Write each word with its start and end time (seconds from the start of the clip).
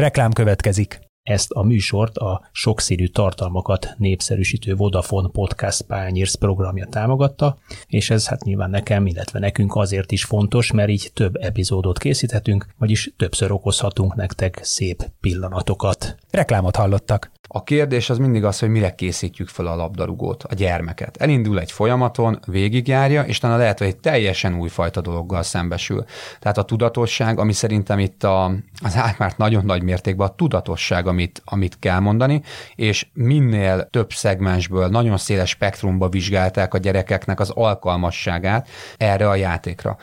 Reklám 0.00 0.32
következik. 0.32 1.09
Ezt 1.22 1.50
a 1.50 1.62
műsort 1.62 2.16
a 2.16 2.48
sokszínű 2.52 3.06
tartalmakat 3.06 3.94
népszerűsítő 3.96 4.74
Vodafone 4.74 5.28
Podcast 5.28 5.82
Pányérsz 5.82 6.34
programja 6.34 6.86
támogatta, 6.86 7.58
és 7.86 8.10
ez 8.10 8.28
hát 8.28 8.44
nyilván 8.44 8.70
nekem, 8.70 9.06
illetve 9.06 9.38
nekünk 9.38 9.74
azért 9.76 10.12
is 10.12 10.24
fontos, 10.24 10.72
mert 10.72 10.88
így 10.88 11.10
több 11.14 11.36
epizódot 11.36 11.98
készíthetünk, 11.98 12.66
vagyis 12.78 13.12
többször 13.16 13.52
okozhatunk 13.52 14.14
nektek 14.14 14.58
szép 14.62 15.10
pillanatokat. 15.20 16.16
Reklámot 16.30 16.76
hallottak. 16.76 17.30
A 17.52 17.62
kérdés 17.62 18.10
az 18.10 18.18
mindig 18.18 18.44
az, 18.44 18.58
hogy 18.58 18.68
mire 18.68 18.94
készítjük 18.94 19.48
fel 19.48 19.66
a 19.66 19.76
labdarúgót, 19.76 20.42
a 20.42 20.54
gyermeket. 20.54 21.16
Elindul 21.16 21.60
egy 21.60 21.72
folyamaton, 21.72 22.38
végigjárja, 22.46 23.22
és 23.22 23.38
talán 23.38 23.58
lehet, 23.58 23.78
hogy 23.78 23.86
egy 23.86 23.96
teljesen 23.96 24.58
újfajta 24.58 25.00
dologgal 25.00 25.42
szembesül. 25.42 26.04
Tehát 26.40 26.58
a 26.58 26.62
tudatosság, 26.62 27.38
ami 27.38 27.52
szerintem 27.52 27.98
itt 27.98 28.24
a, 28.24 28.44
az 28.82 28.96
átmárt 28.96 29.38
nagyon 29.38 29.64
nagy 29.64 29.82
mértékben 29.82 30.28
a 30.28 30.34
tudatosság, 30.34 31.06
amit, 31.10 31.42
amit 31.44 31.78
kell 31.78 31.98
mondani, 31.98 32.42
és 32.74 33.06
minél 33.12 33.88
több 33.90 34.12
szegmensből, 34.12 34.88
nagyon 34.88 35.16
széles 35.16 35.50
spektrumba 35.50 36.08
vizsgálták 36.08 36.74
a 36.74 36.78
gyerekeknek 36.78 37.40
az 37.40 37.50
alkalmasságát 37.50 38.68
erre 38.96 39.28
a 39.28 39.34
játékra. 39.34 39.98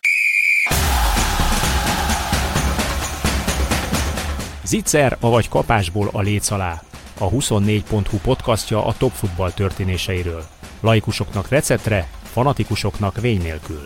Zicser, 4.64 5.16
avagy 5.20 5.48
kapásból 5.48 6.08
a 6.12 6.20
léc 6.20 6.50
alá 6.50 6.82
a 7.18 7.30
24.hu 7.30 8.18
podcastja 8.22 8.86
a 8.86 8.94
top 8.98 9.12
futball 9.12 9.50
történéseiről. 9.50 10.44
Laikusoknak 10.80 11.48
receptre, 11.48 12.08
fanatikusoknak 12.22 13.20
vény 13.20 13.42
nélkül. 13.42 13.82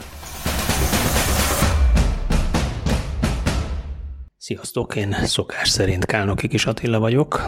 Sziasztok, 4.44 4.96
én 4.96 5.16
szokás 5.24 5.68
szerint 5.68 6.04
Kálnoki 6.04 6.48
Kis 6.48 6.66
Attila 6.66 6.98
vagyok. 6.98 7.46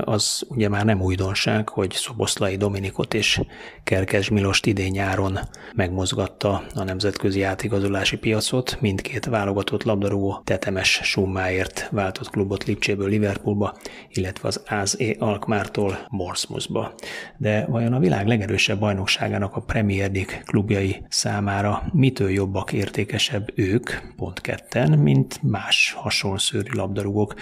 Az 0.00 0.46
ugye 0.48 0.68
már 0.68 0.84
nem 0.84 1.02
újdonság, 1.02 1.68
hogy 1.68 1.92
Szoboszlai 1.92 2.56
Dominikot 2.56 3.14
és 3.14 3.40
Kerkes 3.84 4.28
Milost 4.28 4.66
idén 4.66 4.90
nyáron 4.90 5.38
megmozgatta 5.74 6.62
a 6.74 6.82
nemzetközi 6.84 7.38
játékozolási 7.38 8.16
piacot. 8.16 8.80
Mindkét 8.80 9.24
válogatott 9.24 9.82
labdarúgó 9.82 10.40
tetemes 10.44 11.00
summáért 11.02 11.88
váltott 11.92 12.30
klubot 12.30 12.64
Lipcséből 12.64 13.08
Liverpoolba, 13.08 13.76
illetve 14.08 14.48
az 14.48 14.62
AZ 14.68 14.96
Alkmártól 15.18 16.06
Morsmusba. 16.08 16.94
De 17.36 17.66
vajon 17.66 17.92
a 17.92 17.98
világ 17.98 18.26
legerősebb 18.26 18.78
bajnokságának 18.78 19.56
a 19.56 19.60
Premier 19.60 20.10
League 20.12 20.42
klubjai 20.44 21.02
számára 21.08 21.82
mitől 21.92 22.30
jobbak, 22.30 22.72
értékesebb 22.72 23.52
ők, 23.54 23.90
pont 24.16 24.40
ketten, 24.40 24.98
mint 24.98 25.42
más 25.42 25.92
hasonló 25.92 26.18
szőrű 26.38 26.70
labdarúgók. 26.72 27.34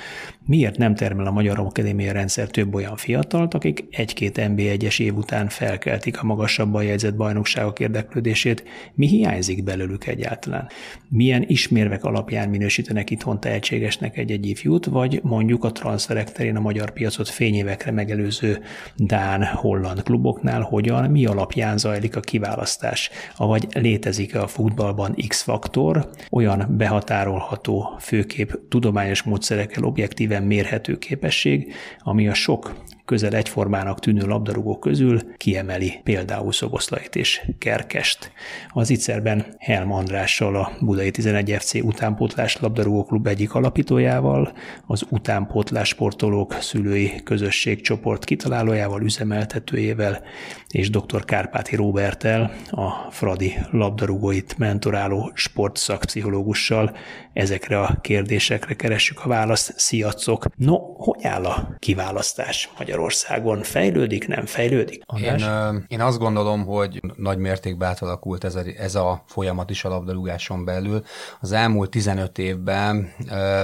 Miért 0.46 0.76
nem 0.76 0.94
termel 0.94 1.26
a 1.26 1.30
Magyar 1.30 1.58
Akadémia 1.58 2.12
rendszer 2.12 2.48
több 2.48 2.74
olyan 2.74 2.96
fiatalt, 2.96 3.54
akik 3.54 3.84
egy-két 3.90 4.40
NB1-es 4.40 5.00
év 5.00 5.16
után 5.16 5.48
felkeltik 5.48 6.20
a 6.20 6.24
magasabban 6.24 6.84
jegyzett 6.84 7.14
bajnokságok 7.14 7.80
érdeklődését? 7.80 8.64
Mi 8.94 9.06
hiányzik 9.06 9.64
belőlük 9.64 10.06
egyáltalán? 10.06 10.68
Milyen 11.08 11.44
ismérvek 11.46 12.04
alapján 12.04 12.48
minősítenek 12.48 13.10
itthon 13.10 13.40
tehetségesnek 13.40 14.16
egy-egy 14.16 14.46
ifjút, 14.46 14.84
vagy 14.86 15.20
mondjuk 15.22 15.64
a 15.64 15.72
transferek 15.72 16.32
terén 16.32 16.56
a 16.56 16.60
magyar 16.60 16.90
piacot 16.90 17.28
fényévekre 17.28 17.90
megelőző 17.90 18.62
Dán, 18.96 19.44
holland 19.44 20.02
kluboknál 20.02 20.60
hogyan, 20.60 21.10
mi 21.10 21.26
alapján 21.26 21.78
zajlik 21.78 22.16
a 22.16 22.20
kiválasztás? 22.20 23.10
Avagy 23.36 23.66
létezik-e 23.72 24.42
a 24.42 24.46
futballban 24.46 25.14
X-faktor, 25.28 26.08
olyan 26.30 26.66
behatárolható 26.76 27.96
főkép 28.00 28.60
tudományos 28.68 29.22
módszerekkel 29.22 29.84
objektíven 29.84 30.42
mérhető 30.42 30.98
képesség, 30.98 31.74
ami 31.98 32.28
a 32.28 32.34
sok 32.34 32.86
közel 33.08 33.32
egyformának 33.32 34.00
tűnő 34.00 34.26
labdarúgók 34.26 34.80
közül 34.80 35.36
kiemeli 35.36 36.00
például 36.04 36.52
Szoboszlait 36.52 37.16
és 37.16 37.40
Kerkest. 37.58 38.32
Az 38.68 38.90
Icerben 38.90 39.46
Helm 39.58 39.92
Andrással, 39.92 40.56
a 40.56 40.72
Budai 40.80 41.10
11 41.10 41.56
FC 41.58 41.74
utánpótlás 41.74 42.60
labdarúgóklub 42.60 43.26
egyik 43.26 43.54
alapítójával, 43.54 44.52
az 44.86 45.04
utánpótlás 45.10 45.88
sportolók 45.88 46.52
szülői 46.60 47.12
közösség 47.24 47.80
csoport 47.80 48.24
kitalálójával, 48.24 49.02
üzemeltetőjével, 49.02 50.22
és 50.70 50.90
dr. 50.90 51.24
Kárpáti 51.24 51.76
Róbertel, 51.76 52.52
a 52.70 53.10
Fradi 53.10 53.54
labdarúgóit 53.70 54.58
mentoráló 54.58 55.30
sportszakpszichológussal 55.34 56.96
ezekre 57.32 57.80
a 57.80 57.98
kérdésekre 58.00 58.74
keressük 58.74 59.24
a 59.24 59.28
választ. 59.28 59.72
Sziacok! 59.76 60.44
No, 60.56 60.76
hogy 60.96 61.24
áll 61.24 61.44
a 61.44 61.76
kiválasztás 61.78 62.70
Magyarországon? 62.78 63.62
Fejlődik, 63.62 64.28
nem 64.28 64.46
fejlődik? 64.46 65.04
Én, 65.22 65.44
én 65.88 66.00
azt 66.00 66.18
gondolom, 66.18 66.64
hogy 66.64 67.00
nagy 67.16 67.38
mértékben 67.38 67.88
átalakult 67.88 68.44
ez 68.44 68.54
a, 68.54 68.60
ez 68.78 68.94
a 68.94 69.22
folyamat 69.26 69.70
is 69.70 69.84
a 69.84 69.88
labdarúgáson 69.88 70.64
belül. 70.64 71.02
Az 71.40 71.52
elmúlt 71.52 71.90
15 71.90 72.38
évben 72.38 73.12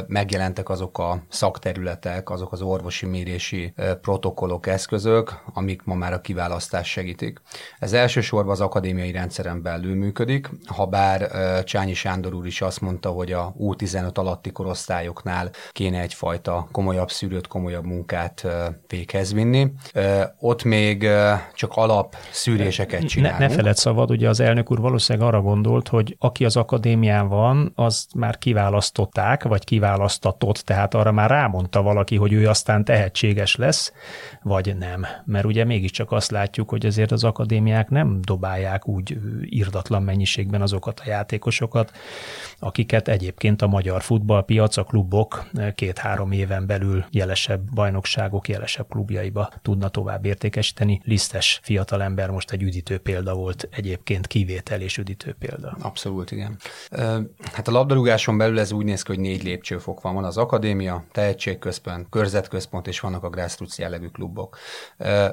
megjelentek 0.06 0.68
azok 0.68 0.98
a 0.98 1.22
szakterületek, 1.28 2.30
azok 2.30 2.52
az 2.52 2.62
orvosi 2.62 3.06
mérési 3.06 3.74
protokollok, 4.00 4.66
eszközök, 4.66 5.42
amik 5.54 5.82
ma 5.84 5.94
már 5.94 6.12
a 6.12 6.20
kiválasztás 6.20 6.90
segítik. 6.90 7.40
Ez 7.78 7.92
elsősorban 7.92 8.52
az 8.52 8.60
akadémiai 8.60 9.12
rendszeren 9.12 9.62
belül 9.62 9.94
működik, 9.94 10.50
ha 10.66 10.86
bár 10.86 11.30
Csányi 11.64 11.94
Sándor 11.94 12.34
úr 12.34 12.46
is 12.46 12.60
azt 12.60 12.80
mondta, 12.80 13.08
hogy 13.08 13.32
a 13.32 13.54
U15 13.64 14.14
alatti 14.14 14.50
korosztályoknál 14.50 15.50
kéne 15.72 16.00
egyfajta 16.00 16.68
komolyabb 16.72 17.10
szűrőt, 17.10 17.46
komolyabb 17.46 17.84
munkát 17.84 18.46
véghez 18.86 19.32
vinni. 19.32 19.72
Ott 20.38 20.64
még 20.64 21.08
csak 21.54 21.72
alap 21.74 22.16
szűréseket 22.30 23.02
csinálunk. 23.02 23.38
Ne, 23.38 23.46
ne 23.46 23.54
feled 23.54 23.76
szabad, 23.76 24.10
ugye 24.10 24.28
az 24.28 24.40
elnök 24.40 24.70
úr 24.70 24.80
valószínűleg 24.80 25.28
arra 25.28 25.40
gondolt, 25.40 25.88
hogy 25.88 26.16
aki 26.18 26.44
az 26.44 26.56
akadémián 26.56 27.28
van, 27.28 27.72
azt 27.74 28.14
már 28.14 28.38
kiválasztották, 28.38 29.42
vagy 29.42 29.64
kiválasztatott, 29.64 30.56
tehát 30.56 30.94
arra 30.94 31.12
már 31.12 31.30
rámondta 31.30 31.82
valaki, 31.82 32.16
hogy 32.16 32.32
ő 32.32 32.48
aztán 32.48 32.84
tehetséges 32.84 33.56
lesz, 33.56 33.92
vagy 34.42 34.76
nem. 34.76 35.06
Mert 35.24 35.44
ugye 35.44 35.64
mégiscsak 35.64 36.12
azt 36.12 36.30
látjuk, 36.30 36.68
hogy 36.70 36.86
azért 36.86 37.12
az 37.12 37.24
akadémiák 37.24 37.88
nem 37.88 38.20
dobálják 38.20 38.88
úgy 38.88 39.18
irdatlan 39.40 40.02
mennyiségben 40.02 40.62
azokat 40.62 41.00
a 41.00 41.08
játékosokat, 41.08 41.92
akiket 42.58 43.08
egyébként 43.08 43.43
a 43.58 43.66
magyar 43.66 44.02
futballpiac, 44.02 44.76
a 44.76 44.84
klubok 44.84 45.46
két-három 45.74 46.32
éven 46.32 46.66
belül 46.66 47.04
jelesebb 47.10 47.74
bajnokságok, 47.74 48.48
jelesebb 48.48 48.88
klubjaiba 48.88 49.50
tudna 49.62 49.88
tovább 49.88 50.24
értékesíteni. 50.24 51.00
Lisztes 51.04 51.60
fiatalember 51.62 52.30
most 52.30 52.50
egy 52.50 52.62
üdítő 52.62 52.98
példa 52.98 53.34
volt, 53.34 53.68
egyébként 53.70 54.26
kivétel 54.26 54.80
és 54.80 54.98
üdítő 54.98 55.34
példa. 55.38 55.76
Abszolút, 55.80 56.30
igen. 56.30 56.56
Hát 57.52 57.68
a 57.68 57.70
labdarúgáson 57.70 58.38
belül 58.38 58.58
ez 58.58 58.72
úgy 58.72 58.84
néz 58.84 59.02
ki, 59.02 59.12
hogy 59.12 59.20
négy 59.20 59.42
lépcsőfok 59.42 60.00
van. 60.00 60.14
Van 60.14 60.24
az 60.24 60.36
akadémia, 60.36 61.04
tehetségközpont, 61.12 62.06
körzetközpont, 62.10 62.86
és 62.86 63.00
vannak 63.00 63.24
a 63.24 63.28
grassroots 63.28 63.78
jellegű 63.78 64.06
klubok. 64.06 64.58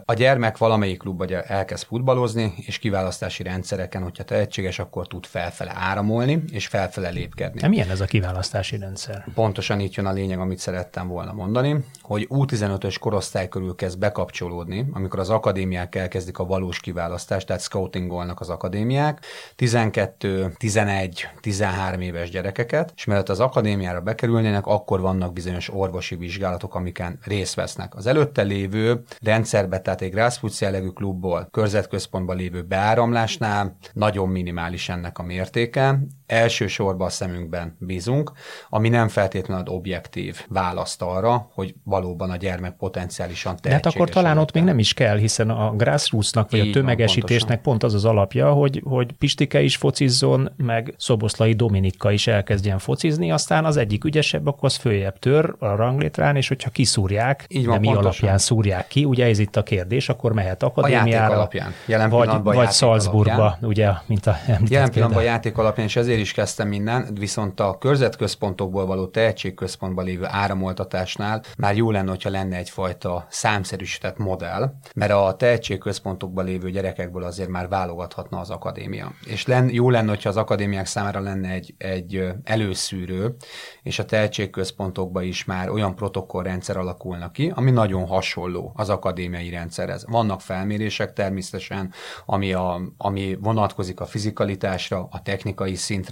A 0.05 0.13
gyermek 0.13 0.57
valamelyik 0.57 0.99
klubba 0.99 1.25
elkezd 1.27 1.85
futballozni, 1.85 2.53
és 2.57 2.77
kiválasztási 2.77 3.43
rendszereken, 3.43 4.03
hogyha 4.03 4.23
tehetséges, 4.23 4.79
akkor 4.79 5.07
tud 5.07 5.25
felfele 5.25 5.71
áramolni, 5.75 6.43
és 6.51 6.67
felfele 6.67 7.09
lépkedni. 7.09 7.59
De 7.59 7.67
milyen 7.67 7.89
ez 7.89 8.00
a 8.01 8.05
kiválasztási 8.05 8.77
rendszer? 8.77 9.25
Pontosan 9.33 9.79
itt 9.79 9.93
jön 9.93 10.05
a 10.05 10.11
lényeg, 10.11 10.39
amit 10.39 10.59
szerettem 10.59 11.07
volna 11.07 11.33
mondani, 11.33 11.85
hogy 12.01 12.27
U15-ös 12.29 12.95
korosztály 12.99 13.47
körül 13.47 13.75
kezd 13.75 13.99
bekapcsolódni, 13.99 14.85
amikor 14.93 15.19
az 15.19 15.29
akadémiák 15.29 15.95
elkezdik 15.95 16.37
a 16.37 16.45
valós 16.45 16.79
kiválasztást, 16.79 17.47
tehát 17.47 17.61
scoutingolnak 17.61 18.39
az 18.39 18.49
akadémiák, 18.49 19.25
12, 19.55 20.53
11, 20.57 21.27
13 21.39 22.01
éves 22.01 22.29
gyerekeket, 22.29 22.93
és 22.95 23.05
mellett 23.05 23.29
az 23.29 23.39
akadémiára 23.39 24.01
bekerülnének, 24.01 24.65
akkor 24.65 25.01
vannak 25.01 25.33
bizonyos 25.33 25.69
orvosi 25.73 26.15
vizsgálatok, 26.15 26.75
amiken 26.75 27.19
részt 27.23 27.55
vesznek. 27.55 27.95
Az 27.95 28.05
előtte 28.05 28.41
lévő 28.41 29.03
rendszerbe, 29.21 29.79
tehát 29.79 30.01
egy 30.01 30.11
grassroots 30.11 30.61
jellegű 30.61 30.87
klubból, 30.87 31.47
körzetközpontban 31.51 32.35
lévő 32.35 32.61
beáramlásnál 32.61 33.75
nagyon 33.93 34.29
minimális 34.29 34.89
ennek 34.89 35.19
a 35.19 35.23
mértéke, 35.23 35.99
elsősorban 36.31 37.07
a 37.07 37.09
szemünkben 37.09 37.75
bízunk, 37.79 38.31
ami 38.69 38.89
nem 38.89 39.07
feltétlenül 39.07 39.63
ad 39.63 39.69
objektív 39.69 40.45
választ 40.47 41.01
arra, 41.01 41.49
hogy 41.53 41.75
valóban 41.83 42.29
a 42.29 42.35
gyermek 42.35 42.75
potenciálisan 42.75 43.55
tehetséges. 43.55 43.81
De 43.81 43.89
hát 43.89 43.95
akkor 43.95 44.09
talán 44.09 44.37
ott 44.37 44.53
még 44.53 44.63
nem 44.63 44.79
is 44.79 44.93
kell, 44.93 45.17
hiszen 45.17 45.49
a 45.49 45.75
grassrootsnak 45.75 46.51
vagy 46.51 46.59
Így 46.59 46.69
a 46.69 46.73
tömegesítésnek 46.73 47.61
pont 47.61 47.83
az 47.83 47.93
az 47.93 48.05
alapja, 48.05 48.51
hogy, 48.51 48.81
hogy 48.85 49.11
Pistike 49.11 49.61
is 49.61 49.75
focizzon, 49.75 50.51
meg 50.57 50.93
Szoboszlai 50.97 51.53
Dominika 51.53 52.11
is 52.11 52.27
elkezdjen 52.27 52.79
focizni, 52.79 53.31
aztán 53.31 53.65
az 53.65 53.77
egyik 53.77 54.03
ügyesebb, 54.03 54.47
akkor 54.47 54.63
az 54.63 54.75
följebb 54.75 55.19
tör 55.19 55.55
a 55.59 55.75
ranglétrán, 55.75 56.35
és 56.35 56.47
hogyha 56.47 56.69
kiszúrják, 56.69 57.45
Így 57.47 57.65
van, 57.65 57.79
mi 57.79 57.85
pontosan. 57.85 58.09
alapján 58.09 58.37
szúrják 58.37 58.87
ki, 58.87 59.05
ugye 59.05 59.25
ez 59.25 59.39
itt 59.39 59.55
a 59.55 59.63
kérdés, 59.63 60.09
akkor 60.09 60.33
mehet 60.33 60.63
akadémiára, 60.63 61.33
a 61.33 61.37
alapján. 61.37 61.73
Jelen 61.85 62.09
vagy, 62.09 62.29
vagy 62.43 62.71
Salzburgba, 62.71 63.33
alapján. 63.33 63.69
ugye, 63.69 63.89
mint 64.05 64.25
a 64.25 64.37
Jelen 64.47 64.91
pillanatban 64.91 65.23
a 65.23 65.25
játék 65.25 65.57
alapján, 65.57 65.87
és 65.87 65.95
ezért 65.95 66.19
is 66.21 66.31
kezdtem 66.31 66.67
minden, 66.67 67.07
viszont 67.13 67.59
a 67.59 67.77
körzetközpontokból 67.77 68.85
való 68.85 69.07
tehetségközpontban 69.07 70.05
lévő 70.05 70.25
áramoltatásnál 70.27 71.43
már 71.57 71.75
jó 71.75 71.91
lenne, 71.91 72.09
hogyha 72.09 72.29
lenne 72.29 72.57
egyfajta 72.57 73.25
számszerűsített 73.29 74.17
modell, 74.17 74.73
mert 74.95 75.11
a 75.11 75.35
tehetségközpontokban 75.37 76.45
lévő 76.45 76.69
gyerekekből 76.69 77.23
azért 77.23 77.49
már 77.49 77.67
válogathatna 77.67 78.39
az 78.39 78.49
akadémia. 78.49 79.11
És 79.25 79.45
len, 79.45 79.69
jó 79.73 79.89
lenne, 79.89 80.09
hogyha 80.09 80.29
az 80.29 80.37
akadémiák 80.37 80.85
számára 80.85 81.19
lenne 81.19 81.49
egy, 81.49 81.73
egy 81.77 82.27
előszűrő, 82.43 83.35
és 83.83 83.99
a 83.99 84.05
tehetségközpontokban 84.05 85.23
is 85.23 85.45
már 85.45 85.69
olyan 85.69 85.95
protokollrendszer 85.95 86.77
alakulna 86.77 87.31
ki, 87.31 87.51
ami 87.55 87.71
nagyon 87.71 88.05
hasonló 88.07 88.73
az 88.75 88.89
akadémiai 88.89 89.49
rendszerhez. 89.49 90.05
Vannak 90.07 90.41
felmérések 90.41 91.13
természetesen, 91.13 91.93
ami, 92.25 92.53
a, 92.53 92.81
ami 92.97 93.37
vonatkozik 93.39 93.99
a 93.99 94.05
fizikalitásra, 94.05 95.07
a 95.11 95.21
technikai 95.21 95.75
szintre, 95.75 96.10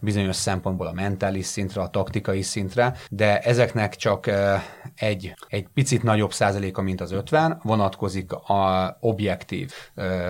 bizonyos 0.00 0.36
szempontból 0.36 0.86
a 0.86 0.92
mentális 0.92 1.46
szintre, 1.46 1.80
a 1.80 1.88
taktikai 1.88 2.42
szintre, 2.42 2.94
de 3.10 3.38
ezeknek 3.38 3.94
csak 3.94 4.30
egy, 4.94 5.34
egy 5.48 5.66
picit 5.74 6.02
nagyobb 6.02 6.32
százaléka, 6.32 6.82
mint 6.82 7.00
az 7.00 7.12
50, 7.12 7.60
vonatkozik 7.62 8.32
a 8.32 8.96
objektív 9.00 9.72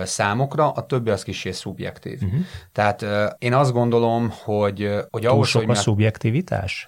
számokra, 0.03 0.71
a 0.71 0.85
többi 0.85 1.09
az 1.09 1.23
kicsi 1.23 1.51
szubjektív. 1.51 2.21
Uh-huh. 2.23 2.39
Tehát 2.71 3.05
én 3.37 3.53
azt 3.53 3.71
gondolom, 3.71 4.33
hogy, 4.43 4.91
hogy 5.09 5.25
ahhoz, 5.25 5.47
sok 5.47 5.61
hogy 5.61 5.75
a 5.75 5.79
szubjektivitás? 5.79 6.87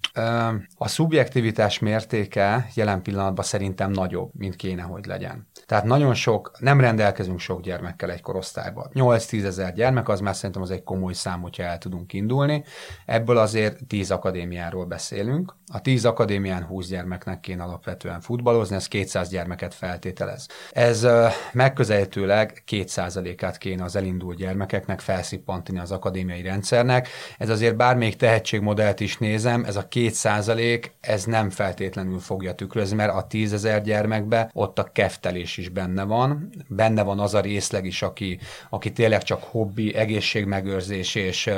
A 0.76 0.88
szubjektivitás 0.88 1.80
mértéke 1.80 2.68
jelen 2.76 3.02
pillanatban 3.02 3.46
szerintem 3.46 3.92
nagyobb, 3.92 4.30
mint 4.34 4.56
kéne, 4.56 4.82
hogy 4.82 5.06
legyen. 5.06 5.50
Tehát 5.72 5.86
nagyon 5.86 6.14
sok, 6.14 6.52
nem 6.60 6.80
rendelkezünk 6.80 7.40
sok 7.40 7.62
gyermekkel 7.62 8.12
egy 8.12 8.22
korosztályban. 8.22 8.92
8-10 8.94 9.44
ezer 9.44 9.74
gyermek, 9.74 10.10
az 10.10 10.20
már 10.20 10.36
szerintem 10.36 10.62
az 10.62 10.72
egy 10.72 10.84
komoly 10.84 11.14
szám, 11.14 11.42
hogyha 11.42 11.64
el 11.64 11.78
tudunk 11.78 12.14
indulni. 12.14 12.64
Ebből 13.06 13.38
azért 13.38 13.86
10 13.88 14.12
akadémiáról 14.12 14.86
beszélünk. 14.86 15.56
A 15.74 15.82
10 15.82 16.06
akadémián 16.06 16.64
20 16.64 16.88
gyermeknek 16.88 17.40
kéne 17.40 17.64
alapvetően 17.64 18.22
futballozni, 18.22 18.76
ez 18.76 18.88
200 18.88 19.30
gyermeket 19.30 19.74
feltételez. 19.74 20.48
Ez 20.72 21.08
megközelítőleg 21.54 22.64
2%-át 22.72 23.58
kéne 23.58 23.84
az 23.84 23.96
elindult 23.96 24.38
gyermekeknek 24.38 25.00
felszippantani 25.00 25.80
az 25.80 25.92
akadémiai 25.92 26.42
rendszernek. 26.42 27.08
Ez 27.38 27.50
azért 27.50 27.76
bármelyik 27.76 28.16
tehetségmodellt 28.16 29.00
is 29.00 29.18
nézem, 29.18 29.64
ez 29.64 29.76
a 29.76 29.88
2% 29.88 30.86
ez 31.00 31.24
nem 31.24 31.50
feltétlenül 31.50 32.20
fogja 32.20 32.54
tükrözni, 32.54 32.96
mert 32.96 33.14
a 33.14 33.28
10 33.28 33.54
ezer 33.54 33.82
gyermekbe 33.82 34.50
ott 34.54 34.80
a 34.80 34.92
keftelés 34.94 35.60
is 35.62 35.70
benne 35.70 36.04
van. 36.04 36.50
Benne 36.68 37.04
van 37.04 37.20
az 37.20 37.34
a 37.34 37.40
részleg 37.40 37.86
is, 37.86 38.02
aki, 38.02 38.40
aki 38.70 38.92
tényleg 38.92 39.24
csak 39.24 39.44
hobbi, 39.44 39.96
egészségmegőrzés 39.96 41.16
és 41.16 41.50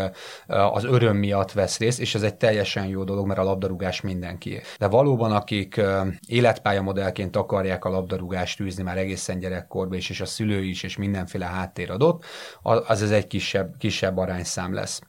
az 0.47 0.83
öröm 0.83 1.17
miatt 1.17 1.51
vesz 1.51 1.79
részt, 1.79 2.00
és 2.00 2.15
ez 2.15 2.21
egy 2.21 2.35
teljesen 2.35 2.85
jó 2.85 3.03
dolog, 3.03 3.27
mert 3.27 3.39
a 3.39 3.44
labdarúgás 3.44 4.01
mindenki. 4.01 4.61
De 4.79 4.88
valóban, 4.88 5.31
akik 5.31 5.81
életpályamodellként 6.27 7.35
akarják 7.35 7.85
a 7.85 7.89
labdarúgást 7.89 8.59
űzni 8.59 8.83
már 8.83 8.97
egészen 8.97 9.39
gyerekkorban 9.39 9.97
is, 9.97 10.09
és 10.09 10.21
a 10.21 10.25
szülő 10.25 10.63
is, 10.63 10.83
és 10.83 10.97
mindenféle 10.97 11.45
háttér 11.45 11.91
adott, 11.91 12.25
az 12.61 13.01
ez 13.01 13.11
egy 13.11 13.27
kisebb, 13.27 13.75
kisebb 13.77 14.17
arányszám 14.17 14.73
lesz. 14.73 15.01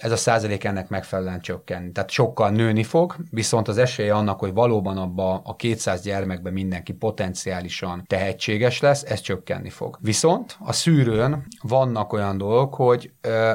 Ez 0.00 0.10
a 0.10 0.16
százalék 0.16 0.64
ennek 0.64 0.88
megfelelően 0.88 1.40
csökken. 1.40 1.92
Tehát 1.92 2.10
sokkal 2.10 2.50
nőni 2.50 2.82
fog, 2.82 3.16
viszont 3.30 3.68
az 3.68 3.78
esélye 3.78 4.14
annak, 4.14 4.38
hogy 4.38 4.52
valóban 4.52 4.96
abba 4.96 5.40
a 5.44 5.56
200 5.56 6.02
gyermekben 6.02 6.52
mindenki 6.52 6.92
potenciálisan 6.92 8.04
tehetséges 8.32 8.80
lesz, 8.80 9.02
ez 9.02 9.20
csökkenni 9.20 9.70
fog. 9.70 9.98
Viszont 10.00 10.56
a 10.60 10.72
szűrőn 10.72 11.46
vannak 11.62 12.12
olyan 12.12 12.38
dolgok, 12.38 12.74
hogy 12.74 13.12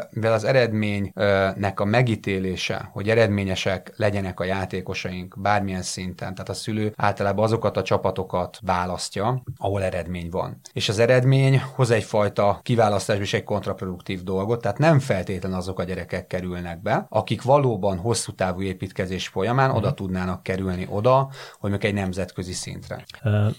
mivel 0.10 0.34
az 0.34 0.44
eredménynek 0.44 1.80
a 1.80 1.86
megítélése, 1.86 2.90
hogy 2.92 3.10
eredményesek 3.10 3.94
legyenek 3.96 4.40
a 4.40 4.44
játékosaink 4.44 5.36
bármilyen 5.42 5.82
szinten, 5.82 6.34
tehát 6.34 6.50
a 6.50 6.54
szülő 6.54 6.94
általában 6.96 7.46
azokat 7.46 7.78
a 7.78 7.82
csapatokat 7.82 8.60
választja, 8.62 9.44
ahol 9.58 9.84
eredmény 9.84 10.30
van. 10.30 10.60
És 10.74 10.90
az 10.90 11.00
eredmény 11.00 11.62
hoz 11.76 11.92
egyfajta 11.92 12.60
kiválasztás 12.64 13.20
és 13.20 13.34
egy 13.34 13.44
kontraproduktív 13.44 14.24
dolgot, 14.24 14.62
tehát 14.62 14.78
nem 14.78 15.00
feltétlen 15.00 15.54
azok 15.54 15.80
a 15.80 15.84
gyerekek 15.84 16.28
kerülnek 16.28 16.82
be, 16.82 17.06
akik 17.10 17.42
valóban 17.42 17.98
hosszú 17.98 18.32
távú 18.32 18.62
építkezés 18.62 19.28
folyamán 19.28 19.72
oda 19.72 19.94
tudnának 19.94 20.44
kerülni 20.44 20.88
oda, 20.90 21.18
hogy 21.60 21.70
mondjuk 21.70 21.84
egy 21.84 21.94
nemzetközi 21.94 22.54
szintre. 22.54 23.06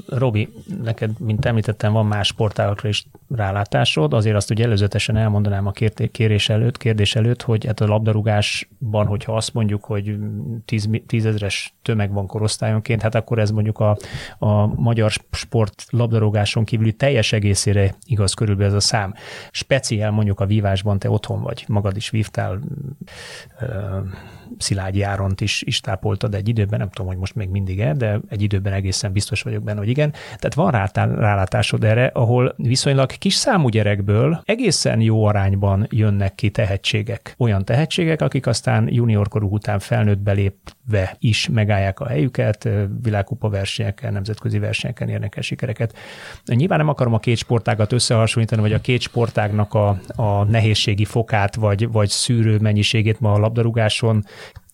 Robi, 0.06 0.52
neked, 1.00 1.20
mint 1.20 1.44
említettem, 1.44 1.92
van 1.92 2.06
más 2.06 2.26
sportágokra 2.26 2.88
is 2.88 3.06
rálátásod, 3.34 4.12
azért 4.12 4.36
azt 4.36 4.50
ugye 4.50 4.64
előzetesen 4.64 5.16
elmondanám 5.16 5.66
a 5.66 5.70
kérés 6.10 6.48
előtt, 6.48 6.76
kérdés 6.76 7.14
előtt, 7.14 7.42
hogy 7.42 7.66
hát 7.66 7.80
a 7.80 7.86
labdarúgásban, 7.86 9.06
hogyha 9.06 9.36
azt 9.36 9.54
mondjuk, 9.54 9.84
hogy 9.84 10.16
tíz, 10.64 10.88
tízezres 11.06 11.74
tömeg 11.82 12.12
van 12.12 12.26
korosztályonként, 12.26 13.02
hát 13.02 13.14
akkor 13.14 13.38
ez 13.38 13.50
mondjuk 13.50 13.78
a, 13.78 13.96
a 14.38 14.66
magyar 14.66 15.12
sport 15.30 15.86
labdarúgáson 15.90 16.64
kívüli 16.64 16.92
teljes 16.92 17.32
egészére 17.32 17.94
igaz 18.06 18.34
körülbelül 18.34 18.70
ez 18.70 18.76
a 18.76 18.86
szám. 18.86 19.14
Speciál 19.50 20.10
mondjuk 20.10 20.40
a 20.40 20.46
vívásban 20.46 20.98
te 20.98 21.10
otthon 21.10 21.42
vagy, 21.42 21.64
magad 21.68 21.96
is 21.96 22.10
vívtál, 22.10 22.60
Szilágyi 24.58 25.02
Áront 25.02 25.40
is, 25.40 25.62
is 25.62 25.80
tápoltad 25.80 26.34
egy 26.34 26.48
időben, 26.48 26.78
nem 26.78 26.90
tudom, 26.90 27.06
hogy 27.06 27.16
most 27.16 27.34
még 27.34 27.48
mindig-e, 27.48 27.92
de 27.92 28.20
egy 28.28 28.42
időben 28.42 28.72
egészen 28.72 29.12
biztos 29.12 29.42
vagyok 29.42 29.62
benne, 29.62 29.78
hogy 29.78 29.88
igen. 29.88 30.10
Tehát 30.10 30.54
van 30.54 30.70
rálátásod 30.96 31.84
erre, 31.84 32.10
ahol 32.14 32.54
viszonylag 32.56 33.10
kis 33.10 33.34
számú 33.34 33.68
gyerekből 33.68 34.42
egészen 34.44 35.00
jó 35.00 35.24
arányban 35.24 35.86
jönnek 35.90 36.34
ki 36.34 36.50
tehetségek. 36.50 37.34
Olyan 37.38 37.64
tehetségek, 37.64 38.22
akik 38.22 38.46
aztán 38.46 38.88
juniorkorú 38.92 39.48
után 39.48 39.78
felnőtt 39.78 40.18
belépve 40.18 41.16
is 41.18 41.48
megállják 41.48 42.00
a 42.00 42.08
helyüket, 42.08 42.68
világkupa 43.02 43.48
versenyeken, 43.48 44.12
nemzetközi 44.12 44.58
versenyeken 44.58 45.08
érnek 45.08 45.36
el 45.36 45.42
sikereket. 45.42 45.96
Nyilván 46.44 46.78
nem 46.78 46.88
akarom 46.88 47.14
a 47.14 47.18
két 47.18 47.36
sportágat 47.36 47.92
összehasonlítani, 47.92 48.60
vagy 48.60 48.72
a 48.72 48.80
két 48.80 49.00
sportágnak 49.00 49.74
a, 49.74 50.00
a 50.06 50.44
nehézségi 50.44 51.04
fokát, 51.04 51.54
vagy, 51.54 51.90
vagy 51.92 52.08
szűrő 52.08 52.58
mennyiségét 52.58 53.20
ma 53.20 53.32
a 53.32 53.38
labdarúgáson 53.38 54.24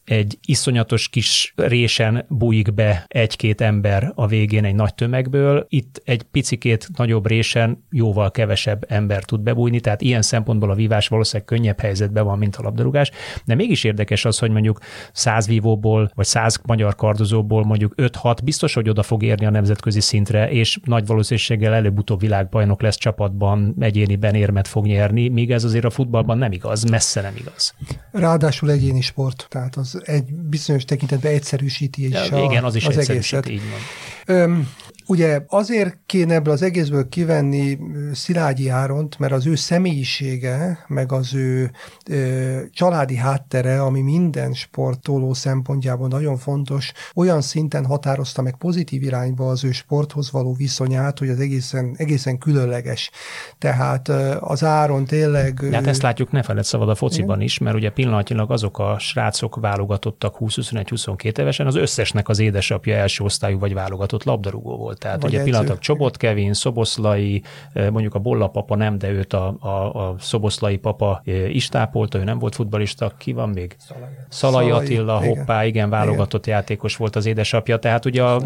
egy 0.05 0.39
iszonyatos 0.47 1.09
kis 1.09 1.53
résen 1.57 2.25
bújik 2.29 2.75
be 2.75 3.05
egy-két 3.09 3.61
ember 3.61 4.13
a 4.15 4.27
végén 4.27 4.65
egy 4.65 4.75
nagy 4.75 4.95
tömegből, 4.95 5.67
itt 5.69 6.03
egy 6.05 6.23
picikét 6.23 6.89
nagyobb 6.97 7.27
résen 7.27 7.85
jóval 7.91 8.31
kevesebb 8.31 8.85
ember 8.89 9.25
tud 9.25 9.41
bebújni, 9.41 9.81
tehát 9.81 10.03
ilyen 10.03 10.23
szempontból 10.23 10.71
a 10.71 10.75
vívás 10.75 11.09
valószínűleg 11.09 11.47
könnyebb 11.47 11.81
helyzetben 11.81 12.25
van, 12.25 12.39
mint 12.39 12.57
a 12.57 12.63
labdarúgás, 12.63 13.11
de 13.45 13.55
mégis 13.55 13.85
érdekes 13.85 14.25
az, 14.25 14.39
hogy 14.39 14.51
mondjuk 14.51 14.79
száz 15.13 15.47
vívóból, 15.47 16.11
vagy 16.15 16.27
száz 16.27 16.61
magyar 16.67 16.95
kardozóból 16.95 17.65
mondjuk 17.65 17.95
5-6 17.97 18.39
biztos, 18.45 18.75
hogy 18.75 18.89
oda 18.89 19.03
fog 19.03 19.23
érni 19.23 19.47
a 19.47 19.51
nemzetközi 19.51 20.01
szintre, 20.01 20.51
és 20.51 20.79
nagy 20.85 21.07
valószínűséggel 21.07 21.75
előbb-utóbb 21.75 22.21
világbajnok 22.21 22.83
lesz 22.83 22.97
csapatban, 22.97 23.75
egyéniben 23.79 24.35
érmet 24.35 24.69
fog 24.69 24.87
nyerni, 24.87 25.29
míg 25.29 25.51
ez 25.51 25.65
azért 25.65 25.85
a 25.85 25.91
futballban 25.91 26.39
nem 26.39 26.53
igaz, 26.53 26.85
messze 26.85 27.21
nem 27.21 27.35
igaz. 27.37 27.75
Ráadásul 28.11 28.71
egyéni 28.71 29.01
sport, 29.01 29.47
tehát 29.49 29.77
az 29.77 29.94
egy 30.03 30.25
bizonyos 30.35 30.85
tekintetben 30.85 31.33
egyszerűsíti 31.33 32.07
is 32.07 32.13
ja, 32.13 32.37
a, 32.37 32.45
igen, 32.51 32.65
az, 32.65 32.75
is 32.75 32.87
az 32.87 32.99
egészet. 33.09 33.49
Így 33.49 33.63
van. 33.71 34.37
Öm, 34.37 34.69
Ugye 35.07 35.41
azért 35.47 35.99
kéne 36.07 36.35
ebből 36.35 36.53
az 36.53 36.63
egészből 36.63 37.09
kivenni 37.09 37.79
Szilágyi 38.13 38.69
Áront, 38.69 39.19
mert 39.19 39.33
az 39.33 39.47
ő 39.47 39.55
személyisége, 39.55 40.85
meg 40.89 41.13
az 41.13 41.35
ő 41.35 41.71
ö, 42.11 42.61
családi 42.73 43.17
háttere, 43.17 43.83
ami 43.83 44.01
minden 44.01 44.53
sportoló 44.53 45.35
szempontjából 45.35 46.09
nagyon 46.09 46.37
fontos, 46.37 46.93
olyan 47.15 47.41
szinten 47.41 47.87
határozta 47.87 48.43
meg 48.43 48.57
pozitív 48.57 49.03
irányba 49.03 49.49
az 49.49 49.65
ő 49.65 49.73
sporthoz 49.73 50.31
való 50.31 50.55
viszonyát, 50.55 51.19
hogy 51.19 51.29
az 51.29 51.41
egészen, 51.41 51.95
egészen 51.97 52.39
különleges. 52.39 53.11
Tehát 53.59 54.09
az 54.41 54.65
Áron 54.65 55.05
tényleg... 55.05 55.55
De 55.55 55.77
hát 55.77 55.87
ezt 55.87 56.03
látjuk, 56.03 56.31
ne 56.31 56.43
feled 56.43 56.65
szabad 56.65 56.89
a 56.89 56.95
fociban 56.95 57.41
is, 57.41 57.59
mert 57.59 57.77
ugye 57.77 57.91
pillanatnyilag 57.91 58.51
azok 58.51 58.79
a 58.79 58.99
srácok 58.99 59.57
válogatottak 59.57 60.37
20-21-22 60.41 61.39
évesen, 61.39 61.67
az 61.67 61.75
összesnek 61.75 62.29
az 62.29 62.39
édesapja 62.39 62.95
első 62.95 63.25
osztályú 63.25 63.59
vagy 63.59 63.75
válogatott 63.75 64.25
labdarúgó 64.25 64.77
volt 64.77 64.94
volt. 64.95 64.99
Tehát 64.99 65.23
Vagy 65.23 65.35
ugye 65.35 65.43
pillanatok 65.43 65.79
Csobot 65.79 66.17
Kevin, 66.17 66.53
Szoboszlai, 66.53 67.43
mondjuk 67.75 68.15
a 68.15 68.19
Bolla 68.19 68.49
papa 68.49 68.77
nem, 68.77 68.99
de 68.99 69.11
őt 69.11 69.33
a, 69.33 69.57
a, 69.61 70.09
a 70.09 70.15
Szoboszlai 70.19 70.77
papa 70.77 71.23
is 71.49 71.69
tápolta, 71.69 72.19
ő 72.19 72.25
nem 72.25 72.39
volt 72.39 72.55
futbalista, 72.55 73.13
ki 73.19 73.33
van 73.33 73.49
még? 73.49 73.77
Szalai, 73.79 74.09
Szalai 74.29 74.71
Attila, 74.71 75.21
igen. 75.23 75.37
hoppá, 75.37 75.65
igen, 75.65 75.91
válogatott 75.91 76.47
igen. 76.47 76.59
játékos 76.59 76.97
volt 76.97 77.17
az 77.17 77.27
édesapja, 77.27 77.79
tehát 77.79 78.05
ugye 78.05 78.23
a... 78.23 78.43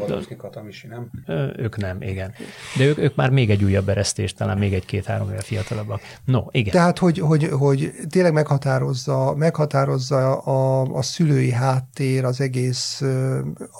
nem? 0.88 1.10
Ők 1.56 1.76
nem, 1.76 2.02
igen. 2.02 2.32
De 2.76 2.84
ők, 2.84 2.98
ők 2.98 3.14
már 3.14 3.30
még 3.30 3.50
egy 3.50 3.64
újabb 3.64 3.88
eresztés, 3.88 4.32
talán 4.32 4.58
még 4.58 4.74
egy-két-három 4.74 5.30
éve 5.30 5.40
fiatalabbak. 5.40 6.00
No, 6.24 6.40
igen. 6.50 6.72
Tehát, 6.72 6.98
hogy, 6.98 7.18
hogy, 7.18 7.48
hogy 7.50 7.92
tényleg 8.08 8.32
meghatározza, 8.32 9.34
meghatározza 9.34 10.36
a, 10.36 10.82
a 10.82 11.02
szülői 11.02 11.52
háttér, 11.52 12.24
az 12.24 12.40
egész, 12.40 13.00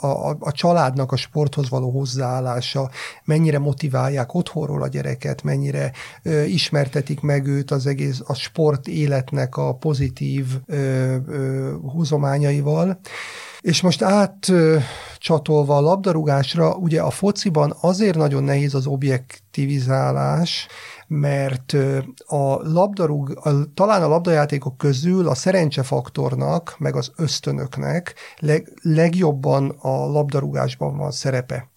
a, 0.00 0.06
a, 0.06 0.36
a 0.40 0.52
családnak 0.52 1.12
a 1.12 1.16
sporthoz 1.16 1.68
való 1.68 1.90
hozzáállás, 1.90 2.57
hatása, 2.58 2.90
mennyire 3.24 3.58
motiválják 3.58 4.34
otthonról 4.34 4.82
a 4.82 4.88
gyereket, 4.88 5.42
mennyire 5.42 5.92
ö, 6.22 6.42
ismertetik 6.42 7.20
meg 7.20 7.46
őt 7.46 7.70
az 7.70 7.86
egész 7.86 8.20
a 8.26 8.34
sport 8.34 8.88
életnek 8.88 9.56
a 9.56 9.74
pozitív 9.74 10.46
ö, 10.66 11.16
ö, 11.26 11.74
húzományaival. 11.92 13.00
És 13.60 13.80
most 13.80 14.02
átcsatolva 14.02 15.76
a 15.76 15.80
labdarúgásra, 15.80 16.74
ugye 16.74 17.00
a 17.00 17.10
fociban 17.10 17.76
azért 17.80 18.16
nagyon 18.16 18.44
nehéz 18.44 18.74
az 18.74 18.86
objektivizálás, 18.86 20.66
mert 21.08 21.76
a 22.26 22.54
labdarúg, 22.72 23.38
a, 23.42 23.50
talán 23.74 24.02
a 24.02 24.08
labdajátékok 24.08 24.76
közül 24.76 25.28
a 25.28 25.34
szerencsefaktornak, 25.34 26.74
meg 26.78 26.96
az 26.96 27.12
ösztönöknek 27.16 28.14
leg, 28.38 28.72
legjobban 28.82 29.68
a 29.68 29.88
labdarúgásban 29.88 30.96
van 30.96 31.10
szerepe. 31.10 31.68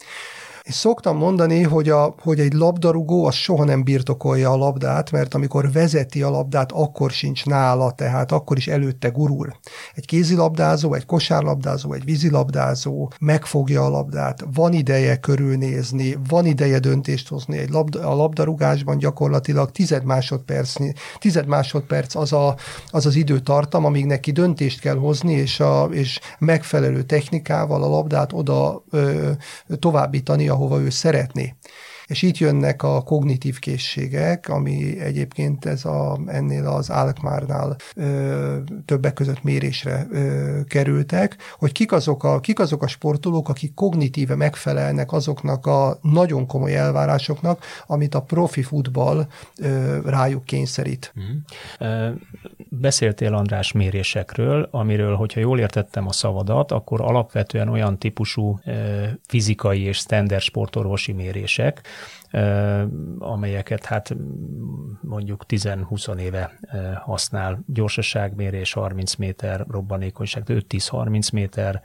És 0.63 0.73
szoktam 0.73 1.17
mondani, 1.17 1.63
hogy, 1.63 1.89
a, 1.89 2.15
hogy 2.21 2.39
egy 2.39 2.53
labdarúgó 2.53 3.25
az 3.25 3.33
soha 3.33 3.63
nem 3.63 3.83
birtokolja 3.83 4.51
a 4.51 4.55
labdát, 4.55 5.11
mert 5.11 5.33
amikor 5.33 5.71
vezeti 5.71 6.21
a 6.21 6.29
labdát, 6.29 6.71
akkor 6.71 7.11
sincs 7.11 7.45
nála, 7.45 7.91
tehát 7.91 8.31
akkor 8.31 8.57
is 8.57 8.67
előtte 8.67 9.07
gurul. 9.09 9.55
Egy 9.95 10.05
kézilabdázó, 10.05 10.93
egy 10.93 11.05
kosárlabdázó, 11.05 11.93
egy 11.93 12.03
vízilabdázó 12.03 13.11
megfogja 13.19 13.85
a 13.85 13.89
labdát, 13.89 14.45
van 14.53 14.73
ideje 14.73 15.17
körülnézni, 15.17 16.17
van 16.29 16.45
ideje 16.45 16.79
döntést 16.79 17.27
hozni. 17.27 17.57
Egy 17.57 17.69
labda, 17.69 18.09
a 18.09 18.15
labdarúgásban 18.15 18.97
gyakorlatilag 18.97 19.71
tized 19.71 20.03
másodperc, 20.03 20.75
tized 21.19 21.47
másodperc 21.47 22.15
az, 22.15 22.33
a, 22.33 22.55
az 22.91 23.05
az 23.05 23.15
időtartam, 23.15 23.85
amíg 23.85 24.05
neki 24.05 24.31
döntést 24.31 24.79
kell 24.79 24.97
hozni, 24.97 25.33
és, 25.33 25.59
a, 25.59 25.83
és 25.91 26.19
megfelelő 26.39 27.03
technikával 27.03 27.83
a 27.83 27.89
labdát 27.89 28.33
oda 28.33 28.83
ö, 28.89 29.31
továbbítani, 29.79 30.49
ahova 30.51 30.79
ő 30.79 30.89
szeretné. 30.89 31.55
És 32.11 32.21
itt 32.21 32.37
jönnek 32.37 32.83
a 32.83 33.01
kognitív 33.01 33.59
készségek, 33.59 34.49
ami 34.49 34.99
egyébként 34.99 35.65
ez 35.65 35.85
a, 35.85 36.19
ennél 36.25 36.67
az 36.67 36.89
Alkmárnál 36.89 37.75
ö, 37.95 38.57
többek 38.85 39.13
között 39.13 39.43
mérésre 39.43 40.07
ö, 40.11 40.59
kerültek, 40.67 41.37
hogy 41.57 41.71
kik 41.71 41.91
azok, 41.91 42.23
a, 42.23 42.39
kik 42.39 42.59
azok 42.59 42.83
a 42.83 42.87
sportolók, 42.87 43.49
akik 43.49 43.73
kognitíve 43.73 44.35
megfelelnek 44.35 45.11
azoknak 45.11 45.65
a 45.65 45.99
nagyon 46.01 46.47
komoly 46.47 46.75
elvárásoknak, 46.75 47.63
amit 47.87 48.15
a 48.15 48.21
profi 48.21 48.61
futball 48.61 49.27
ö, 49.59 49.99
rájuk 50.05 50.45
kényszerít. 50.45 51.13
Mm. 51.19 51.37
Beszéltél 52.69 53.33
András 53.33 53.71
mérésekről, 53.71 54.67
amiről, 54.71 55.15
hogyha 55.15 55.39
jól 55.39 55.59
értettem 55.59 56.07
a 56.07 56.11
szavadat, 56.11 56.71
akkor 56.71 57.01
alapvetően 57.01 57.69
olyan 57.69 57.97
típusú 57.97 58.59
fizikai 59.27 59.81
és 59.81 59.97
standard 59.97 60.41
sportorvosi 60.41 61.11
mérések, 61.11 61.81
amelyeket 63.19 63.85
hát 63.85 64.15
mondjuk 65.01 65.43
10-20 65.47 66.19
éve 66.19 66.59
használ 67.05 67.59
gyorsaságmérés, 67.67 68.73
30 68.73 69.15
méter 69.15 69.65
robbanékonyság, 69.69 70.43
5-10-30 70.47 71.33
méter 71.33 71.81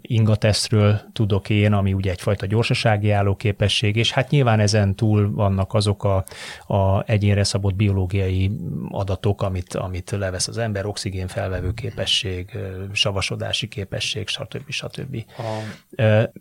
ingatesztről 0.00 1.00
tudok 1.12 1.50
én, 1.50 1.72
ami 1.72 1.92
ugye 1.92 2.10
egyfajta 2.10 2.46
gyorsasági 2.46 3.10
állóképesség, 3.10 3.96
és 3.96 4.12
hát 4.12 4.30
nyilván 4.30 4.60
ezen 4.60 4.94
túl 4.94 5.32
vannak 5.32 5.74
azok 5.74 6.04
a, 6.04 6.24
a 6.66 7.02
egyénre 7.06 7.44
szabott 7.44 7.74
biológiai 7.74 8.50
adatok, 8.88 9.42
amit, 9.42 9.74
amit 9.74 10.10
levesz 10.10 10.48
az 10.48 10.58
ember, 10.58 10.86
oxigén 10.86 11.26
felvevő 11.26 11.72
képesség, 11.72 12.58
savasodási 12.92 13.68
képesség, 13.68 14.28
stb. 14.28 14.70
stb. 14.70 15.24
A... 15.38 15.42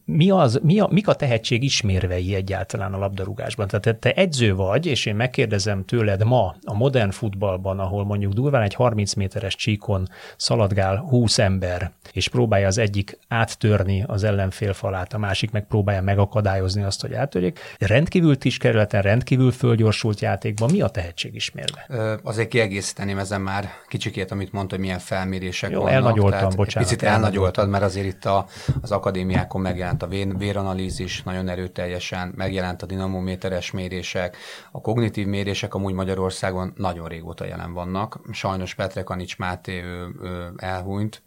Mi 0.05 0.29
az, 0.29 0.59
mi 0.63 0.79
a, 0.79 0.87
mik 0.91 1.07
a 1.07 1.15
tehetség 1.15 1.63
ismérvei 1.63 2.35
egyáltalán 2.35 2.93
a 2.93 2.97
labdarúgásban? 2.97 3.26
Labdarúgásban. 3.27 3.67
Tehát 3.67 3.99
te 3.99 4.11
edző 4.11 4.55
vagy, 4.55 4.85
és 4.85 5.05
én 5.05 5.15
megkérdezem 5.15 5.85
tőled 5.85 6.23
ma 6.23 6.55
a 6.63 6.73
modern 6.73 7.11
futballban, 7.11 7.79
ahol 7.79 8.05
mondjuk 8.05 8.33
durván 8.33 8.61
egy 8.61 8.73
30 8.73 9.13
méteres 9.13 9.55
csíkon 9.55 10.07
szaladgál 10.37 10.97
20 10.97 11.37
ember, 11.37 11.91
és 12.11 12.27
próbálja 12.27 12.67
az 12.67 12.77
egyik 12.77 13.19
áttörni 13.27 14.03
az 14.07 14.23
ellenfél 14.23 14.73
falát, 14.73 15.13
a 15.13 15.17
másik 15.17 15.51
meg 15.51 15.67
próbálja 15.67 16.01
megakadályozni 16.01 16.83
azt, 16.83 17.01
hogy 17.01 17.13
áttörjék. 17.13 17.59
Rendkívül 17.79 18.37
kerületen, 18.59 19.01
rendkívül 19.01 19.51
fölgyorsult 19.51 20.19
játékban 20.19 20.71
mi 20.71 20.81
a 20.81 20.87
tehetség 20.87 21.35
ismérve? 21.35 21.85
Ö, 21.87 22.13
azért 22.23 22.47
kiegészíteném 22.47 23.17
ezen 23.17 23.41
már 23.41 23.69
kicsikét, 23.87 24.31
amit 24.31 24.51
mondta, 24.51 24.75
hogy 24.75 24.83
milyen 24.83 24.99
felmérések 24.99 25.71
Jó, 25.71 25.77
vannak. 25.81 25.93
elnagyoltam, 25.93 26.49
bocsánat. 26.55 26.89
Picit 26.89 27.07
elnagyoltad, 27.07 27.69
mert 27.69 27.83
azért 27.83 28.05
itt 28.05 28.25
a, 28.25 28.45
az 28.81 28.91
akadémiákon 28.91 29.61
megjelent 29.61 30.03
a 30.03 30.07
véranalízis, 30.37 31.23
nagyon 31.23 31.49
erőteljesen, 31.49 32.33
megjelent 32.35 32.81
a 32.81 32.85
dinamo 32.85 33.16
termométeres 33.17 33.71
mérések, 33.71 34.37
a 34.71 34.81
kognitív 34.81 35.27
mérések 35.27 35.73
amúgy 35.73 35.93
Magyarországon 35.93 36.73
nagyon 36.75 37.07
régóta 37.07 37.45
jelen 37.45 37.73
vannak. 37.73 38.19
Sajnos 38.31 38.73
Petre 38.73 39.03
Kanics 39.03 39.37
Máté 39.37 39.81
ő, 39.83 40.07
ő 40.21 40.53
elhunyt, 40.57 41.23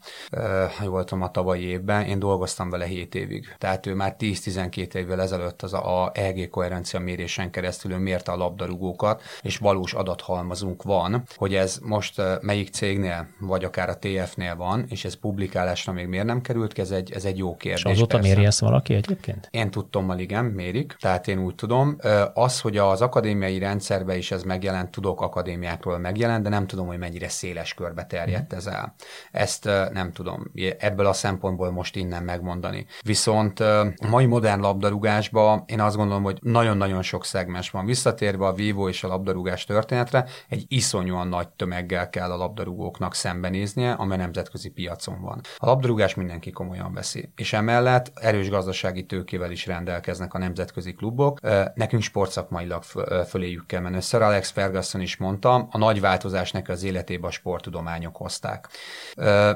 ha 0.79 0.85
jól 0.85 1.05
tudom, 1.05 1.25
a 1.25 1.31
tavalyi 1.31 1.63
évben. 1.63 2.05
Én 2.05 2.19
dolgoztam 2.19 2.71
vele 2.71 2.85
7 2.85 3.15
évig. 3.15 3.55
Tehát 3.59 3.87
ő 3.87 3.95
már 3.95 4.17
10-12 4.19 4.95
évvel 4.95 5.21
ezelőtt 5.21 5.63
az 5.63 5.73
a 5.73 6.11
EG 6.15 6.49
koherencia 6.49 7.01
mérésen 7.01 7.51
keresztül 7.51 7.93
ő 7.93 7.97
mérte 7.97 8.33
a 8.33 8.37
labdarúgókat, 8.37 9.23
és 9.43 9.59
valós 9.59 9.93
adathalmazunk 9.93 10.83
van, 10.83 11.23
hogy 11.37 11.55
ez 11.55 11.79
most 11.83 12.23
melyik 12.41 12.71
cégnél, 12.71 13.29
vagy 13.41 13.65
akár 13.65 13.89
a 13.89 13.99
TF-nél 13.99 14.57
van, 14.57 14.85
és 14.89 15.05
ez 15.05 15.15
publikálásra 15.15 15.93
még 15.93 16.07
miért 16.07 16.27
nem 16.27 16.41
került 16.41 16.79
ez 16.79 16.91
egy, 16.91 17.13
ez 17.13 17.25
egy 17.25 17.39
jó 17.39 17.57
kérdés. 17.57 17.85
És 17.85 17.91
azóta 17.91 18.17
persze. 18.17 18.35
méri 18.35 18.47
ezt 18.47 18.61
valaki 18.61 18.95
egyébként? 18.95 19.49
Én 19.51 19.71
tudtommal 19.71 20.19
igen, 20.19 20.45
mérik, 20.45 20.97
tehát 21.01 21.29
én 21.29 21.39
úgy 21.39 21.55
tudom, 21.55 21.80
tudom. 21.81 21.99
Az, 22.35 22.61
hogy 22.61 22.77
az 22.77 23.03
akadémiai 23.03 23.59
rendszerben 23.59 24.17
is 24.17 24.31
ez 24.31 24.43
megjelent, 24.43 24.91
tudok 24.91 25.21
akadémiákról 25.21 25.99
megjelent, 25.99 26.43
de 26.43 26.49
nem 26.49 26.67
tudom, 26.67 26.87
hogy 26.87 26.99
mennyire 26.99 27.29
széles 27.29 27.75
körbe 27.75 28.05
terjedt 28.05 28.53
ez 28.53 28.67
el. 28.67 28.95
Ezt 29.31 29.65
nem 29.93 30.13
tudom 30.13 30.51
ebből 30.79 31.07
a 31.07 31.13
szempontból 31.13 31.71
most 31.71 31.97
innen 31.97 32.23
megmondani. 32.23 32.87
Viszont 33.03 33.61
a 33.61 33.93
mai 34.09 34.27
modern 34.27 34.61
labdarúgásban 34.61 35.63
én 35.67 35.81
azt 35.81 35.97
gondolom, 35.97 36.23
hogy 36.23 36.39
nagyon-nagyon 36.43 37.03
sok 37.03 37.25
szegmens 37.25 37.71
van. 37.71 37.85
Visszatérve 37.85 38.47
a 38.47 38.53
vívó 38.53 38.89
és 38.89 39.05
a 39.05 39.09
labdarúgás 39.09 39.65
történetre, 39.65 40.27
egy 40.49 40.65
iszonyúan 40.69 41.29
nagy 41.29 41.49
tömeggel 41.49 42.11
kell 42.11 42.31
a 42.31 42.37
labdarúgóknak 42.37 43.15
szembenéznie, 43.15 43.93
amely 43.93 44.17
nemzetközi 44.17 44.69
piacon 44.69 45.21
van. 45.21 45.41
A 45.57 45.67
labdarúgás 45.67 46.15
mindenki 46.15 46.51
komolyan 46.51 46.95
veszi. 46.95 47.33
És 47.37 47.53
emellett 47.53 48.13
erős 48.15 48.51
gazdasági 48.51 49.07
tőkével 49.07 49.51
is 49.51 49.67
rendelkeznek 49.67 50.35
a 50.35 50.39
nemzetközi 50.39 50.95
klubok 50.95 51.41
nekünk 51.75 52.03
sportszakmailag 52.03 52.83
föléjük 53.29 53.67
kell 53.67 53.81
menni. 53.81 54.01
Sir 54.01 54.23
Alex 54.23 54.51
Ferguson 54.51 55.01
is 55.01 55.17
mondta, 55.17 55.69
a 55.71 55.79
nagy 55.79 56.01
változás 56.01 56.51
neki 56.51 56.71
az 56.71 56.83
életébe 56.83 57.27
a 57.27 57.31
sporttudományok 57.31 58.17
hozták. 58.17 58.69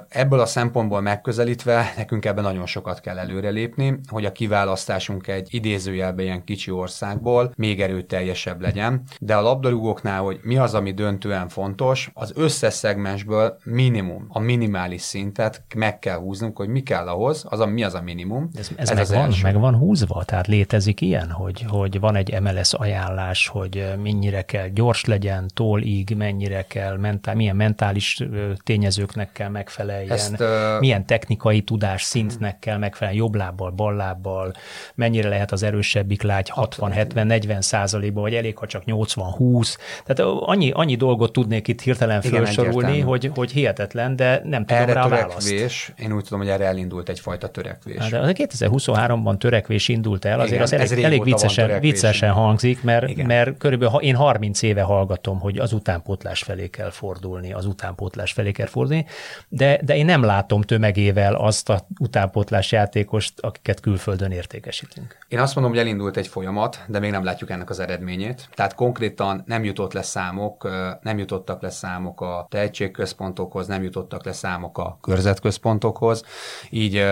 Ebből 0.09 0.41
a 0.41 0.47
szempontból 0.47 1.01
megközelítve 1.01 1.93
nekünk 1.97 2.25
ebben 2.25 2.45
nagyon 2.45 2.67
sokat 2.67 3.01
kell 3.01 3.19
előrelépni, 3.19 3.99
hogy 4.09 4.25
a 4.25 4.33
kiválasztásunk 4.33 5.27
egy 5.27 5.49
idézőjelben 5.51 6.25
ilyen 6.25 6.45
kicsi 6.45 6.71
országból 6.71 7.53
még 7.57 7.81
erőteljesebb 7.81 8.61
legyen, 8.61 9.03
de 9.21 9.37
a 9.37 9.41
labdarúgóknál, 9.41 10.23
hogy 10.23 10.41
mi 10.43 10.57
az, 10.57 10.75
ami 10.75 10.93
döntően 10.93 11.49
fontos, 11.49 12.11
az 12.15 12.33
összes 12.35 12.75
szegmensből 12.75 13.57
minimum, 13.65 14.27
a 14.29 14.39
minimális 14.39 15.03
szintet 15.03 15.63
meg 15.77 15.99
kell 15.99 16.19
húznunk, 16.19 16.57
hogy 16.57 16.69
mi 16.69 16.83
kell 16.83 17.07
ahhoz, 17.07 17.45
az 17.49 17.61
a, 17.61 17.67
mi 17.67 17.85
az 17.85 17.95
a 17.95 18.03
minimum. 18.03 18.49
Ez, 18.55 18.71
ez, 18.77 18.91
ez 18.91 19.11
meg, 19.11 19.19
van, 19.19 19.35
meg 19.43 19.61
van 19.61 19.75
húzva, 19.75 20.25
tehát 20.25 20.47
létezik 20.47 21.01
ilyen, 21.01 21.31
hogy, 21.31 21.65
hogy 21.69 22.01
van 22.05 22.17
egy 22.17 22.41
MLS 22.41 22.73
ajánlás, 22.73 23.47
hogy 23.47 23.85
mennyire 24.03 24.43
kell 24.43 24.69
gyors 24.69 25.05
legyen, 25.05 25.51
tólig, 25.55 26.15
mennyire 26.17 26.63
kell, 26.63 26.97
mentál, 26.97 27.35
milyen 27.35 27.57
mentális 27.57 28.21
tényezőknek 28.65 29.33
kell 29.33 29.49
megfeleljen, 29.49 30.11
Ezt, 30.11 30.41
uh... 30.41 30.81
milyen 30.81 31.07
technikai 31.07 31.61
tudás 31.61 32.03
szintnek 32.03 32.59
kell 32.59 32.79
megfelelni, 32.79 33.19
jobb 33.19 33.35
lábbal, 33.35 33.71
bal 33.71 33.95
lábbal, 33.95 34.53
mennyire 34.95 35.29
lehet 35.29 35.53
az 35.53 35.63
erősebbik 35.63 36.23
lágy 36.23 36.53
60-70-40 36.55 37.61
százalékban, 37.61 38.23
vagy 38.23 38.35
elég, 38.35 38.57
ha 38.57 38.67
csak 38.67 38.83
80-20. 38.87 39.77
Tehát 40.05 40.33
annyi, 40.41 40.71
annyi 40.71 40.97
dolgot 40.97 41.33
tudnék 41.33 41.69
itt 41.69 41.81
hirtelen 41.81 42.21
felsorolni, 42.21 43.01
hogy, 43.01 43.31
hogy 43.35 43.51
hihetetlen, 43.51 44.17
de 44.17 44.41
nem 44.45 44.65
tudom 44.65 44.83
erre 44.83 44.93
rá 44.93 45.03
törekvés, 45.03 45.51
választ. 45.51 45.93
Én 45.97 46.13
úgy 46.13 46.23
tudom, 46.23 46.39
hogy 46.39 46.49
erre 46.49 46.65
elindult 46.65 47.09
egyfajta 47.09 47.49
törekvés. 47.49 48.09
De 48.09 48.33
2023-ban 48.33 49.39
törekvés 49.39 49.89
indult 49.89 50.25
el, 50.25 50.41
azért 50.41 50.53
Igen, 50.53 50.81
az 50.81 50.93
elég, 50.93 51.05
elég 51.05 51.25
viccesen, 51.25 51.81
viccesen 51.91 52.31
hangzik, 52.31 52.83
mert, 52.83 53.23
mert 53.23 53.59
körülbelül 53.59 54.01
én 54.01 54.15
30 54.15 54.63
éve 54.63 54.83
hallgatom, 54.83 55.41
hogy 55.41 55.59
az 55.59 55.73
utánpótlás 55.73 56.43
felé 56.43 56.69
kell 56.69 56.91
fordulni, 56.91 57.53
az 57.53 57.67
utánpótlás 57.67 58.33
felé 58.33 58.53
kell 58.53 58.67
fordulni, 58.67 59.07
de, 59.49 59.81
de 59.83 59.97
én 59.97 60.05
nem 60.05 60.23
látom 60.23 60.63
tömegével 60.63 61.35
azt 61.35 61.69
a 61.69 61.87
utánpótlás 61.99 62.73
játékost, 62.73 63.41
akiket 63.41 63.81
külföldön 63.81 64.31
értékesítünk. 64.31 65.19
Én 65.29 65.39
azt 65.39 65.55
mondom, 65.55 65.73
hogy 65.73 65.83
elindult 65.83 66.17
egy 66.17 66.29
folyamat, 66.29 66.85
de 66.89 66.99
még 66.99 67.11
nem 67.11 67.25
látjuk 67.25 67.51
ennek 67.51 67.71
az 67.71 67.81
eredményét. 67.81 68.49
Tehát 68.55 68.75
konkrétan 68.75 69.43
nem 69.47 69.65
jutott 69.65 69.93
le 69.93 70.03
számok, 70.03 70.69
nem 71.03 71.19
jutottak 71.19 71.63
le 71.63 71.71
számok 71.71 72.21
a 72.21 72.47
tehetségközpontokhoz, 72.51 73.67
nem 73.67 73.83
jutottak 73.83 74.25
le 74.25 74.33
számok 74.33 74.79
a 74.79 74.99
körzetközpontokhoz, 75.01 76.25
így, 76.71 77.07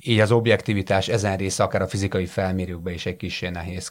így 0.00 0.20
az 0.20 0.32
objektivitás 0.32 1.08
ezen 1.08 1.36
része 1.36 1.62
akár 1.62 1.82
a 1.82 1.88
fizikai 1.88 2.26
felmérőkben 2.26 2.94
is 2.94 3.06
egy 3.06 3.16
kis 3.16 3.42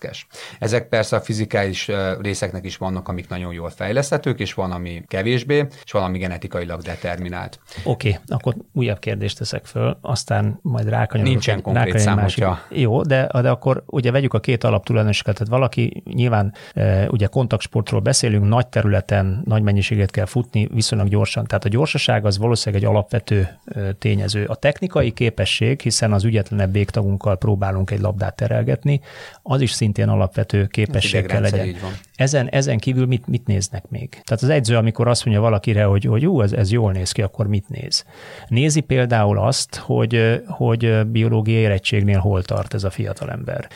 nehézkes. 0.07 0.27
Ezek 0.59 0.87
persze 0.87 1.15
a 1.15 1.21
fizikális 1.21 1.91
részeknek 2.21 2.65
is 2.65 2.77
vannak, 2.77 3.07
amik 3.07 3.29
nagyon 3.29 3.53
jól 3.53 3.69
fejleszthetők, 3.69 4.39
és 4.39 4.53
van, 4.53 4.71
ami 4.71 5.03
kevésbé, 5.07 5.67
és 5.83 5.91
van, 5.91 6.03
ami 6.03 6.17
genetikailag 6.17 6.81
determinált. 6.81 7.59
Oké, 7.83 8.09
okay, 8.09 8.21
akkor 8.27 8.55
újabb 8.73 8.99
kérdést 8.99 9.37
teszek 9.37 9.65
föl, 9.65 9.97
aztán 10.01 10.59
majd 10.61 10.89
rákanyarodok. 10.89 11.33
Nincsen 11.33 11.61
konkrét 11.61 11.99
szám. 11.99 12.27
Jó, 12.69 13.01
de, 13.01 13.29
de 13.41 13.49
akkor 13.49 13.83
ugye 13.85 14.11
vegyük 14.11 14.33
a 14.33 14.39
két 14.39 14.63
alaptulajdonosokat, 14.63 15.33
tehát 15.33 15.49
valaki 15.49 16.03
nyilván 16.05 16.53
e, 16.73 17.07
ugye 17.09 17.27
kontaktsportról 17.27 17.99
beszélünk, 17.99 18.47
nagy 18.47 18.67
területen 18.67 19.41
nagy 19.45 19.61
mennyiséget 19.61 20.11
kell 20.11 20.25
futni 20.25 20.67
viszonylag 20.73 21.07
gyorsan, 21.07 21.45
tehát 21.45 21.65
a 21.65 21.69
gyorsaság 21.69 22.25
az 22.25 22.37
valószínűleg 22.37 22.83
egy 22.83 22.89
alapvető 22.89 23.59
tényező. 23.99 24.45
A 24.45 24.55
technikai 24.55 25.11
képesség, 25.11 25.81
hiszen 25.81 26.13
az 26.13 26.23
ügyetlenebb 26.23 26.71
végtagunkkal 26.71 27.37
próbálunk 27.37 27.91
egy 27.91 27.99
labdát 27.99 28.35
terelgetni, 28.35 29.01
az 29.43 29.61
is 29.61 29.71
szintén 29.97 30.15
alapvető 30.15 30.65
képesség 30.65 31.25
kell 31.25 31.41
legyen. 31.41 31.75
Ezen, 32.17 32.49
ezen 32.49 32.77
kívül 32.77 33.05
mit, 33.05 33.27
mit 33.27 33.47
néznek 33.47 33.89
még? 33.89 34.09
Tehát 34.09 34.43
az 34.43 34.49
egyző, 34.49 34.75
amikor 34.75 35.07
azt 35.07 35.25
mondja 35.25 35.43
valakire, 35.43 35.83
hogy, 35.83 36.03
hogy 36.03 36.21
jó, 36.21 36.41
ez, 36.41 36.51
ez 36.51 36.71
jól 36.71 36.91
néz 36.91 37.11
ki, 37.11 37.21
akkor 37.21 37.47
mit 37.47 37.69
néz? 37.69 38.05
Nézi 38.47 38.79
például 38.79 39.39
azt, 39.39 39.75
hogy, 39.75 40.41
hogy 40.47 41.07
biológiai 41.07 41.61
érettségnél 41.61 42.19
hol 42.19 42.43
tart 42.43 42.73
ez 42.73 42.83
a 42.83 42.89
fiatalember. 42.89 43.69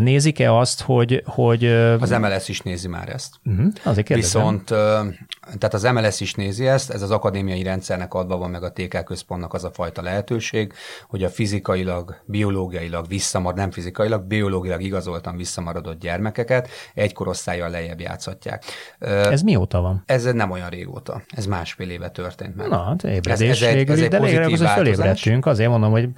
Nézik-e 0.00 0.54
azt, 0.54 0.82
hogy... 0.82 1.22
hogy 1.26 1.64
az 2.00 2.10
MLS 2.10 2.48
is 2.48 2.60
nézi 2.60 2.88
már 2.88 3.08
ezt. 3.08 3.34
Uh-huh, 3.44 3.72
azért 3.82 4.06
kérdezem. 4.06 4.42
Viszont, 4.42 4.64
tehát 5.58 5.74
az 5.74 5.82
MLS 5.82 6.20
is 6.20 6.34
nézi 6.34 6.66
ezt, 6.66 6.90
ez 6.90 7.02
az 7.02 7.10
akadémiai 7.10 7.62
rendszernek 7.62 8.14
adva 8.14 8.36
van 8.36 8.50
meg 8.50 8.62
a 8.62 8.72
TK 8.72 9.04
központnak 9.04 9.54
az 9.54 9.64
a 9.64 9.70
fajta 9.72 10.02
lehetőség, 10.02 10.72
hogy 11.08 11.24
a 11.24 11.28
fizikailag, 11.28 12.22
biológiailag 12.24 13.08
visszamar, 13.08 13.54
nem 13.54 13.70
fizikailag, 13.70 14.22
biológiailag 14.24 14.84
igazoltan 14.84 15.36
visszamaradott 15.36 16.00
gyermekeket 16.00 16.68
egy 16.94 17.12
korosztályjal 17.62 17.70
lejjebb 17.70 18.00
játszhatják. 18.00 18.64
Ez 19.30 19.42
mióta 19.42 19.80
van? 19.80 20.02
Ez 20.06 20.24
nem 20.24 20.50
olyan 20.50 20.68
régóta. 20.68 21.22
Ez 21.28 21.46
másfél 21.46 21.90
éve 21.90 22.10
történt 22.10 22.56
meg. 22.56 22.68
Na, 22.68 22.82
hát 22.82 23.04
ébredés 23.04 23.48
ez, 23.48 23.62
ez 23.62 23.68
egy, 23.68 23.74
végül, 23.74 23.94
ez 23.94 24.00
egy 24.00 24.08
de 24.08 24.20
végre 24.20 24.44
azért 24.44 24.70
fölébredtünk. 24.70 25.46
Azért 25.46 25.70
mondom, 25.70 25.90
hogy 25.90 26.08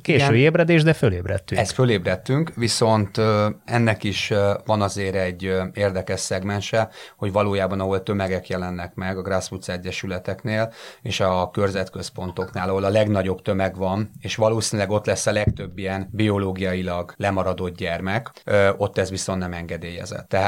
késő 0.00 0.16
Igen. 0.16 0.34
ébredés, 0.34 0.82
de 0.82 0.92
fölébredtünk. 0.92 1.60
Ez 1.60 1.70
fölébredtünk, 1.70 2.52
viszont 2.54 3.20
ennek 3.64 4.04
is 4.04 4.32
van 4.64 4.82
azért 4.82 5.14
egy 5.14 5.52
érdekes 5.74 6.20
szegmense, 6.20 6.88
hogy 7.16 7.32
valójában 7.32 7.80
ahol 7.80 8.02
tömegek 8.02 8.48
jelennek 8.48 8.94
meg 8.94 9.18
a 9.18 9.22
grassroots 9.22 9.68
egyesületeknél 9.68 10.72
és 11.02 11.20
a 11.20 11.50
körzetközpontoknál, 11.52 12.68
ahol 12.68 12.84
a 12.84 12.88
legnagyobb 12.88 13.42
tömeg 13.42 13.76
van, 13.76 14.10
és 14.20 14.36
valószínűleg 14.36 14.90
ott 14.90 15.06
lesz 15.06 15.26
a 15.26 15.32
legtöbb 15.32 15.78
ilyen 15.78 16.08
biológiailag 16.12 17.14
lemaradott 17.16 17.76
gyermek, 17.76 18.30
ott 18.76 18.98
ez 18.98 19.10
viszont 19.10 19.38
nem 19.38 19.52
engedélyezett. 19.52 20.28
Tehát 20.28 20.43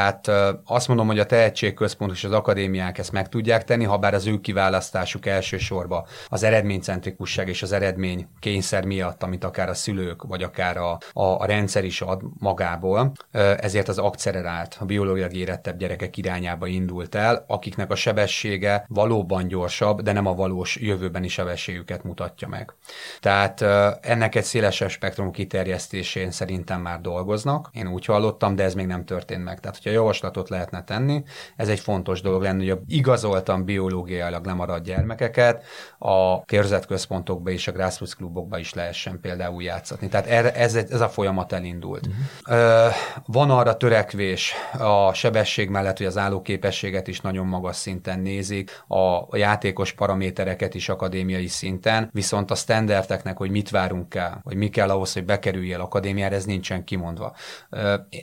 azt 0.65 0.89
mondom, 0.89 1.07
hogy 1.07 1.19
a 1.19 1.27
tehetségközpont 1.27 2.13
és 2.13 2.25
az 2.25 2.33
akadémiák 2.33 2.99
ezt 2.99 3.13
meg 3.13 3.29
tudják 3.29 3.65
tenni, 3.65 3.85
ha 3.85 3.99
bár 3.99 4.15
az 4.15 4.27
ő 4.27 4.41
kiválasztásuk 4.41 5.27
elsősorban 5.27 6.05
az 6.29 6.43
eredménycentrikusság 6.43 7.49
és 7.49 7.63
az 7.63 7.73
eredmény 7.73 8.29
kényszer 8.39 8.85
miatt, 8.85 9.23
amit 9.23 9.45
akár 9.45 9.69
a 9.69 9.75
szülők, 9.75 10.23
vagy 10.23 10.43
akár 10.43 10.77
a, 10.77 10.99
a, 11.13 11.25
a 11.25 11.45
rendszer 11.45 11.85
is 11.85 12.01
ad 12.01 12.23
magából, 12.39 13.13
ezért 13.57 13.89
az 13.89 13.99
akcelerált, 13.99 14.77
a 14.81 14.85
biológiai 14.85 15.39
érettebb 15.39 15.79
gyerekek 15.79 16.17
irányába 16.17 16.67
indult 16.67 17.15
el, 17.15 17.45
akiknek 17.47 17.91
a 17.91 17.95
sebessége 17.95 18.85
valóban 18.89 19.49
gyorsabb, 19.49 20.01
de 20.01 20.13
nem 20.13 20.27
a 20.27 20.35
valós 20.35 20.77
jövőbeni 20.77 21.29
sebességüket 21.29 22.05
mutatja 22.05 22.49
meg. 22.49 22.75
Tehát 23.21 23.63
ennek 24.05 24.35
egy 24.35 24.45
szélesebb 24.45 24.89
spektrum 24.89 25.31
kiterjesztésén 25.31 26.31
szerintem 26.31 26.81
már 26.81 27.01
dolgoznak. 27.01 27.69
Én 27.73 27.89
úgy 27.89 28.05
hallottam, 28.05 28.57
de 28.57 28.63
ez 28.63 28.75
még 28.75 28.87
nem 28.87 29.05
történt 29.05 29.45
meg. 29.45 29.61
Tehát, 29.61 29.79
hogyha 29.87 30.01
javaslatot 30.03 30.49
lehetne 30.49 30.85
tenni, 30.85 31.23
ez 31.57 31.69
egy 31.69 31.81
fontos 31.81 32.21
dolog 32.21 32.43
lenne, 32.43 32.59
hogy 32.59 32.71
a 32.71 32.81
igazoltan 32.87 33.65
biológiailag 33.65 34.47
lemaradt 34.47 34.85
gyermekeket 34.85 35.65
a 35.99 36.45
körzetközpontokba 36.45 37.51
és 37.51 37.69
a 37.69 37.73
grassroots 37.73 38.15
klubokba 38.15 38.59
is 38.59 38.75
lehessen 38.75 39.21
például 39.21 39.63
játszatni. 39.63 40.09
Tehát 40.09 40.27
ez, 40.57 40.75
ez 40.75 41.01
a 41.01 41.09
folyamat 41.09 41.53
elindult. 41.53 42.07
Uh-huh. 42.07 42.93
Van 43.27 43.51
arra 43.51 43.77
törekvés 43.77 44.55
a 44.79 45.13
sebesség 45.13 45.69
mellett, 45.69 45.97
hogy 45.97 46.07
az 46.07 46.17
állóképességet 46.17 47.09
is 47.09 47.21
nagyon 47.21 47.47
magas 47.47 47.77
szinten 47.77 48.21
nézik, 48.21 48.71
a 48.89 49.37
játékos 49.37 49.93
paramétereket 49.93 50.75
is 50.75 50.89
akadémiai 50.89 51.47
szinten, 51.47 52.09
viszont 52.13 52.51
a 52.51 52.55
standardeknek, 52.55 53.37
hogy 53.37 53.51
mit 53.51 53.71
várunk 53.71 54.15
el, 54.15 54.41
hogy 54.45 54.57
mi 54.57 54.69
kell 54.69 54.91
ahhoz, 54.91 55.13
hogy 55.13 55.25
bekerüljél 55.25 55.81
akadémiára, 55.81 56.35
ez 56.35 56.45
nincsen 56.45 56.85
kimondva. 56.85 57.35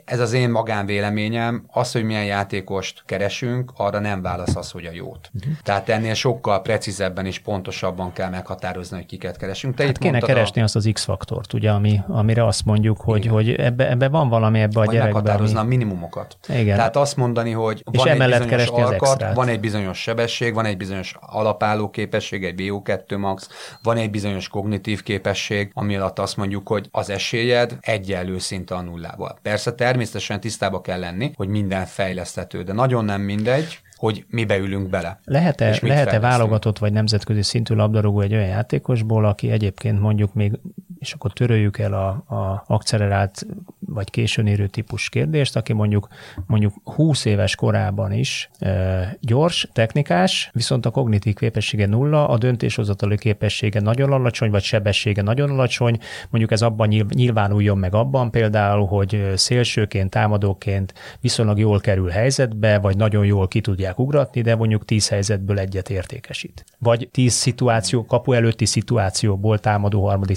Ez 0.06 0.20
az 0.20 0.34
én 0.34 0.50
magánvéleményem, 0.50 1.53
az, 1.68 1.92
hogy 1.92 2.04
milyen 2.04 2.26
játékost 2.26 3.04
keresünk, 3.06 3.72
arra 3.76 4.00
nem 4.00 4.22
válasz 4.22 4.56
az, 4.56 4.72
hogy 4.72 4.86
a 4.86 4.92
jót. 4.92 5.30
Uh-huh. 5.34 5.54
Tehát 5.64 5.90
ennél 5.90 6.14
sokkal 6.14 6.62
precízebben 6.62 7.26
és 7.26 7.40
pontosabban 7.40 8.14
kell 8.14 8.30
meghatározni, 8.30 8.98
hogy 8.98 9.06
kiket 9.06 9.38
keresünk. 9.38 9.76
Te 9.76 9.86
hát 9.86 9.98
kéne 9.98 10.20
keresni 10.20 10.62
a... 10.62 10.64
azt 10.64 10.76
az 10.76 10.90
X-faktort, 10.94 11.54
ugye, 11.54 11.72
ami, 11.72 12.00
amire 12.08 12.46
azt 12.46 12.66
mondjuk, 12.66 13.02
hogy, 13.02 13.26
hogy 13.26 13.52
ebbe, 13.52 13.90
ebbe 13.90 14.10
van 14.10 14.30
valami 14.30 14.60
ebbe 14.60 14.80
a 14.80 14.86
gyerekben. 14.86 15.14
meghatározni 15.14 15.58
ami... 15.58 15.66
a 15.66 15.70
minimumokat. 15.70 16.38
Igen. 16.48 16.76
Tehát 16.76 16.96
azt 16.96 17.16
mondani, 17.16 17.52
hogy 17.52 17.84
és 17.92 18.04
van 18.04 18.22
egy 18.22 18.40
bizonyos 18.40 18.68
alkat, 18.68 19.34
van 19.34 19.48
egy 19.48 19.60
bizonyos 19.60 20.02
sebesség, 20.02 20.54
van 20.54 20.66
egy 20.66 20.78
bizonyos 20.78 21.16
alapálló 21.20 21.90
képesség, 21.90 22.44
egy 22.44 22.56
VO2 22.58 23.18
max, 23.18 23.50
van 23.84 23.98
egy 23.98 24.10
bizonyos 24.10 24.48
kognitív 24.48 25.04
képesség, 25.04 25.72
ami 25.74 25.96
alatt 25.96 26.20
azt 26.20 26.38
mondjuk, 26.38 26.68
hogy 26.68 26.88
az 26.92 27.10
esélyed 27.10 27.78
egyenlő 27.82 28.40
szinte 28.40 28.76
a 28.76 28.82
nullával. 28.82 29.38
Persze 29.42 29.74
természetesen 29.74 30.40
tisztába 30.40 30.82
kell 30.82 31.00
lenni, 31.00 31.32
hogy 31.44 31.52
minden 31.52 31.86
fejleszthető, 31.86 32.64
de 32.64 32.74
nagyon 32.74 33.06
nem 33.06 33.22
mindegy, 33.22 33.80
hogy 33.96 34.26
mi 34.30 34.46
beülünk 34.46 34.90
bele. 34.90 35.20
Lehet-e, 35.26 35.78
lehet-e 35.82 36.20
válogatott 36.20 36.78
vagy 36.78 36.94
nemzetközi 36.94 37.42
szintű 37.42 37.74
labdarúgó 37.74 38.22
egy 38.22 38.34
olyan 38.34 38.48
játékosból, 38.48 39.26
aki 39.26 39.52
egyébként 39.52 40.00
mondjuk 40.00 40.34
még, 40.34 40.60
és 41.04 41.14
akkor 41.14 41.34
töröljük 41.34 41.78
el 41.78 41.94
a, 41.94 42.08
a 42.36 42.64
accelerált 42.68 43.46
vagy 43.80 44.10
későn 44.10 44.48
érő 44.48 44.68
típus 44.68 45.10
kérdést, 45.10 45.56
aki 45.56 45.74
mondjuk 45.74 46.08
mondjuk 46.48 46.74
20 46.84 47.26
éves 47.26 47.56
korában 47.56 48.12
is 48.12 48.50
e, 48.60 49.18
gyors, 49.22 49.70
technikás, 49.74 50.50
viszont 50.54 50.86
a 50.86 50.90
kognitív 50.90 51.36
képessége 51.36 51.86
nulla, 51.88 52.28
a 52.28 52.38
döntéshozatali 52.38 53.18
képessége 53.18 53.80
nagyon 53.80 54.12
alacsony, 54.12 54.52
vagy 54.52 54.64
sebessége 54.64 55.22
nagyon 55.22 55.50
alacsony, 55.50 56.00
mondjuk 56.30 56.52
ez 56.52 56.62
abban 56.62 56.88
nyilvánuljon 56.88 57.78
meg 57.78 57.94
abban 57.94 58.32
például, 58.32 58.86
hogy 58.86 59.32
szélsőként, 59.36 60.10
támadóként 60.10 60.94
viszonylag 61.22 61.60
jól 61.60 61.80
kerül 61.80 62.10
helyzetbe, 62.10 62.80
vagy 62.80 62.98
nagyon 62.98 63.26
jól 63.26 63.48
ki 63.48 63.62
tudják 63.62 64.00
ugratni, 64.00 64.42
de 64.42 64.56
mondjuk 64.56 64.86
10 64.86 65.10
helyzetből 65.10 65.60
egyet 65.60 65.90
értékesít. 65.90 66.66
Vagy 66.78 67.10
10 67.12 67.34
szituáció, 67.34 68.06
kapu 68.06 68.34
előtti 68.34 68.66
szituációból, 68.66 69.60
támadó 69.60 70.06
harmadik 70.08 70.36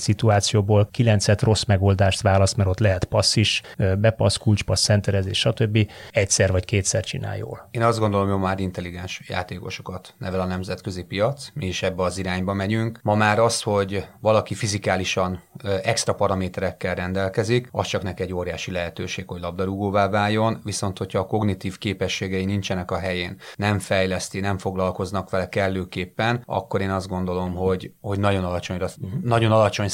szituációból 0.57 0.89
9 0.91 1.41
rossz 1.41 1.65
megoldást 1.65 2.21
választ, 2.21 2.57
mert 2.57 2.69
ott 2.69 2.79
lehet 2.79 3.05
passz 3.05 3.37
is, 3.37 3.63
bepassz, 3.99 4.37
kulcspassz, 4.37 4.83
szenterezés, 4.83 5.39
stb. 5.39 5.91
egyszer 6.11 6.51
vagy 6.51 6.65
kétszer 6.65 7.05
csinál 7.05 7.37
jól. 7.37 7.69
Én 7.71 7.83
azt 7.83 7.99
gondolom, 7.99 8.31
hogy 8.31 8.39
már 8.39 8.59
intelligens 8.59 9.23
játékosokat 9.29 10.15
nevel 10.19 10.41
a 10.41 10.45
nemzetközi 10.45 11.03
piac, 11.03 11.49
mi 11.55 11.67
is 11.67 11.83
ebbe 11.83 12.03
az 12.03 12.19
irányba 12.19 12.53
megyünk. 12.53 13.01
Ma 13.03 13.15
már 13.15 13.39
az, 13.39 13.63
hogy 13.63 14.07
valaki 14.21 14.55
fizikálisan 14.55 15.43
extra 15.83 16.15
paraméterekkel 16.15 16.95
rendelkezik, 16.95 17.69
az 17.73 17.87
csak 17.87 18.03
neki 18.03 18.23
egy 18.23 18.33
óriási 18.33 18.71
lehetőség, 18.71 19.29
hogy 19.29 19.41
labdarúgóvá 19.41 20.09
váljon, 20.09 20.61
viszont 20.65 20.99
hogyha 20.99 21.19
a 21.19 21.27
kognitív 21.27 21.79
képességei 21.79 22.45
nincsenek 22.45 22.91
a 22.91 22.99
helyén, 22.99 23.37
nem 23.57 23.79
fejleszti, 23.79 24.41
nem 24.41 24.59
foglalkoznak 24.59 25.31
vele 25.31 25.49
kellőképpen, 25.49 26.43
akkor 26.45 26.81
én 26.81 26.91
azt 26.91 27.09
gondolom, 27.09 27.55
hogy, 27.55 27.93
hogy 28.01 28.19
nagyon, 28.19 28.45
alacsony, 28.45 28.81
nagyon 29.23 29.53
alacsony 29.53 29.89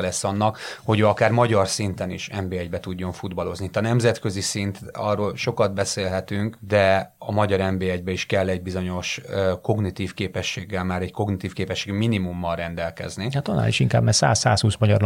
százaléka 0.00 0.08
lesz 0.10 0.24
annak, 0.24 0.58
hogy 0.84 1.00
ő 1.00 1.06
akár 1.06 1.30
magyar 1.30 1.68
szinten 1.68 2.10
is 2.10 2.30
NB1-be 2.32 2.80
tudjon 2.80 3.12
futballozni. 3.12 3.64
Itt 3.64 3.76
a 3.76 3.80
nemzetközi 3.80 4.40
szint, 4.40 4.78
arról 4.92 5.36
sokat 5.36 5.74
beszélhetünk, 5.74 6.56
de 6.60 7.14
a 7.18 7.32
magyar 7.32 7.60
NB1-be 7.62 8.10
is 8.10 8.26
kell 8.26 8.48
egy 8.48 8.62
bizonyos 8.62 9.20
kognitív 9.62 10.14
képességgel, 10.14 10.84
már 10.84 11.02
egy 11.02 11.12
kognitív 11.12 11.52
képesség 11.52 11.92
minimummal 11.92 12.56
rendelkezni. 12.56 13.28
Hát 13.32 13.48
annál 13.48 13.68
is 13.68 13.80
inkább, 13.80 14.02
mert 14.02 14.16
100-120 14.20 14.78
magyar 14.78 15.00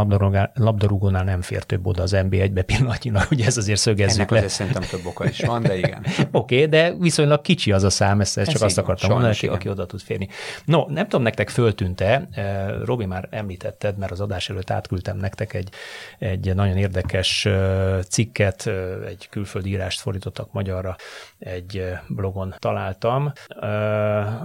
labdarúgónál 0.54 1.24
nem 1.24 1.42
fér 1.42 1.62
több 1.62 1.86
oda 1.86 2.02
az 2.02 2.12
NB1-be 2.14 2.62
pillanatnyilag, 2.62 3.26
ugye 3.30 3.46
ez 3.46 3.56
azért 3.56 3.80
szögezzük 3.80 4.16
Ennek 4.16 4.30
le. 4.30 4.36
Azért 4.36 4.52
szerintem 4.52 4.82
több 4.82 5.06
oka 5.06 5.24
is 5.24 5.40
van, 5.40 5.62
de 5.62 5.76
igen. 5.76 6.04
Oké, 6.32 6.54
okay, 6.54 6.66
de 6.66 6.94
viszonylag 6.94 7.40
kicsi 7.40 7.72
az 7.72 7.82
a 7.82 7.90
szám, 7.90 8.20
ezt, 8.20 8.38
ezt 8.38 8.50
csak 8.50 8.62
azt 8.62 8.78
akartam 8.78 9.10
mondani, 9.10 9.32
aki, 9.32 9.46
aki 9.46 9.68
oda 9.68 9.86
tud 9.86 10.00
férni. 10.00 10.28
No, 10.64 10.84
nem 10.88 11.04
tudom, 11.04 11.22
nektek 11.22 11.48
föltűnte, 11.48 12.28
Robi 12.84 13.04
már 13.04 13.28
említetted, 13.30 13.98
mert 13.98 14.12
az 14.12 14.20
adás 14.20 14.50
előtt 14.50 14.70
átküldtem 14.84 15.16
nektek 15.16 15.54
egy, 15.54 15.68
egy 16.18 16.54
nagyon 16.54 16.76
érdekes 16.76 17.48
cikket, 18.08 18.66
egy 19.06 19.28
külföldi 19.30 19.68
írást 19.68 20.00
fordítottak 20.00 20.52
magyarra, 20.52 20.96
egy 21.38 21.84
blogon 22.08 22.54
találtam, 22.58 23.32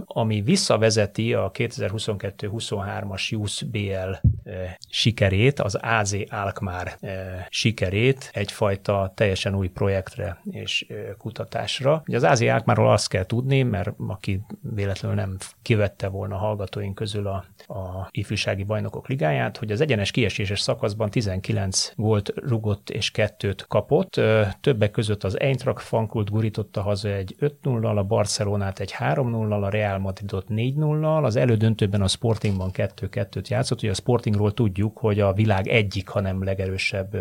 ami 0.06 0.41
visszavezeti 0.41 1.34
a 1.34 1.52
2022-23-as 1.54 3.30
JUS 3.30 3.63
BL 3.63 4.12
sikerét, 4.89 5.60
az 5.60 5.75
AZ 5.82 6.15
Alkmaar 6.30 6.97
sikerét 7.49 8.30
egyfajta 8.34 9.12
teljesen 9.15 9.56
új 9.56 9.67
projektre 9.67 10.41
és 10.52 10.86
kutatásra. 11.17 12.04
Ugye 12.08 12.17
az 12.17 12.23
AZ 12.23 12.41
Alkmaarról 12.41 12.91
azt 12.91 13.10
kell 13.10 13.25
tudni, 13.25 13.63
mert 13.63 13.91
aki 14.08 14.41
véletlenül 14.75 15.17
nem 15.17 15.38
kivette 15.62 16.08
volna 16.08 16.36
a 16.36 16.39
hallgatóink 16.39 16.95
közül 16.95 17.28
a, 17.28 17.45
a 17.73 18.08
ifjúsági 18.12 18.63
bajnokok 18.63 19.08
ligáját, 19.08 19.58
hogy 19.58 19.71
az 19.71 19.82
egyenes 19.82 20.12
kieséses 20.19 20.60
szakaszban 20.60 21.10
19 21.10 21.91
gólt 21.95 22.34
rugott 22.36 22.89
és 22.89 23.12
kettőt 23.12 23.65
kapott. 23.67 24.21
Többek 24.62 24.91
között 24.91 25.23
az 25.23 25.39
Eintracht 25.39 25.86
Frankfurt 25.86 26.29
gurította 26.29 26.82
haza 26.82 27.10
egy 27.10 27.36
5-0-al, 27.39 27.97
a 27.97 28.03
Barcelonát 28.03 28.79
egy 28.79 28.95
3-0-al, 28.99 29.63
a 29.63 29.69
Real 29.69 29.97
Madridot 29.97 30.45
4-0-al, 30.49 31.23
az 31.23 31.36
elődöntőben 31.36 32.01
a 32.01 32.08
Sportingban 32.08 32.69
2-2-t 32.73 33.47
játszott. 33.47 33.82
Ugye 33.82 33.91
a 33.91 33.93
Sportingról 33.93 34.53
tudjuk, 34.53 34.97
hogy 34.97 35.19
a 35.19 35.34
világ 35.34 35.67
egyik, 35.67 36.08
hanem 36.08 36.43
legerősebb 36.43 37.17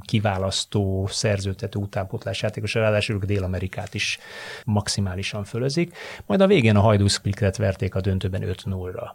kiválasztó, 0.00 1.06
szerzőtető 1.06 1.78
utánpotlás 1.78 2.42
játékos, 2.42 2.74
ráadásul 2.74 3.18
Dél-Amerikát 3.18 3.94
is 3.94 4.18
maximálisan 4.64 5.44
fölözik. 5.44 5.96
Majd 6.26 6.40
a 6.40 6.46
végén 6.46 6.76
a 6.76 6.80
Hajdúszkliket 6.80 7.56
verték 7.56 7.94
a 7.94 8.00
döntőben 8.00 8.42
5-0-ra. 8.44 9.10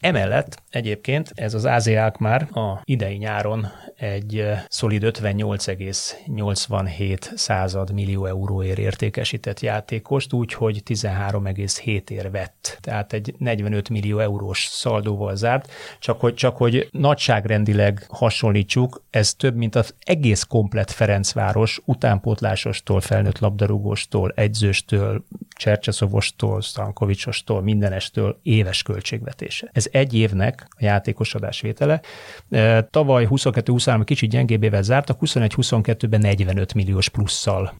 Emellett 0.00 0.62
egyébként 0.70 1.32
ez 1.34 1.54
az 1.54 1.64
AZA-k 1.64 2.18
már 2.18 2.48
a 2.58 2.80
idei 2.84 3.16
nyáron 3.16 3.66
egy 3.98 4.44
szolid 4.68 5.02
58,87 5.04 7.36
század 7.36 7.92
millió 7.92 8.26
euróért 8.26 8.78
értékesített 8.78 9.60
játékost, 9.60 10.32
úgyhogy 10.32 10.82
13,7 10.84 12.10
ér 12.10 12.30
vett. 12.30 12.78
Tehát 12.80 13.12
egy 13.12 13.34
45 13.38 13.88
millió 13.88 14.18
eurós 14.18 14.68
szaldóval 14.70 15.36
zárt, 15.36 15.72
csak 15.98 16.20
hogy, 16.20 16.34
csak 16.34 16.56
hogy 16.56 16.88
nagyságrendileg 16.90 18.06
hasonlítsuk, 18.08 19.02
ez 19.10 19.34
több, 19.34 19.56
mint 19.56 19.74
az 19.74 19.94
egész 19.98 20.42
komplet 20.42 20.90
Ferencváros 20.90 21.80
utánpótlásostól, 21.84 23.00
felnőtt 23.00 23.38
labdarúgóstól, 23.38 24.32
egyzőstől, 24.34 25.24
Csercseszovostól, 25.50 26.60
Stankovicsostól, 26.60 27.62
mindenestől 27.62 28.38
éves 28.42 28.82
költségvetése. 28.82 29.70
Ez 29.72 29.88
egy 29.92 30.14
évnek 30.14 30.66
a 30.70 30.84
játékos 30.84 31.34
adásvétele. 31.34 32.00
Tavaly 32.90 33.24
22-23 33.88 34.02
kicsit 34.04 34.30
gyengébével 34.30 34.82
zártak, 34.82 35.18
21-22-ben 35.20 36.20
45 36.20 36.74
milliós 36.74 37.08
plusszal 37.08 37.78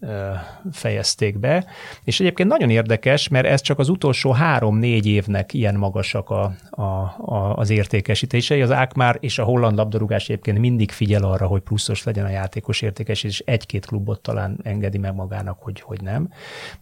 fejezték 0.73 1.38
be, 1.38 1.66
és 2.05 2.21
egyébként 2.21 2.49
nagyon 2.49 2.71
érdekes, 2.71 3.29
mert 3.29 3.47
ez 3.47 3.61
csak 3.61 3.79
az 3.79 3.88
utolsó 3.88 4.33
három-négy 4.33 5.07
évnek 5.07 5.55
ilyen 5.55 5.75
magasak 5.75 6.31
a, 6.31 6.55
a, 6.71 6.83
a, 6.83 7.55
az 7.57 7.71
értékesítései. 7.71 8.62
Az 8.62 8.71
Ákmár 8.71 9.16
és 9.21 9.38
a 9.38 9.44
holland 9.44 9.77
labdarúgás 9.77 10.29
egyébként 10.29 10.59
mindig 10.59 10.90
figyel 10.90 11.23
arra, 11.23 11.47
hogy 11.47 11.61
pluszos 11.61 12.05
legyen 12.05 12.25
a 12.25 12.31
játékos 12.31 12.83
értékesítés, 12.83 13.38
és 13.38 13.42
egy-két 13.47 13.87
klubot 13.87 14.21
talán 14.21 14.61
engedi 14.62 14.99
meg 14.99 15.14
magának, 15.14 15.59
hogy, 15.61 15.81
hogy 15.81 16.03
nem. 16.03 16.29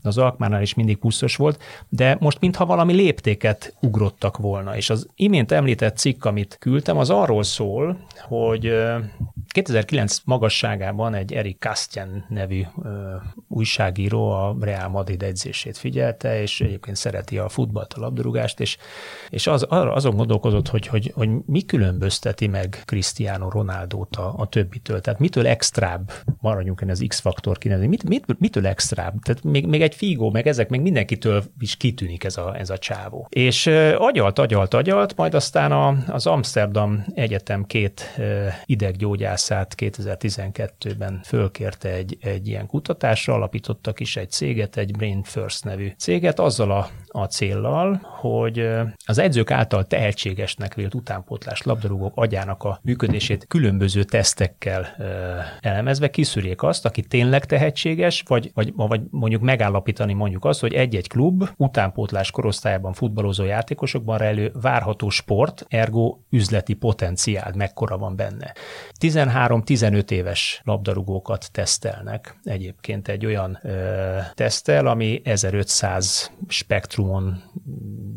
De 0.02 0.08
az 0.08 0.18
Alkmárnál 0.18 0.62
is 0.62 0.74
mindig 0.74 0.96
pluszos 0.96 1.36
volt, 1.36 1.62
de 1.88 2.16
most 2.20 2.40
mintha 2.40 2.66
valami 2.66 2.92
léptéket 2.92 3.76
ugrottak 3.80 4.36
volna, 4.36 4.76
és 4.76 4.90
az 4.90 5.08
imént 5.16 5.52
említett 5.52 5.96
cikk, 5.96 6.24
amit 6.24 6.56
küldtem, 6.60 6.98
az 6.98 7.10
arról 7.10 7.42
szól, 7.42 7.98
hogy 8.28 8.72
2009 9.56 10.18
magasságában 10.24 11.14
egy 11.14 11.32
Erik 11.32 11.58
Kastyan 11.58 12.24
nevű 12.28 12.62
ö, 12.82 12.88
újságíró 13.48 14.30
a 14.30 14.56
Real 14.60 14.88
Madrid 14.88 15.22
edzését 15.22 15.76
figyelte, 15.76 16.40
és 16.40 16.60
egyébként 16.60 16.96
szereti 16.96 17.38
a 17.38 17.48
futballt, 17.48 17.92
a 17.92 18.00
labdarúgást, 18.00 18.60
és, 18.60 18.76
és 19.28 19.46
az, 19.46 19.62
arra 19.62 19.92
azon 19.92 20.16
gondolkozott, 20.16 20.68
hogy, 20.68 20.86
hogy, 20.86 21.12
hogy 21.14 21.28
mi 21.46 21.64
különbözteti 21.64 22.46
meg 22.46 22.82
Cristiano 22.84 23.48
Ronaldo-t 23.48 24.16
a, 24.16 24.34
a 24.36 24.48
többitől. 24.48 25.00
Tehát 25.00 25.20
mitől 25.20 25.46
extrább, 25.46 26.12
maradjunk 26.40 26.80
en 26.80 26.90
az 26.90 27.04
X-faktor 27.08 27.58
kinevezni, 27.58 27.88
mit, 27.88 28.08
mit, 28.08 28.38
mitől 28.38 28.66
extrább? 28.66 29.22
Tehát 29.22 29.42
még, 29.42 29.66
még 29.66 29.82
egy 29.82 29.94
Figo, 29.94 30.30
meg 30.30 30.46
ezek, 30.46 30.68
meg 30.68 30.82
mindenkitől 30.82 31.44
is 31.58 31.76
kitűnik 31.76 32.24
ez 32.24 32.36
a, 32.36 32.56
ez 32.58 32.70
a 32.70 32.78
csávó. 32.78 33.26
És 33.30 33.66
agyalt, 33.96 34.38
agyalt, 34.38 34.74
agyalt, 34.74 35.16
majd 35.16 35.34
aztán 35.34 35.72
a, 35.72 35.96
az 36.06 36.26
Amsterdam 36.26 37.04
Egyetem 37.14 37.64
két 37.64 38.20
ideggyógyászát 39.06 39.74
2012-ben 39.76 41.20
fölkérte 41.24 41.88
egy, 41.88 42.16
egy 42.20 42.48
ilyen 42.48 42.66
kutatásra, 42.66 43.34
alapítottak 43.34 44.00
is 44.00 44.16
egy 44.16 44.30
céget, 44.30 44.76
egy 44.76 44.96
Brain 44.96 45.22
First 45.22 45.64
nevű 45.64 45.92
céget, 45.98 46.38
azzal 46.38 46.70
a, 46.70 46.88
a 47.06 47.24
céllal, 47.24 48.00
hogy 48.02 48.68
az 49.06 49.18
edzők 49.18 49.50
által 49.50 49.84
tehetségesnek 49.84 50.74
vélt 50.74 50.94
utánpótlás 50.94 51.62
labdarúgók 51.62 52.12
agyának 52.16 52.62
a 52.62 52.80
működését 52.82 53.46
különböző 53.46 54.04
tesztekkel 54.04 54.86
elemezve 55.60 56.10
kiszűrjék 56.10 56.62
azt, 56.62 56.84
aki 56.84 57.02
tényleg 57.02 57.44
tehetséges, 57.44 58.22
vagy, 58.26 58.50
vagy, 58.54 58.72
vagy 58.74 59.00
mondjuk 59.10 59.42
megállapítani 59.42 60.12
mondjuk 60.12 60.44
azt, 60.44 60.60
hogy 60.60 60.74
egy-egy 60.74 61.08
klub 61.08 61.48
utánpótlás 61.56 62.30
korosztályában 62.30 62.92
futballozó 62.92 63.44
játékosokban 63.44 64.18
rejlő 64.18 64.52
várható 64.60 65.08
sport, 65.08 65.64
ergo 65.68 66.18
üzleti 66.30 66.74
potenciál 66.74 67.52
mekkora 67.56 67.98
van 67.98 68.16
benne. 68.16 68.54
13-15 69.00 70.10
éves 70.10 70.60
labdarúgókat 70.64 71.48
tesztelnek 71.52 72.38
egyébként 72.44 73.08
egy 73.08 73.26
olyan 73.26 73.58
ö, 73.62 74.18
tesztel, 74.34 74.86
ami 74.86 75.20
1500 75.24 76.30
spektrumon 76.48 77.42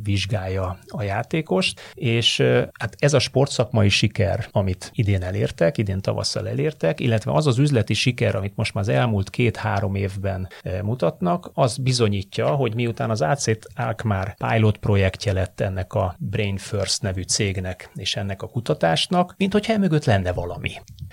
vizsgálja 0.03 0.79
a 0.87 1.03
játékost, 1.03 1.81
és 1.93 2.39
ö, 2.39 2.63
hát 2.79 2.95
ez 2.99 3.13
a 3.13 3.19
sportszakmai 3.19 3.89
siker, 3.89 4.47
amit 4.51 4.91
idén 4.93 5.23
elértek, 5.23 5.77
idén 5.77 6.01
tavasszal 6.01 6.47
elértek, 6.47 6.99
illetve 6.99 7.31
az 7.31 7.47
az 7.47 7.57
üzleti 7.57 7.93
siker, 7.93 8.35
amit 8.35 8.55
most 8.55 8.73
már 8.73 8.83
az 8.83 8.89
elmúlt 8.89 9.29
két-három 9.29 9.95
évben 9.95 10.47
mutatnak, 10.83 11.51
az 11.53 11.77
bizonyítja, 11.77 12.47
hogy 12.47 12.75
miután 12.75 13.09
az 13.09 13.21
AC 13.21 13.45
Alkmaar 13.75 14.35
pilot 14.35 14.77
projektje 14.77 15.33
lett 15.33 15.59
ennek 15.59 15.93
a 15.93 16.15
Brain 16.17 16.57
First 16.57 17.01
nevű 17.01 17.21
cégnek 17.21 17.89
és 17.95 18.15
ennek 18.15 18.41
a 18.41 18.47
kutatásnak, 18.47 19.33
mint 19.37 19.53
hogyha 19.53 19.77
mögött 19.77 20.05
lenne 20.05 20.31
valami. 20.31 20.68
me. 20.69 21.08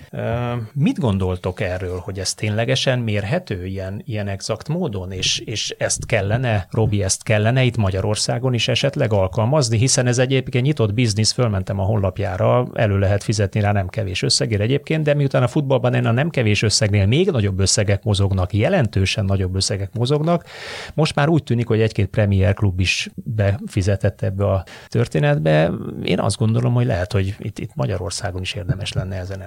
Mit 0.73 0.99
gondoltok 0.99 1.61
erről, 1.61 1.99
hogy 1.99 2.19
ez 2.19 2.33
ténylegesen 2.33 2.99
mérhető 2.99 3.65
ilyen, 3.65 4.01
ilyen 4.05 4.27
exakt 4.27 4.67
módon, 4.67 5.11
és, 5.11 5.39
és 5.39 5.75
ezt 5.77 6.05
kellene, 6.05 6.67
Robi, 6.71 7.03
ezt 7.03 7.23
kellene 7.23 7.63
itt 7.63 7.77
Magyarországon 7.77 8.53
is 8.53 8.67
esetleg 8.67 9.13
alkalmazni, 9.13 9.77
hiszen 9.77 10.07
ez 10.07 10.17
egyébként 10.17 10.65
nyitott 10.65 10.93
biznisz, 10.93 11.31
fölmentem 11.31 11.79
a 11.79 11.83
honlapjára, 11.83 12.67
elő 12.73 12.99
lehet 12.99 13.23
fizetni 13.23 13.59
rá 13.59 13.71
nem 13.71 13.87
kevés 13.87 14.21
összegért 14.21 14.61
egyébként, 14.61 15.03
de 15.03 15.13
miután 15.13 15.43
a 15.43 15.47
futballban 15.47 15.93
én 15.93 16.05
a 16.05 16.11
nem 16.11 16.29
kevés 16.29 16.61
összegnél 16.61 17.05
még 17.05 17.31
nagyobb 17.31 17.59
összegek 17.59 18.03
mozognak, 18.03 18.53
jelentősen 18.53 19.25
nagyobb 19.25 19.55
összegek 19.55 19.93
mozognak, 19.93 20.45
most 20.93 21.15
már 21.15 21.29
úgy 21.29 21.43
tűnik, 21.43 21.67
hogy 21.67 21.81
egy-két 21.81 22.07
Premier 22.07 22.53
klub 22.53 22.79
is 22.79 23.09
befizetett 23.15 24.21
ebbe 24.21 24.45
a 24.45 24.63
történetbe. 24.87 25.71
Én 26.03 26.19
azt 26.19 26.37
gondolom, 26.37 26.73
hogy 26.73 26.85
lehet, 26.85 27.11
hogy 27.11 27.35
itt, 27.39 27.59
itt 27.59 27.75
Magyarországon 27.75 28.41
is 28.41 28.53
érdemes 28.53 28.93
lenne 28.93 29.15
ezen 29.15 29.41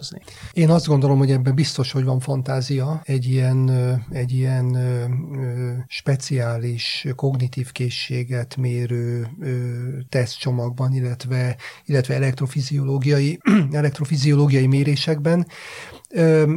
elgondolkozni. 0.00 0.20
Én 0.52 0.70
azt 0.70 0.86
gondolom, 0.86 1.18
hogy 1.18 1.30
ebben 1.30 1.54
biztos, 1.54 1.92
hogy 1.92 2.04
van 2.04 2.20
fantázia. 2.20 3.00
Egy 3.04 3.26
ilyen, 3.26 3.70
egy 4.10 4.32
ilyen 4.32 4.76
speciális 5.88 7.06
kognitív 7.14 7.72
készséget 7.72 8.56
mérő 8.56 9.28
tesztcsomagban, 10.08 10.92
illetve, 10.92 11.56
illetve 11.84 12.14
elektrofiziológiai, 12.14 13.40
elektrofiziológiai 13.72 14.66
mérésekben. 14.66 15.46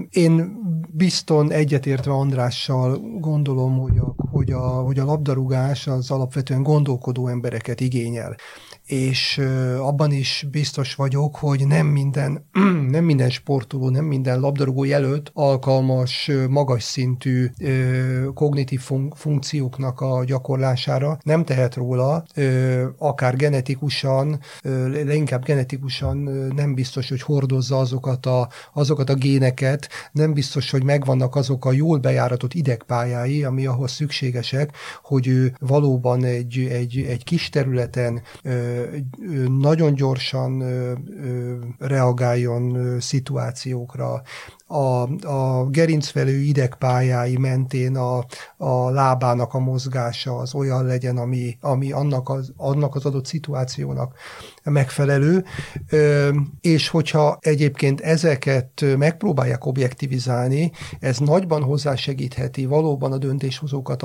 Én 0.10 0.62
bizton 0.90 1.52
egyetértve 1.52 2.12
Andrással 2.12 2.98
gondolom, 3.20 3.78
hogy 3.78 3.98
a, 3.98 4.16
hogy, 4.32 4.52
a, 4.52 4.60
hogy 4.60 5.00
a 5.00 5.06
labdarúgás 5.06 5.88
az 5.88 6.12
alapvetően 6.12 6.64
gondolkodó 6.64 7.28
embereket 7.28 7.82
igényel. 7.82 8.36
És 8.86 9.42
abban 9.80 10.12
is 10.12 10.48
biztos 10.52 10.96
vagyok, 10.96 11.36
hogy 11.36 11.68
nem 11.68 11.88
minden, 11.88 12.50
nem 12.96 13.04
minden 13.04 13.30
sportoló, 13.30 13.90
nem 13.90 14.06
minden 14.06 14.40
labdarúgó 14.40 14.84
jelölt 14.84 15.32
alkalmas 15.34 16.32
magas 16.50 16.84
szintű 16.84 17.50
kognitív 18.34 18.80
fun- 18.80 19.18
funkcióknak 19.18 20.02
a 20.02 20.24
gyakorlására, 20.24 21.18
nem 21.24 21.44
tehet 21.44 21.76
róla, 21.76 22.24
akár 22.98 23.36
genetikusan, 23.36 24.40
inkább 25.10 25.44
genetikusan 25.44 26.18
nem 26.56 26.74
biztos, 26.74 27.10
hogy 27.10 27.22
hordozza 27.22 27.78
azokat 27.78 28.26
a, 28.26 28.50
azokat 28.74 29.10
a 29.10 29.16
géneket, 29.16 29.43
nem 30.12 30.34
biztos, 30.34 30.72
hogy 30.72 30.84
megvannak 30.84 31.36
azok 31.36 31.66
a 31.66 31.72
jól 31.72 31.98
bejáratott 31.98 32.54
idegpályái, 32.54 33.44
ami 33.44 33.66
ahhoz 33.66 33.92
szükségesek, 33.92 34.76
hogy 35.04 35.28
ő 35.28 35.56
valóban 35.60 36.24
egy, 36.24 36.68
egy, 36.72 37.06
egy 37.10 37.24
kis 37.24 37.50
területen 37.50 38.22
nagyon 39.60 39.94
gyorsan 39.94 40.64
reagáljon 41.80 42.98
szituációkra, 43.00 44.22
a, 44.68 45.26
a 45.28 45.70
gerincvelő 45.70 46.40
idegpályái 46.40 47.38
mentén 47.38 47.96
a, 47.96 48.26
a 48.58 48.90
lábának 48.90 49.54
a 49.54 49.60
mozgása 49.60 50.38
az 50.38 50.54
olyan 50.54 50.86
legyen, 50.86 51.18
ami, 51.18 51.58
ami 51.62 51.92
annak, 51.92 52.30
az, 52.30 52.54
annak 52.58 52.96
az 52.96 53.06
adott 53.06 53.26
szituációnak 53.26 54.18
megfelelő, 54.64 55.44
és 56.62 56.90
hogyha 56.90 57.38
egyébként 57.42 58.02
ezeket 58.02 58.86
megpróbálják 58.98 59.66
objektivizálni, 59.66 60.72
ez 61.00 61.18
nagyban 61.18 61.64
hozzásegítheti 61.64 62.66
valóban 62.66 63.12
a 63.12 63.18
döntéshozókat 63.18 64.04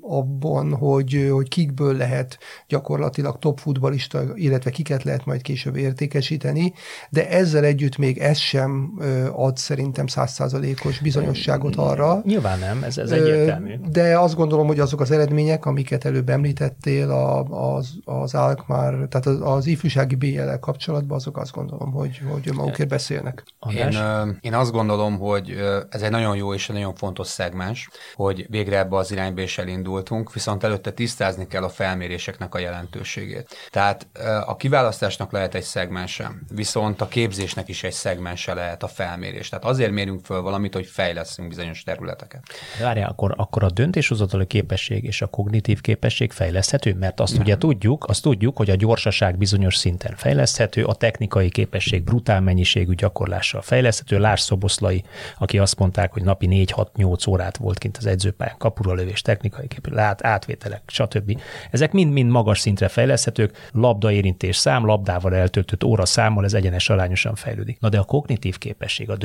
abban, 0.00 0.74
hogy, 0.74 1.28
hogy 1.32 1.48
kikből 1.48 1.96
lehet 1.96 2.38
gyakorlatilag 2.68 3.38
top 3.38 3.58
futbalista, 3.58 4.22
illetve 4.34 4.70
kiket 4.70 5.02
lehet 5.02 5.24
majd 5.24 5.42
később 5.42 5.76
értékesíteni, 5.76 6.72
de 7.10 7.28
ezzel 7.28 7.64
együtt 7.64 7.96
még 7.96 8.18
ez 8.18 8.38
sem 8.38 8.98
ad 9.32 9.56
szerintem 9.94 10.24
százszázalékos 10.24 10.98
bizonyosságot 10.98 11.76
arra. 11.76 12.20
Nyilván 12.24 12.58
nem, 12.58 12.82
ez, 12.82 12.98
ez 12.98 13.10
egyértelmű. 13.10 13.74
De 13.90 14.18
azt 14.18 14.34
gondolom, 14.34 14.66
hogy 14.66 14.80
azok 14.80 15.00
az 15.00 15.10
eredmények, 15.10 15.66
amiket 15.66 16.04
előbb 16.04 16.28
említettél, 16.28 17.10
az, 17.50 17.88
az 18.04 18.34
Alkmaar, 18.34 19.06
tehát 19.08 19.26
az, 19.26 19.38
az 19.40 19.66
ifjúsági 19.66 20.14
bl 20.14 20.54
kapcsolatban, 20.60 21.16
azok 21.16 21.36
azt 21.36 21.52
gondolom, 21.52 21.92
hogy, 21.92 22.20
hogy 22.30 22.52
magukért 22.54 22.88
beszélnek. 22.88 23.44
Én, 23.70 23.98
én 24.40 24.54
azt 24.54 24.72
gondolom, 24.72 25.18
hogy 25.18 25.56
ez 25.90 26.02
egy 26.02 26.10
nagyon 26.10 26.36
jó 26.36 26.54
és 26.54 26.66
nagyon 26.66 26.94
fontos 26.94 27.26
szegmens, 27.26 27.88
hogy 28.14 28.46
végre 28.50 28.78
ebbe 28.78 28.96
az 28.96 29.10
irányba 29.10 29.40
is 29.40 29.58
elindultunk, 29.58 30.32
viszont 30.32 30.64
előtte 30.64 30.90
tisztázni 30.90 31.46
kell 31.46 31.62
a 31.62 31.68
felméréseknek 31.68 32.54
a 32.54 32.58
jelentőségét. 32.58 33.48
Tehát 33.70 34.06
a 34.46 34.56
kiválasztásnak 34.56 35.32
lehet 35.32 35.54
egy 35.54 35.62
szegmense, 35.62 36.30
viszont 36.54 37.00
a 37.00 37.08
képzésnek 37.08 37.68
is 37.68 37.82
egy 37.82 37.92
szegmense 37.92 38.54
lehet 38.54 38.82
a 38.82 38.88
felmérés. 38.88 39.48
Tehát 39.48 39.64
azért 39.78 39.92
mérünk 39.94 40.24
föl 40.24 40.40
valamit, 40.40 40.74
hogy 40.74 40.86
fejleszünk 40.86 41.48
bizonyos 41.48 41.82
területeket. 41.82 42.42
Várjál, 42.80 43.08
akkor, 43.08 43.34
akkor 43.36 43.64
a 43.64 43.70
döntéshozatali 43.70 44.46
képesség 44.46 45.04
és 45.04 45.22
a 45.22 45.26
kognitív 45.26 45.80
képesség 45.80 46.32
fejleszthető? 46.32 46.94
Mert 46.94 47.20
azt 47.20 47.32
Nem. 47.32 47.42
ugye 47.42 47.56
tudjuk, 47.58 48.04
azt 48.04 48.22
tudjuk, 48.22 48.56
hogy 48.56 48.70
a 48.70 48.74
gyorsaság 48.74 49.38
bizonyos 49.38 49.76
szinten 49.76 50.14
fejleszthető, 50.16 50.84
a 50.84 50.94
technikai 50.94 51.50
képesség 51.50 52.02
brutál 52.04 52.40
mennyiségű 52.40 52.94
gyakorlással 52.94 53.62
fejleszthető. 53.62 54.18
Lás 54.18 54.40
Szoboszlai, 54.40 55.04
aki 55.38 55.58
azt 55.58 55.78
mondták, 55.78 56.12
hogy 56.12 56.22
napi 56.22 56.48
4-6-8 56.50 57.28
órát 57.28 57.56
volt 57.56 57.78
kint 57.78 57.96
az 57.96 58.06
edzőpályán, 58.06 58.56
kapura 58.58 58.94
lövés, 58.94 59.22
technikai 59.22 59.66
képesség, 59.68 59.96
lát, 59.98 60.24
átvételek, 60.24 60.82
stb. 60.86 61.40
Ezek 61.70 61.92
mind-mind 61.92 62.30
magas 62.30 62.58
szintre 62.58 62.88
fejleszthetők, 62.88 63.68
labdaérintés 63.72 64.56
szám, 64.56 64.84
labdával 64.86 65.34
eltöltött 65.34 65.84
óra 65.84 66.06
számmal, 66.06 66.44
ez 66.44 66.54
egyenes 66.54 66.90
arányosan 66.90 67.34
fejlődik. 67.34 67.80
Na 67.80 67.88
de 67.88 67.98
a 67.98 68.04
kognitív 68.04 68.58
képesség, 68.58 69.10
a 69.10 69.16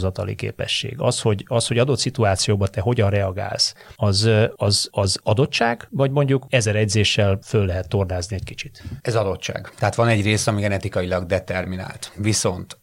döntéshozatali 0.00 0.34
képesség, 0.34 0.94
az, 0.98 1.20
hogy, 1.20 1.44
az, 1.46 1.66
hogy 1.66 1.78
adott 1.78 1.98
szituációban 1.98 2.68
te 2.72 2.80
hogyan 2.80 3.10
reagálsz, 3.10 3.74
az, 3.96 4.30
az, 4.56 4.88
az 4.90 5.18
adottság, 5.22 5.88
vagy 5.90 6.10
mondjuk 6.10 6.46
ezer 6.48 6.76
edzéssel 6.76 7.38
föl 7.42 7.66
lehet 7.66 7.88
tornázni 7.88 8.36
egy 8.36 8.44
kicsit? 8.44 8.82
Ez 9.02 9.14
adottság. 9.14 9.70
Tehát 9.78 9.94
van 9.94 10.08
egy 10.08 10.22
rész, 10.22 10.46
ami 10.46 10.60
genetikailag 10.60 11.26
determinált. 11.26 12.12
Viszont 12.16 12.78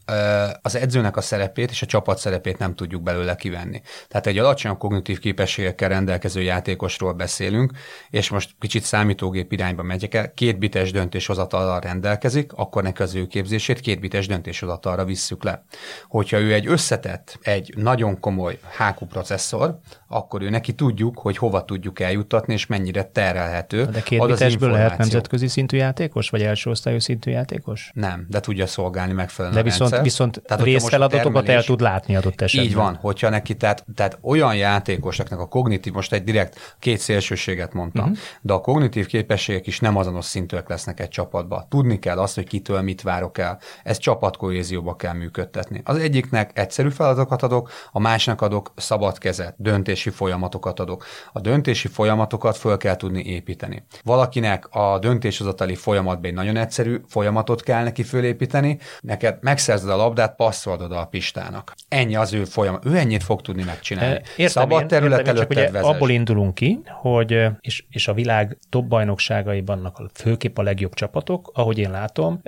az 0.62 0.76
edzőnek 0.76 1.18
a 1.18 1.22
szerepét 1.22 1.70
és 1.70 1.82
a 1.82 1.86
csapat 1.86 2.18
szerepét 2.18 2.58
nem 2.58 2.76
tudjuk 2.76 3.04
belőle 3.04 3.36
kivenni. 3.36 3.82
Tehát 4.08 4.28
egy 4.28 4.38
alacsony 4.38 4.78
kognitív 4.78 5.20
képességekkel 5.20 5.90
rendelkező 5.90 6.42
játékosról 6.42 7.14
beszélünk, 7.14 7.72
és 8.10 8.30
most 8.30 8.56
kicsit 8.60 8.84
számítógép 8.84 9.52
irányba 9.52 9.84
megyek 9.84 10.14
el, 10.14 10.34
két 10.34 10.58
bites 10.58 10.92
döntéshozatalra 10.92 11.80
rendelkezik, 11.80 12.54
akkor 12.54 12.84
neki 12.84 13.02
az 13.02 13.16
ő 13.16 13.28
képzését 13.28 13.80
két 13.80 14.00
bites 14.00 14.28
döntéshozatalra 14.28 15.06
visszük 15.06 15.44
le. 15.44 15.66
Hogyha 16.08 16.40
ő 16.40 16.54
egy 16.54 16.68
összetett, 16.68 17.07
egy 17.42 17.74
nagyon 17.78 18.20
komoly 18.20 18.60
HQ 18.78 19.06
processzor, 19.06 19.80
akkor 20.08 20.42
ő 20.42 20.50
neki 20.50 20.74
tudjuk, 20.74 21.20
hogy 21.20 21.38
hova 21.38 21.66
tudjuk 21.66 22.00
eljuttatni, 22.00 22.54
és 22.54 22.66
mennyire 22.66 23.04
terelhető. 23.04 23.86
De 23.86 24.02
két 24.02 24.26
bitesből 24.26 24.72
lehet 24.72 24.98
nemzetközi 24.98 25.48
szintű 25.48 25.78
játékos, 25.78 26.30
vagy 26.30 26.42
első 26.42 26.70
osztályú 26.70 27.00
szintű 27.00 27.32
játékos? 27.32 27.92
Nem, 27.94 28.26
de 28.30 28.40
tudja 28.40 28.68
szolgálni 28.68 29.14
megfelelően. 29.14 29.64
De 29.64 29.70
viszont, 29.70 30.02
viszont 30.02 30.42
tehát, 30.46 30.64
részfeladatokat 30.64 31.34
termelés, 31.34 31.56
el 31.56 31.64
tud 31.64 31.82
látni 31.82 32.16
adott 32.16 32.42
esetben. 32.42 32.70
Így 32.70 32.76
van, 32.76 32.96
hogyha 32.96 33.30
neki, 33.30 33.56
tehát, 33.56 33.86
tehát 33.96 34.18
olyan 34.22 34.56
játékosoknak 34.56 35.40
a 35.40 35.48
kognitív, 35.48 35.94
most 35.94 36.14
egy 36.14 36.24
direkt 36.24 36.76
két 36.80 37.00
szélsőséget 37.00 37.74
mondtam, 37.74 38.04
uh-huh. 38.04 38.18
de 38.42 38.54
a 38.54 38.62
kognitív 38.62 39.06
képességek 39.06 39.68
is 39.68 39.80
nem 39.80 39.96
azonos 39.98 40.26
szintűek 40.26 40.70
lesznek 40.70 41.00
egy 41.00 41.10
csapatban. 41.10 41.66
Tudni 41.70 42.00
kell 42.00 42.18
azt, 42.18 42.36
hogy 42.36 42.48
kitől 42.48 42.82
mit 42.82 43.02
várok 43.02 43.38
el. 43.38 43.60
Ez 43.84 43.98
csapatkohézióba 43.98 44.96
kell 44.96 45.14
működtetni. 45.14 45.82
Az 45.84 45.98
egyiknek 45.98 46.52
egyszerű 46.54 46.90
feladatokat 46.98 47.44
adok, 47.44 47.70
a 47.92 48.00
másnak 48.00 48.42
adok 48.42 48.72
szabad 48.76 49.18
kezet, 49.18 49.56
döntési 49.58 50.10
folyamatokat 50.10 50.80
adok. 50.80 51.06
A 51.34 51.40
döntési 51.40 51.88
folyamatokat 51.88 52.58
föl 52.58 52.78
kell 52.78 52.96
tudni 52.96 53.24
építeni. 53.24 53.84
Valakinek 54.04 54.68
a 54.70 55.00
döntéshozatali 55.00 55.76
folyamatban 55.76 56.30
egy 56.30 56.34
nagyon 56.34 56.58
egyszerű 56.58 57.02
folyamatot 57.08 57.64
kell 57.64 57.84
neki 57.84 58.04
fölépíteni, 58.04 58.78
neked 59.02 59.38
megszerzed 59.42 59.90
a 59.90 59.96
labdát, 59.96 60.36
passzolod 60.36 60.82
oda 60.82 61.00
a 61.00 61.06
Pistának. 61.06 61.74
Ennyi 61.88 62.16
az 62.16 62.34
ő 62.34 62.44
folyamat. 62.44 62.86
Ő 62.86 62.98
ennyit 62.98 63.24
fog 63.24 63.42
tudni 63.42 63.64
megcsinálni. 63.64 64.22
Értem, 64.36 64.48
Szabad 64.48 64.82
én, 64.82 64.88
terület 64.88 65.28
előtt 65.28 65.50
ugye 65.50 65.80
abból 65.80 66.10
indulunk 66.10 66.54
ki, 66.54 66.80
hogy 66.86 67.46
és, 67.60 67.86
és 67.90 68.08
a 68.08 68.14
világ 68.14 68.58
top 68.70 68.86
bajnokságaiban 68.86 69.76
vannak 69.78 70.12
főképp 70.14 70.58
a 70.58 70.62
legjobb 70.62 70.94
csapatok, 70.94 71.52
ahogy 71.54 71.78
én 71.78 71.92
látom, 71.92 72.42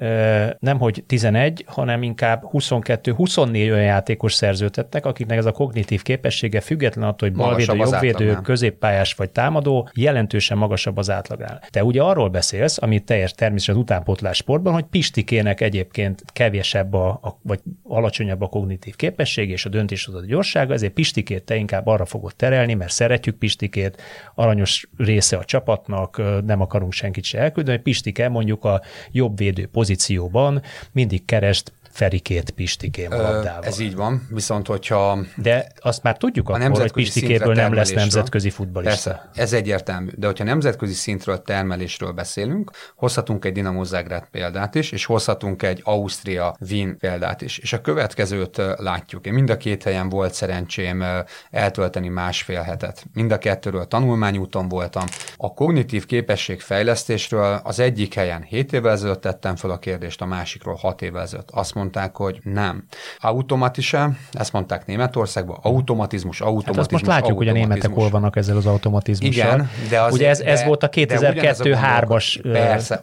nem 0.59 0.79
hogy 0.79 1.03
11, 1.07 1.65
hanem 1.67 2.03
inkább 2.03 2.43
22-24 2.51 3.53
olyan 3.53 3.81
játékos 3.81 4.33
szerződtettek, 4.39 5.05
akiknek 5.05 5.37
ez 5.37 5.45
a 5.45 5.51
kognitív 5.51 6.01
képessége 6.01 6.61
független 6.61 7.07
attól, 7.07 7.29
hogy 7.29 7.37
balvédő, 7.37 7.75
jobbvédő, 7.75 8.37
középpályás 8.43 9.13
vagy 9.13 9.29
támadó, 9.29 9.89
jelentősen 9.93 10.57
magasabb 10.57 10.97
az 10.97 11.09
átlagnál. 11.09 11.61
Te 11.69 11.83
ugye 11.83 12.01
arról 12.01 12.29
beszélsz, 12.29 12.81
ami 12.81 12.99
teljes 12.99 13.31
természetesen 13.31 13.75
az 13.75 13.81
utánpótlás 13.81 14.37
sportban, 14.37 14.73
hogy 14.73 14.83
Pistikének 14.83 15.61
egyébként 15.61 16.23
kevésebb 16.33 16.93
a, 16.93 17.07
a, 17.07 17.39
vagy 17.41 17.59
alacsonyabb 17.83 18.41
a 18.41 18.47
kognitív 18.47 18.95
képesség 18.95 19.49
és 19.49 19.65
a 19.65 19.69
döntéshozat 19.69 20.25
gyorsága, 20.25 20.73
ezért 20.73 20.93
Pistikét 20.93 21.43
te 21.43 21.55
inkább 21.55 21.87
arra 21.87 22.05
fogod 22.05 22.35
terelni, 22.35 22.73
mert 22.73 22.91
szeretjük 22.91 23.35
Pistikét, 23.35 24.01
aranyos 24.35 24.89
része 24.97 25.37
a 25.37 25.45
csapatnak, 25.45 26.21
nem 26.45 26.61
akarunk 26.61 26.91
senkit 26.91 27.23
se 27.23 27.39
elküldeni, 27.39 27.77
Pistike 27.77 28.29
mondjuk 28.29 28.65
a 28.65 28.81
jobb 29.11 29.37
védő 29.37 29.67
pozícióban 29.67 30.61
mindig 30.91 31.25
kerest 31.25 31.71
Ferikét 31.99 32.49
Pistikén 32.49 33.09
labdával. 33.09 33.63
Ez 33.63 33.79
így 33.79 33.95
van, 33.95 34.27
viszont 34.29 34.67
hogyha... 34.67 35.19
De 35.35 35.67
azt 35.79 36.03
már 36.03 36.17
tudjuk 36.17 36.49
akkor, 36.49 36.79
hogy 36.79 36.91
Pistikéből 36.91 37.53
nem 37.53 37.73
lesz 37.73 37.91
nemzetközi 37.91 38.49
futballista. 38.49 39.09
Persze, 39.11 39.29
ez 39.33 39.53
egyértelmű. 39.53 40.09
De 40.15 40.25
hogyha 40.25 40.43
nemzetközi 40.43 40.93
szintről 40.93 41.41
termelésről 41.41 42.11
beszélünk, 42.11 42.71
hozhatunk 42.95 43.45
egy 43.45 43.51
Dinamo 43.53 43.83
Zagreb 43.83 44.23
példát 44.31 44.75
is, 44.75 44.91
és 44.91 45.05
hozhatunk 45.05 45.63
egy 45.63 45.81
Ausztria 45.83 46.55
Wien 46.69 46.97
példát 46.97 47.41
is. 47.41 47.57
És 47.57 47.73
a 47.73 47.81
következőt 47.81 48.61
látjuk. 48.77 49.25
Én 49.25 49.33
mind 49.33 49.49
a 49.49 49.57
két 49.57 49.83
helyen 49.83 50.09
volt 50.09 50.33
szerencsém 50.33 51.03
eltölteni 51.51 52.07
másfél 52.07 52.61
hetet. 52.61 53.05
Mind 53.13 53.31
a 53.31 53.37
kettőről 53.37 53.87
tanulmányúton 53.87 54.67
voltam. 54.67 55.05
A 55.37 55.53
kognitív 55.53 56.05
képesség 56.05 56.61
fejlesztésről 56.61 57.59
az 57.63 57.79
egyik 57.79 58.13
helyen 58.13 58.43
7 58.43 58.73
évvel 58.73 58.91
ezelőtt 58.91 59.21
tettem 59.21 59.55
fel 59.55 59.69
a 59.69 59.79
kérdést, 59.79 60.21
a 60.21 60.25
másikról 60.25 60.75
6 60.75 61.01
évvel 61.01 61.21
ezelőtt. 61.21 61.49
Azt 61.51 61.73
mondta, 61.73 61.87
mondták, 61.93 62.15
hogy 62.15 62.39
nem. 62.43 62.83
Automatise, 63.19 64.09
ezt 64.31 64.53
mondták 64.53 64.85
Németországban, 64.85 65.57
automatizmus, 65.61 66.41
automatizmus, 66.41 66.75
hát 66.75 66.85
azt 66.85 66.91
most 66.91 67.05
látjuk, 67.05 67.37
hogy 67.37 67.47
a 67.47 67.51
németek 67.51 67.91
hol 67.91 68.09
vannak 68.09 68.35
ezzel 68.35 68.57
az 68.57 68.65
automatizmussal. 68.65 69.53
Igen, 69.53 69.69
de 69.89 70.01
az, 70.01 70.13
ugye 70.13 70.29
ez, 70.29 70.39
ez 70.39 70.63
volt 70.63 70.83
a 70.83 70.89
2002-3-as, 70.89 72.39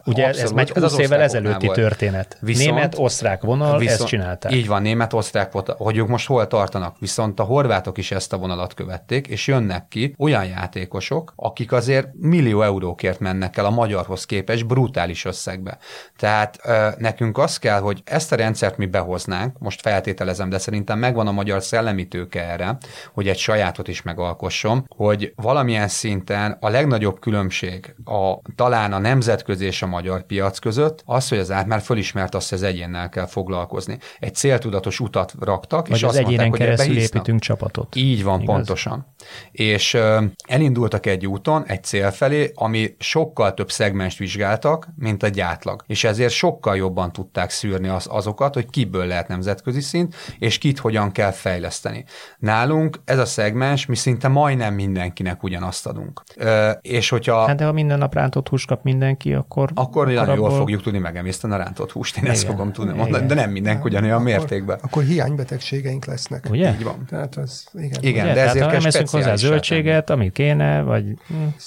ugye 0.05 0.27
abszolút, 0.27 0.43
ez 0.43 0.51
már 0.51 0.69
20 0.69 0.97
évvel 0.97 1.21
ezelőtti 1.21 1.65
volt. 1.65 1.77
történet. 1.77 2.37
Viszont, 2.41 2.69
német, 2.69 2.95
osztrák 2.97 3.41
vonal, 3.41 3.77
viszont, 3.77 3.99
ezt 3.99 4.09
csinálták. 4.09 4.51
Így 4.51 4.67
van, 4.67 4.81
német, 4.81 5.13
osztrák 5.13 5.51
volt, 5.51 5.69
hogy 5.77 5.97
ők 5.97 6.07
most 6.07 6.27
hol 6.27 6.47
tartanak. 6.47 6.95
Viszont 6.99 7.39
a 7.39 7.43
horvátok 7.43 7.97
is 7.97 8.11
ezt 8.11 8.33
a 8.33 8.37
vonalat 8.37 8.73
követték, 8.73 9.27
és 9.27 9.47
jönnek 9.47 9.87
ki 9.87 10.15
olyan 10.17 10.45
játékosok, 10.45 11.33
akik 11.35 11.71
azért 11.71 12.07
millió 12.19 12.61
eurókért 12.61 13.19
mennek 13.19 13.57
el 13.57 13.65
a 13.65 13.69
magyarhoz 13.69 14.25
képest 14.25 14.67
brutális 14.67 15.25
összegbe. 15.25 15.77
Tehát 16.17 16.59
ö, 16.63 16.87
nekünk 16.97 17.37
az 17.37 17.57
kell, 17.57 17.79
hogy 17.79 18.01
ezt 18.05 18.31
a 18.31 18.35
rendszert 18.67 18.77
mi 18.77 18.85
behoznánk, 18.85 19.59
most 19.59 19.81
feltételezem, 19.81 20.49
de 20.49 20.57
szerintem 20.57 20.99
megvan 20.99 21.27
a 21.27 21.31
magyar 21.31 21.63
szellemi 21.63 22.07
tőke 22.07 22.43
erre, 22.51 22.77
hogy 23.13 23.27
egy 23.27 23.37
sajátot 23.37 23.87
is 23.87 24.01
megalkossom, 24.01 24.85
hogy 24.95 25.33
valamilyen 25.35 25.87
szinten 25.87 26.57
a 26.59 26.69
legnagyobb 26.69 27.19
különbség 27.19 27.95
a, 28.05 28.33
talán 28.55 28.93
a 28.93 28.97
nemzetközi 28.97 29.65
és 29.65 29.81
a 29.81 29.87
magyar 29.87 30.25
piac 30.25 30.59
között 30.59 31.03
az, 31.05 31.29
hogy 31.29 31.37
az 31.37 31.51
át 31.51 31.65
már 31.65 31.81
fölismert 31.81 32.35
azt, 32.35 32.49
hogy 32.49 32.57
az 32.57 32.63
egyénnel 32.63 33.09
kell 33.09 33.25
foglalkozni. 33.25 33.97
Egy 34.19 34.35
céltudatos 34.35 34.99
utat 34.99 35.33
raktak, 35.39 35.87
Vagy 35.87 35.97
és 35.97 36.03
az 36.03 36.09
azt 36.09 36.17
egyénen 36.17 36.47
mondták, 36.47 36.67
keresztül 36.67 36.93
hogy 36.93 37.03
építünk 37.03 37.39
csapatot. 37.39 37.95
Így 37.95 38.23
van, 38.23 38.41
Igaz? 38.41 38.55
pontosan. 38.55 39.05
És 39.51 39.93
ö, 39.93 40.23
elindultak 40.47 41.05
egy 41.05 41.27
úton, 41.27 41.65
egy 41.65 41.83
cél 41.83 42.11
felé, 42.11 42.51
ami 42.55 42.95
sokkal 42.99 43.53
több 43.53 43.71
szegmens 43.71 44.17
vizsgáltak, 44.17 44.87
mint 44.95 45.23
a 45.23 45.27
gyátlag. 45.27 45.83
És 45.87 46.03
ezért 46.03 46.33
sokkal 46.33 46.75
jobban 46.75 47.11
tudták 47.11 47.49
szűrni 47.49 47.87
az, 47.87 48.07
azokat, 48.09 48.55
hogy 48.57 48.69
kiből 48.69 49.05
lehet 49.05 49.27
nemzetközi 49.27 49.81
szint, 49.81 50.15
és 50.39 50.57
kit 50.57 50.79
hogyan 50.79 51.11
kell 51.11 51.31
fejleszteni. 51.31 52.05
Nálunk 52.39 52.99
ez 53.05 53.19
a 53.19 53.25
szegmens, 53.25 53.85
mi 53.85 53.95
szinte 53.95 54.27
majdnem 54.27 54.73
mindenkinek 54.73 55.43
ugyanazt 55.43 55.87
adunk. 55.87 56.23
Ö, 56.35 56.69
és 56.81 57.09
hogyha... 57.09 57.47
Hát 57.47 57.57
de 57.57 57.65
ha 57.65 57.71
minden 57.71 57.97
nap 57.97 58.13
rántott 58.13 58.47
hús 58.47 58.65
kap 58.65 58.83
mindenki, 58.83 59.33
akkor... 59.33 59.69
Akkor 59.73 60.05
nagyon 60.05 60.19
abból... 60.19 60.35
jól 60.35 60.49
fogjuk 60.49 60.81
tudni 60.81 60.99
megemészteni 60.99 61.53
a 61.53 61.57
rántott 61.57 61.91
húst, 61.91 62.17
én 62.17 62.23
Igen. 62.23 62.35
ezt 62.35 62.45
fogom 62.45 62.71
tudni 62.71 62.91
igen. 62.91 63.03
mondani, 63.03 63.25
de 63.25 63.33
nem 63.33 63.51
mindenki 63.51 63.81
ugyanolyan 63.83 64.15
akkor, 64.15 64.27
mértékben. 64.27 64.79
Akkor 64.81 65.03
hiánybetegségeink 65.03 66.05
lesznek. 66.05 66.47
Ugye? 66.49 66.71
Így 66.71 66.83
van. 66.83 67.05
Tehát 67.09 67.35
az, 67.35 67.67
igen. 67.73 67.99
igen 68.01 68.25
Ugye? 68.25 68.33
de 68.33 68.41
ezért 68.41 68.69
Tehát, 68.69 69.09
ha 69.09 69.17
hozzá 69.17 69.35
zöldséget, 69.35 70.09
amit 70.09 70.31
kéne, 70.31 70.81
vagy 70.81 71.05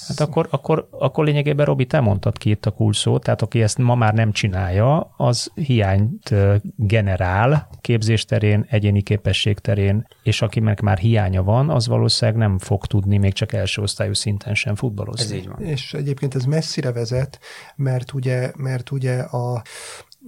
hát 0.08 0.20
akkor, 0.20 0.46
akkor, 0.50 0.88
akkor 0.90 1.24
lényegében 1.24 1.66
Robi, 1.66 1.86
te 1.86 2.00
mondtad 2.00 2.38
ki 2.38 2.50
itt 2.50 2.66
a 2.66 2.70
kulcsszót, 2.70 3.22
tehát 3.22 3.42
aki 3.42 3.62
ezt 3.62 3.78
ma 3.78 3.94
már 3.94 4.14
nem 4.14 4.32
csinálja, 4.32 5.14
az 5.16 5.50
hiányt 5.54 6.34
generál 6.82 7.68
képzés 7.80 8.24
terén, 8.24 8.66
egyéni 8.68 9.02
képesség 9.02 9.58
terén, 9.58 10.06
és 10.22 10.42
akinek 10.42 10.80
már 10.80 10.98
hiánya 10.98 11.42
van, 11.42 11.70
az 11.70 11.86
valószínűleg 11.86 12.40
nem 12.40 12.58
fog 12.58 12.86
tudni 12.86 13.18
még 13.18 13.32
csak 13.32 13.52
első 13.52 13.82
osztályú 13.82 14.12
szinten 14.12 14.54
sem 14.54 14.74
futballozni. 14.74 15.24
Ez 15.24 15.42
így 15.42 15.48
van. 15.48 15.60
És 15.60 15.94
egyébként 15.94 16.34
ez 16.34 16.44
messzire 16.44 16.92
vezet, 16.92 17.38
mert 17.76 18.12
ugye, 18.12 18.52
mert 18.56 18.90
ugye 18.90 19.18
a 19.18 19.62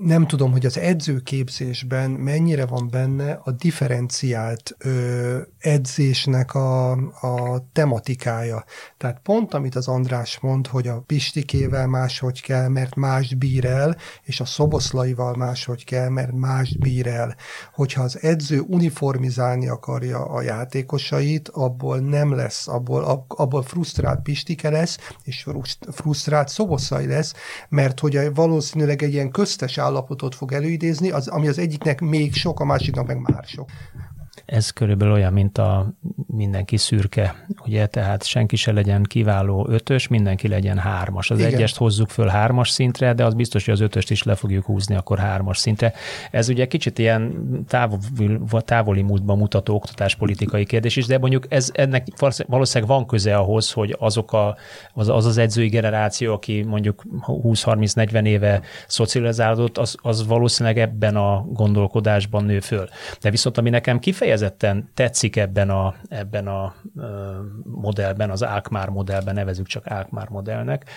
nem 0.00 0.26
tudom, 0.26 0.52
hogy 0.52 0.66
az 0.66 0.78
edzőképzésben 0.78 2.10
mennyire 2.10 2.66
van 2.66 2.88
benne 2.90 3.40
a 3.44 3.50
differenciált 3.50 4.76
ö, 4.78 5.38
edzésnek 5.58 6.54
a, 6.54 6.90
a 7.20 7.66
tematikája. 7.72 8.64
Tehát 8.96 9.20
pont, 9.22 9.54
amit 9.54 9.74
az 9.74 9.88
András 9.88 10.38
mond, 10.40 10.66
hogy 10.66 10.88
a 10.88 11.00
Pistikével 11.00 11.86
máshogy 11.86 12.42
kell, 12.42 12.68
mert 12.68 12.94
más 12.94 13.34
bír 13.34 13.64
el, 13.64 13.96
és 14.22 14.40
a 14.40 14.44
Szoboszlaival 14.44 15.34
máshogy 15.34 15.84
kell, 15.84 16.08
mert 16.08 16.32
más 16.32 16.76
bír 16.78 17.06
el. 17.06 17.36
Hogyha 17.74 18.02
az 18.02 18.22
edző 18.22 18.60
uniformizálni 18.60 19.68
akarja 19.68 20.24
a 20.24 20.42
játékosait, 20.42 21.48
abból 21.48 21.98
nem 21.98 22.34
lesz, 22.34 22.68
abból, 22.68 23.26
abból 23.28 23.62
frusztrált 23.62 24.22
Pistike 24.22 24.70
lesz, 24.70 24.98
és 25.24 25.46
frusztrált 25.90 26.48
Szoboszlai 26.48 27.06
lesz, 27.06 27.32
mert 27.68 28.00
hogy 28.00 28.34
valószínűleg 28.34 29.02
egy 29.02 29.12
ilyen 29.12 29.30
köztes 29.30 29.80
állapotot 29.92 30.34
fog 30.34 30.52
előidézni, 30.52 31.10
az, 31.10 31.28
ami 31.28 31.48
az 31.48 31.58
egyiknek 31.58 32.00
még 32.00 32.34
sok, 32.34 32.60
a 32.60 32.64
másiknak 32.64 33.06
meg 33.06 33.20
már 33.20 33.44
sok. 33.44 33.70
Ez 34.44 34.70
körülbelül 34.70 35.14
olyan, 35.14 35.32
mint 35.32 35.58
a 35.58 35.92
mindenki 36.26 36.76
szürke, 36.76 37.46
ugye, 37.64 37.86
tehát 37.86 38.24
senki 38.24 38.56
se 38.56 38.72
legyen 38.72 39.02
kiváló 39.02 39.66
ötös, 39.70 40.08
mindenki 40.08 40.48
legyen 40.48 40.78
hármas. 40.78 41.30
Az 41.30 41.38
Igen. 41.38 41.52
egyest 41.52 41.76
hozzuk 41.76 42.10
föl 42.10 42.26
hármas 42.26 42.70
szintre, 42.70 43.14
de 43.14 43.24
az 43.24 43.34
biztos, 43.34 43.64
hogy 43.64 43.74
az 43.74 43.80
ötöst 43.80 44.10
is 44.10 44.22
le 44.22 44.34
fogjuk 44.34 44.64
húzni 44.64 44.94
akkor 44.94 45.18
hármas 45.18 45.58
szintre. 45.58 45.92
Ez 46.30 46.48
ugye 46.48 46.66
kicsit 46.66 46.98
ilyen 46.98 47.32
távoli, 47.68 48.38
távoli 48.58 49.02
múltban 49.02 49.38
mutató 49.38 49.74
oktatáspolitikai 49.74 50.64
kérdés 50.64 50.96
is, 50.96 51.06
de 51.06 51.18
mondjuk 51.18 51.46
ez 51.48 51.70
ennek 51.74 52.06
valószínűleg 52.46 52.94
van 52.94 53.06
köze 53.06 53.36
ahhoz, 53.36 53.72
hogy 53.72 53.96
azok 53.98 54.32
a, 54.32 54.56
az, 54.92 55.08
az 55.08 55.26
az 55.26 55.38
edzői 55.38 55.68
generáció, 55.68 56.32
aki 56.32 56.62
mondjuk 56.62 57.02
20-30-40 57.26 58.24
éve 58.24 58.60
szocializálódott, 58.86 59.78
az, 59.78 59.96
az 60.02 60.26
valószínűleg 60.26 60.78
ebben 60.78 61.16
a 61.16 61.46
gondolkodásban 61.52 62.44
nő 62.44 62.60
föl. 62.60 62.88
De 63.20 63.30
viszont 63.30 63.58
ami 63.58 63.70
nekem 63.70 63.98
kifejezett 63.98 64.31
kifejezetten 64.32 64.90
tetszik 64.94 65.36
ebben 65.36 65.70
a, 65.70 65.94
ebben 66.08 66.46
a 66.46 66.74
modellben, 67.64 68.30
az 68.30 68.42
Alkmaar 68.42 68.88
modellben, 68.88 69.34
nevezük 69.34 69.66
csak 69.66 69.86
Alkmaar 69.86 70.28
modellnek, 70.28 70.90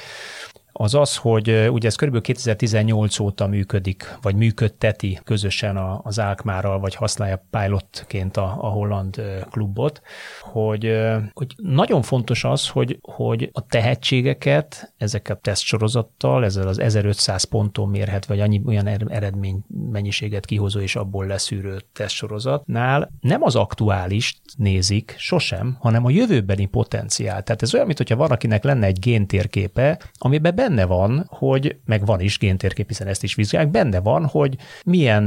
az 0.78 0.96
az, 0.96 1.16
hogy 1.16 1.70
ugye 1.70 1.88
ez 1.88 1.96
kb. 1.96 2.22
2018 2.22 3.20
óta 3.20 3.48
működik, 3.48 4.18
vagy 4.22 4.36
működteti 4.36 5.20
közösen 5.24 5.78
az 6.04 6.20
Alkmárral, 6.20 6.80
vagy 6.80 6.96
használja 6.96 7.46
pilotként 7.50 8.38
a, 8.38 8.58
a 8.62 8.68
holland 8.68 9.22
klubot, 9.52 10.02
hogy, 10.42 10.98
hogy 11.34 11.54
nagyon 11.56 12.02
fontos 12.02 12.44
az, 12.44 12.68
hogy, 12.68 13.00
hogy 13.02 13.50
a 13.54 13.66
tehetségeket 13.66 14.94
ezeket 14.98 15.38
tesztsorozattal, 15.38 16.44
ezzel 16.44 16.68
az 16.68 16.80
1500 16.80 17.44
ponton 17.44 17.90
mérhet, 17.90 18.26
vagy 18.26 18.40
annyi 18.40 18.62
olyan 18.66 18.88
er-, 18.88 19.12
eredmény 19.12 19.64
mennyiséget 19.92 20.46
kihozó 20.46 20.80
és 20.80 20.96
abból 20.96 21.26
leszűrő 21.26 21.82
tesztsorozatnál 21.94 23.12
nem 23.22 23.44
az 23.44 23.56
aktuális 23.56 24.42
nézik 24.58 25.16
sosem, 25.18 25.78
hanem 25.80 26.06
a 26.06 26.10
jövőbeni 26.10 26.66
potenciál. 26.66 27.44
Tehát 27.44 27.62
ez 27.62 27.74
olyan, 27.74 27.86
mintha 27.86 28.16
valakinek 28.16 28.64
lenne 28.64 28.86
egy 28.86 29.00
géntérképe, 29.00 30.00
amiben 30.18 30.56
benne 30.68 30.86
van, 30.86 31.26
hogy, 31.30 31.78
meg 31.86 32.06
van 32.06 32.20
is 32.20 32.38
géntérkép, 32.38 32.88
hiszen 32.88 33.08
ezt 33.08 33.24
is 33.24 33.36
vizsgálják, 33.36 33.72
benne 33.72 34.00
van, 34.00 34.26
hogy 34.26 34.56
milyen 34.86 35.26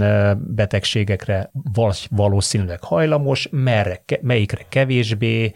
betegségekre 0.54 1.50
valószínűleg 2.10 2.82
hajlamos, 2.82 3.48
merre, 3.50 4.04
melyikre 4.20 4.66
kevésbé, 4.68 5.52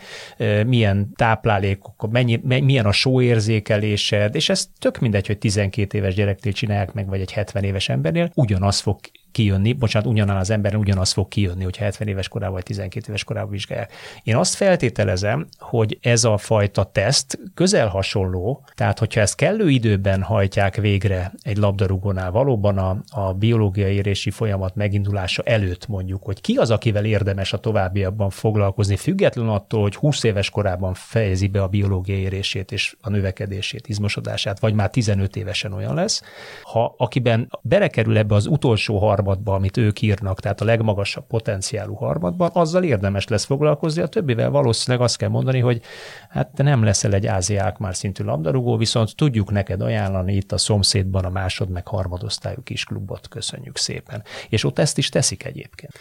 milyen 0.66 1.12
táplálékok, 1.16 2.11
mennyi, 2.11 2.40
milyen 2.42 2.87
a 2.87 2.92
sóérzékelésed, 2.92 4.35
és 4.35 4.49
ez 4.49 4.68
tök 4.79 4.99
mindegy, 4.99 5.27
hogy 5.27 5.38
12 5.38 5.99
éves 5.99 6.14
gyereknél 6.14 6.53
csinálják 6.53 6.92
meg, 6.92 7.09
vagy 7.09 7.21
egy 7.21 7.33
70 7.33 7.64
éves 7.64 7.88
embernél, 7.88 8.31
ugyanaz 8.35 8.81
fog 8.81 8.99
kijönni, 9.33 9.73
bocsánat, 9.73 10.09
ugyanaz 10.09 10.40
az 10.40 10.51
ember 10.51 10.77
ugyanaz 10.77 11.12
fog 11.12 11.29
kijönni, 11.29 11.64
hogy 11.64 11.77
70 11.77 12.09
éves 12.09 12.29
korában 12.29 12.55
vagy 12.55 12.62
12 12.62 13.07
éves 13.09 13.25
korában 13.25 13.51
vizsgálják. 13.51 13.92
Én 14.23 14.37
azt 14.37 14.55
feltételezem, 14.55 15.47
hogy 15.59 15.99
ez 16.01 16.25
a 16.25 16.37
fajta 16.37 16.85
teszt 16.85 17.38
közel 17.55 17.88
hasonló, 17.88 18.64
tehát 18.75 18.99
hogyha 18.99 19.21
ezt 19.21 19.35
kellő 19.35 19.68
időben 19.71 20.23
hajtják 20.23 20.77
végre 20.77 21.33
egy 21.42 21.57
labdarúgónál, 21.57 22.31
valóban 22.31 22.79
a, 22.79 23.03
a 23.11 23.33
biológiai 23.33 23.95
érési 23.95 24.31
folyamat 24.31 24.75
megindulása 24.75 25.42
előtt 25.42 25.87
mondjuk, 25.87 26.23
hogy 26.25 26.40
ki 26.40 26.55
az, 26.55 26.71
akivel 26.71 27.05
érdemes 27.05 27.53
a 27.53 27.59
továbbiakban 27.59 28.31
foglalkozni, 28.31 28.97
független 28.97 29.49
attól, 29.49 29.83
hogy 29.83 29.95
20 29.95 30.23
éves 30.23 30.51
korában 30.51 30.95
fejezi 30.95 31.47
be 31.49 31.62
a 31.62 31.68
biológiai 31.68 32.21
érését 32.21 32.73
és 32.73 32.97
a 33.01 33.11
növekedését, 33.11 33.88
izmosodását, 33.88 34.61
vagy 34.61 34.75
már 34.75 34.90
15 34.90 35.37
évesen 35.37 35.73
olyan 35.73 35.95
lesz, 35.95 36.23
ha 36.62 36.95
akiben 36.99 37.49
belekerül 37.62 38.16
ebbe 38.16 38.35
az 38.35 38.47
utolsó 38.47 38.99
harmadik 38.99 39.22
harmadba, 39.25 39.55
amit 39.55 39.77
ők 39.77 40.01
írnak, 40.01 40.41
tehát 40.41 40.61
a 40.61 40.65
legmagasabb 40.65 41.27
potenciálú 41.27 41.95
harmadban, 41.95 42.51
azzal 42.53 42.83
érdemes 42.83 43.27
lesz 43.27 43.45
foglalkozni. 43.45 44.03
A 44.03 44.07
többivel 44.07 44.51
valószínűleg 44.51 45.05
azt 45.05 45.17
kell 45.17 45.29
mondani, 45.29 45.59
hogy 45.59 45.83
hát 46.29 46.49
te 46.55 46.63
nem 46.63 46.83
leszel 46.83 47.15
egy 47.15 47.27
áziák 47.27 47.79
már 47.79 47.97
szintű 47.97 48.25
labdarúgó, 48.25 48.77
viszont 48.77 49.17
tudjuk 49.17 49.51
neked 49.51 49.81
ajánlani 49.81 50.35
itt 50.35 50.53
a 50.53 50.59
szomszédban 50.59 51.25
a 51.25 51.31
másod 51.31 51.69
meg 51.69 51.87
harmadosztályú 51.87 52.63
kis 52.63 52.85
klubot, 52.85 53.29
köszönjük 53.29 53.77
szépen. 53.77 54.23
És 54.49 54.65
ott 54.65 54.79
ezt 54.79 54.99
is 54.99 55.09
teszik 55.09 55.45
egyébként. 55.45 55.93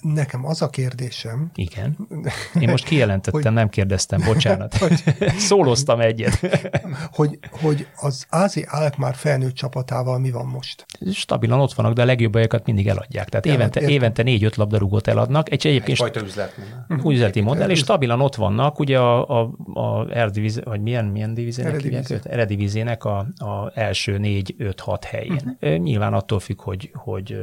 Nekem 0.00 0.46
az 0.46 0.62
a 0.62 0.70
kérdésem. 0.70 1.50
Igen. 1.54 1.96
Én 2.60 2.70
most 2.70 2.84
kijelentettem, 2.84 3.42
hogy, 3.42 3.52
nem 3.52 3.68
kérdeztem, 3.68 4.20
bocsánat. 4.24 4.74
Hogy, 4.86 5.02
Szóloztam 5.50 6.00
egyet. 6.00 6.40
hogy, 7.12 7.38
hogy 7.50 7.86
az 7.96 8.26
Ázi 8.28 8.66
Alkmaar 8.70 9.14
felnőtt 9.14 9.54
csapatával 9.54 10.18
mi 10.18 10.30
van 10.30 10.46
most? 10.46 10.86
Stabilan 11.12 11.60
ott 11.60 11.72
vannak, 11.72 11.92
de 11.92 12.02
a 12.02 12.04
legjobbakat 12.56 12.66
mindig 12.66 12.88
eladják. 12.88 13.28
Tehát 13.28 13.46
évente, 13.46 13.80
évente 13.80 14.22
négy-öt 14.22 14.56
labdarúgót 14.56 15.06
eladnak. 15.06 15.50
Egy 15.50 15.66
egyébként 15.66 15.88
Egyfajta 15.88 16.20
üzletmodell. 16.20 17.12
Üzleti 17.12 17.40
modell, 17.40 17.70
és 17.70 17.78
stabilan 17.78 18.20
ott 18.20 18.34
vannak, 18.34 18.78
ugye 18.78 18.98
a, 18.98 19.40
a 19.40 19.50
a 19.74 20.10
Erediviz, 20.10 20.60
vagy 20.64 20.80
milyen, 20.80 21.04
milyen 21.04 21.34
divizének 21.34 21.80
hívják 21.80 22.20
Eredivízének 22.22 23.04
a, 23.04 23.18
a 23.36 23.70
első 23.74 24.18
négy, 24.18 24.54
öt, 24.58 24.80
hat 24.80 25.04
helyén. 25.04 25.56
Uh-huh. 25.60 25.78
Nyilván 25.78 26.14
attól 26.14 26.40
függ, 26.40 26.60
hogy, 26.60 26.90
hogy 26.94 27.36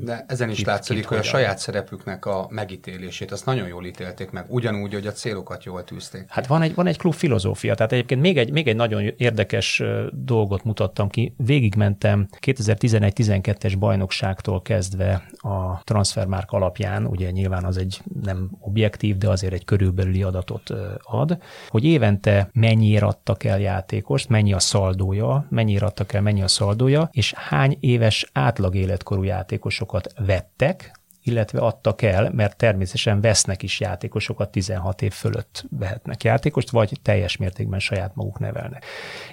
De 0.00 0.24
ezen 0.28 0.50
is 0.50 0.64
látszik, 0.64 1.06
hogy 1.06 1.18
a 1.18 1.22
saját 1.22 1.58
szerepüknek 1.58 2.26
a 2.26 2.46
megítélését, 2.50 3.32
azt 3.32 3.46
nagyon 3.46 3.68
jól 3.68 3.84
ítélték 3.84 4.30
meg, 4.30 4.44
ugyanúgy, 4.48 4.92
hogy 4.92 5.06
a 5.06 5.12
célokat 5.12 5.64
jól 5.64 5.84
tűzték. 5.84 6.24
Hát 6.28 6.46
van 6.46 6.62
egy, 6.62 6.74
van 6.74 6.86
egy 6.86 6.98
klub 6.98 7.14
filozófia, 7.14 7.74
tehát 7.74 7.92
egyébként 7.92 8.20
még 8.20 8.38
egy, 8.38 8.52
még 8.52 8.68
egy 8.68 8.76
nagyon 8.76 9.12
érdekes 9.16 9.82
dolgot 10.12 10.64
mutattam 10.64 11.08
ki. 11.08 11.34
Végigmentem 11.36 12.28
2011-12-es 12.46 13.74
bajnokságtól 14.06 14.62
kezdve 14.62 15.26
a 15.36 15.82
transfermárk 15.84 16.50
alapján, 16.50 17.06
ugye 17.06 17.30
nyilván 17.30 17.64
az 17.64 17.76
egy 17.76 18.00
nem 18.22 18.50
objektív, 18.60 19.16
de 19.18 19.28
azért 19.28 19.52
egy 19.52 19.64
körülbelüli 19.64 20.22
adatot 20.22 20.70
ad, 21.02 21.38
hogy 21.68 21.84
évente 21.84 22.50
mennyire 22.52 23.06
adtak 23.06 23.44
el 23.44 23.60
játékost, 23.60 24.28
mennyi 24.28 24.52
a 24.52 24.58
szaldója, 24.58 25.46
mennyire 25.50 25.86
adtak 25.86 26.12
el, 26.12 26.22
mennyi 26.22 26.42
a 26.42 26.48
szaldója, 26.48 27.08
és 27.12 27.32
hány 27.32 27.76
éves 27.80 28.30
átlag 28.32 28.74
életkorú 28.74 29.22
játékosokat 29.22 30.12
vettek, 30.26 31.00
illetve 31.26 31.58
adtak 31.58 32.02
el, 32.02 32.30
mert 32.34 32.56
természetesen 32.56 33.20
vesznek 33.20 33.62
is 33.62 33.80
játékosokat, 33.80 34.50
16 34.50 35.02
év 35.02 35.12
fölött 35.12 35.64
vehetnek 35.70 36.24
játékost, 36.24 36.70
vagy 36.70 36.98
teljes 37.02 37.36
mértékben 37.36 37.78
saját 37.78 38.14
maguk 38.14 38.38
nevelnek. 38.38 38.84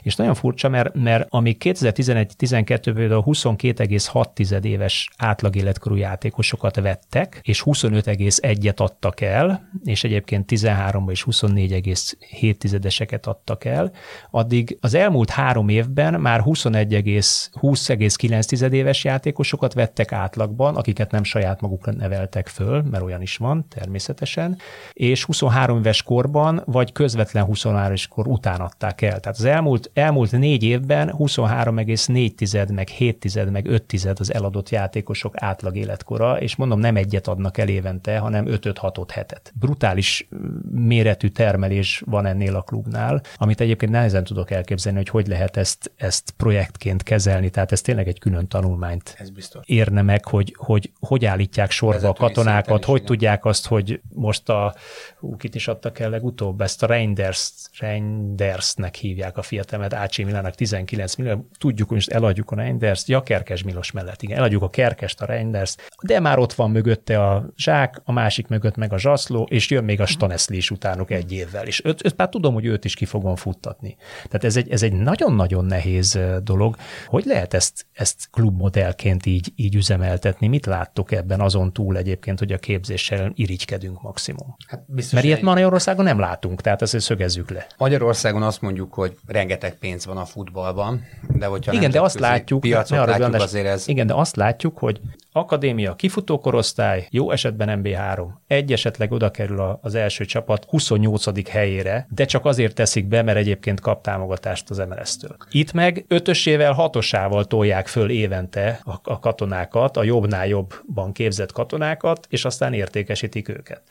És 0.01 0.15
nagyon 0.15 0.33
furcsa, 0.33 0.69
mert, 0.69 0.95
mert 0.95 1.27
amíg 1.29 1.57
2011-12-ben 1.63 3.11
a 3.11 3.23
22,6 3.23 4.63
éves 4.63 5.09
átlag 5.17 5.55
életkorú 5.55 5.95
játékosokat 5.95 6.75
vettek, 6.75 7.39
és 7.43 7.63
25,1-et 7.65 8.75
adtak 8.75 9.21
el, 9.21 9.69
és 9.83 10.03
egyébként 10.03 10.49
13-ban 10.51 11.11
és 11.11 11.25
24,7-eseket 11.31 13.23
adtak 13.23 13.65
el, 13.65 13.91
addig 14.31 14.77
az 14.81 14.93
elmúlt 14.93 15.29
három 15.29 15.69
évben 15.69 16.21
már 16.21 16.41
21,20,9 16.45 18.71
éves 18.71 19.03
játékosokat 19.03 19.73
vettek 19.73 20.11
átlagban, 20.11 20.75
akiket 20.75 21.11
nem 21.11 21.23
saját 21.23 21.61
maguk 21.61 21.82
neveltek 21.91 22.47
föl, 22.47 22.81
mert 22.81 23.03
olyan 23.03 23.21
is 23.21 23.37
van 23.37 23.67
természetesen, 23.67 24.57
és 24.93 25.23
23 25.23 25.77
éves 25.77 26.03
korban, 26.03 26.61
vagy 26.65 26.91
közvetlen 26.91 27.43
23 27.43 27.85
éves 27.85 28.07
kor 28.07 28.27
után 28.27 28.59
adták 28.59 29.01
el. 29.01 29.19
Tehát 29.19 29.37
az 29.37 29.45
elmúlt, 29.45 29.91
elmúlt 29.93 30.31
négy 30.31 30.63
évben 30.63 31.13
23,4 31.17 32.73
meg 32.73 32.87
7 32.87 33.51
meg 33.51 33.67
5 33.67 33.93
az 34.19 34.33
eladott 34.33 34.69
játékosok 34.69 35.33
átlag 35.37 35.75
életkora, 35.75 36.39
és 36.39 36.55
mondom, 36.55 36.79
nem 36.79 36.95
egyet 36.95 37.27
adnak 37.27 37.57
el 37.57 37.67
évente, 37.67 38.17
hanem 38.17 38.45
5-6-ot 38.47 39.07
hetet. 39.13 39.53
Brutális 39.59 40.27
méretű 40.71 41.27
termelés 41.27 42.03
van 42.05 42.25
ennél 42.25 42.55
a 42.55 42.61
klubnál, 42.61 43.21
amit 43.35 43.61
egyébként 43.61 43.91
nehezen 43.91 44.23
tudok 44.23 44.51
elképzelni, 44.51 44.97
hogy 44.97 45.09
hogy 45.09 45.27
lehet 45.27 45.57
ezt, 45.57 45.91
ezt 45.95 46.33
projektként 46.37 47.03
kezelni, 47.03 47.49
tehát 47.49 47.71
ez 47.71 47.81
tényleg 47.81 48.07
egy 48.07 48.19
külön 48.19 48.47
tanulmányt 48.47 49.15
ez 49.19 49.29
biztos. 49.29 49.63
érne 49.65 50.01
meg, 50.01 50.25
hogy, 50.25 50.55
hogy 50.57 50.91
hogy 50.99 51.25
állítják 51.25 51.71
sorba 51.73 52.07
a 52.07 52.13
katonákat, 52.13 52.85
hogy 52.85 52.95
igen. 52.95 53.07
tudják 53.07 53.45
azt, 53.45 53.67
hogy 53.67 54.01
most 54.13 54.49
a, 54.49 54.75
ú, 55.19 55.35
kit 55.35 55.55
is 55.55 55.67
adtak 55.67 55.99
el 55.99 56.09
legutóbb, 56.09 56.61
ezt 56.61 56.83
a 56.83 56.85
Reinders, 56.85 57.51
Reindersnek 57.79 58.95
hívják 58.95 59.37
a 59.37 59.41
fiatalemet, 59.41 59.93
Ácsi 59.93 60.23
Milának 60.23 60.55
19 60.55 61.15
millió, 61.15 61.47
tudjuk, 61.57 61.87
hogy 61.87 61.97
most 61.97 62.11
eladjuk 62.11 62.51
a 62.51 62.55
Reinders, 62.55 63.07
ja, 63.07 63.23
Kerkes 63.23 63.63
Milos 63.63 63.91
mellett, 63.91 64.21
igen, 64.21 64.37
eladjuk 64.37 64.61
a 64.61 64.69
Kerkest, 64.69 65.21
a 65.21 65.25
Reinders, 65.25 65.75
de 66.01 66.19
már 66.19 66.39
ott 66.39 66.53
van 66.53 66.71
mögötte 66.71 67.23
a 67.23 67.45
Zsák, 67.57 68.01
a 68.03 68.11
másik 68.11 68.47
mögött 68.47 68.75
meg 68.75 68.93
a 68.93 68.99
Zsaszló, 68.99 69.47
és 69.49 69.69
jön 69.69 69.83
még 69.83 70.01
a 70.01 70.05
Staneszli 70.05 70.57
is 70.57 70.71
utánuk 70.71 71.11
egy 71.11 71.31
évvel, 71.31 71.67
és 71.67 71.81
őt, 71.85 72.05
őt 72.05 72.17
már 72.17 72.29
tudom, 72.29 72.53
hogy 72.53 72.65
őt 72.65 72.85
is 72.85 72.95
ki 72.95 73.05
fogom 73.05 73.35
futtatni. 73.35 73.95
Tehát 74.23 74.43
ez 74.43 74.57
egy, 74.57 74.69
ez 74.69 74.83
egy 74.83 74.93
nagyon-nagyon 74.93 75.65
nehéz 75.65 76.19
dolog. 76.43 76.75
Hogy 77.05 77.25
lehet 77.25 77.53
ezt, 77.53 77.85
ezt 77.93 78.29
klubmodellként 78.31 79.25
így, 79.25 79.51
így 79.55 79.75
üzemeltetni? 79.75 80.47
Mit 80.47 80.65
láttok 80.65 81.11
ebben 81.11 81.41
azon 81.41 81.62
azon 81.63 81.73
túl 81.73 81.97
egyébként, 81.97 82.39
hogy 82.39 82.51
a 82.51 82.57
képzéssel 82.57 83.31
irigykedünk 83.35 84.01
maximum. 84.01 84.55
Hát 84.67 84.83
Mert 85.11 85.25
ilyet 85.25 85.41
Magyarországon 85.41 86.05
nem 86.05 86.19
látunk, 86.19 86.61
tehát 86.61 86.81
ezt 86.81 86.99
szögezzük 86.99 87.49
le. 87.49 87.67
Magyarországon 87.77 88.43
azt 88.43 88.61
mondjuk, 88.61 88.93
hogy 88.93 89.17
rengeteg 89.27 89.77
pénz 89.77 90.05
van 90.05 90.17
a 90.17 90.25
futballban, 90.25 91.01
de 91.27 91.45
hogyha 91.45 91.73
igen, 91.73 91.91
de 91.91 92.01
azt 92.01 92.19
látjuk, 92.19 92.59
piacot 92.59 92.97
látjuk, 92.97 93.19
látjuk 93.19 93.41
azért 93.41 93.65
ez... 93.65 93.87
Igen, 93.87 94.07
de 94.07 94.13
azt 94.13 94.35
látjuk, 94.35 94.77
hogy 94.77 94.99
akadémia, 95.33 95.95
kifutókorosztály, 95.95 97.07
jó 97.09 97.31
esetben 97.31 97.81
MB3, 97.83 98.27
egy 98.47 98.71
esetleg 98.71 99.11
oda 99.11 99.31
kerül 99.31 99.79
az 99.81 99.95
első 99.95 100.25
csapat 100.25 100.65
28. 100.65 101.49
helyére, 101.49 102.07
de 102.09 102.25
csak 102.25 102.45
azért 102.45 102.75
teszik 102.75 103.07
be, 103.07 103.21
mert 103.21 103.37
egyébként 103.37 103.79
kap 103.79 104.03
támogatást 104.03 104.69
az 104.69 104.77
MLS-től. 104.77 105.35
Itt 105.51 105.73
meg 105.73 106.05
ötösével, 106.07 106.73
hatosával 106.73 107.45
tolják 107.45 107.87
föl 107.87 108.09
évente 108.09 108.79
a, 108.83 108.93
a 109.03 109.19
katonákat, 109.19 109.97
a 109.97 110.03
jobbnál 110.03 110.47
jobban 110.47 111.11
képzett 111.11 111.51
katonákat, 111.51 112.27
és 112.29 112.45
aztán 112.45 112.73
értékesítik 112.73 113.49
őket. 113.49 113.81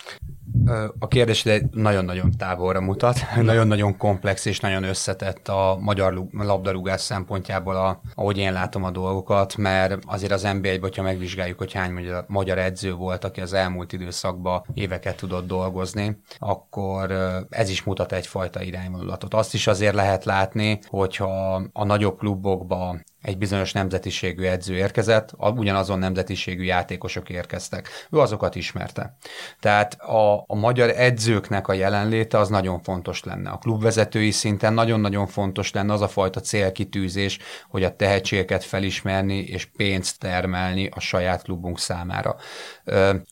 A 0.99 1.09
kérdés 1.09 1.47
egy 1.47 1.65
nagyon-nagyon 1.71 2.31
távolra 2.39 2.81
mutat, 2.81 3.19
nagyon-nagyon 3.41 3.97
komplex 3.97 4.45
és 4.45 4.61
nagyon 4.61 4.83
összetett 4.83 5.49
a 5.49 5.79
magyar 5.81 6.27
labdarúgás 6.33 7.01
szempontjából, 7.01 7.77
a, 7.77 8.01
ahogy 8.15 8.39
én 8.39 8.53
látom 8.53 8.85
a 8.85 8.91
dolgokat, 8.91 9.57
mert 9.57 9.99
azért 10.07 10.33
az 10.33 10.43
NBA-ben, 10.43 10.81
hogyha 10.81 11.03
megvizsgáljuk, 11.03 11.59
hogy 11.59 11.73
hány 11.73 11.93
magyar, 11.93 12.25
magyar 12.29 12.59
edző 12.59 12.95
volt, 12.95 13.25
aki 13.25 13.41
az 13.41 13.53
elmúlt 13.53 13.93
időszakban 13.93 14.65
éveket 14.75 15.17
tudott 15.17 15.47
dolgozni, 15.47 16.21
akkor 16.39 17.13
ez 17.51 17.69
is 17.69 17.83
mutat 17.83 18.13
egyfajta 18.13 18.63
irányvonulatot. 18.63 19.35
Azt 19.35 19.55
is 19.55 19.67
azért 19.67 19.95
lehet 19.95 20.25
látni, 20.25 20.79
hogyha 20.89 21.63
a 21.73 21.85
nagyobb 21.85 22.19
klubokba 22.19 22.97
egy 23.23 23.39
bizonyos 23.39 23.73
nemzetiségű 23.73 24.45
edző 24.45 24.75
érkezett, 24.75 25.31
ugyanazon 25.39 25.99
nemzetiségű 25.99 26.63
játékosok 26.63 27.29
érkeztek. 27.29 27.89
Ő 28.11 28.19
azokat 28.19 28.55
ismerte. 28.55 29.17
Tehát 29.61 29.95
a, 30.01 30.45
a 30.47 30.55
magyar 30.55 30.91
edzőknek 30.97 31.69
a 31.69 31.73
jelenléte 31.73 32.39
az 32.39 32.49
nagyon 32.49 32.83
fontos 32.83 33.25
lenne. 33.25 33.51
A 33.51 33.59
klubvezetői 33.59 34.31
szinten 34.31 34.73
nagyon-nagyon 34.73 35.27
fontos 35.27 35.73
lenne 35.73 35.93
az 35.93 36.01
a 36.01 36.09
fajta 36.09 36.41
célkitűzés, 36.41 37.39
hogy 37.69 37.85
a 37.85 37.97
tehetségeket 37.97 38.65
felismerni 38.65 39.39
és 39.39 39.65
pénzt 39.77 40.19
termelni 40.19 40.89
a 40.95 41.01
saját 41.01 41.43
klubunk 41.43 41.79
számára. 41.79 42.37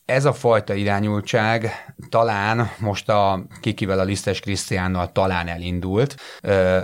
Ez 0.05 0.25
a 0.25 0.33
fajta 0.33 0.73
irányultság 0.73 1.71
talán 2.09 2.71
most 2.79 3.09
a 3.09 3.45
Kikivel, 3.61 3.99
a 3.99 4.03
Lisztes 4.03 4.39
Krisztiánnal 4.39 5.11
talán 5.11 5.47
elindult, 5.47 6.15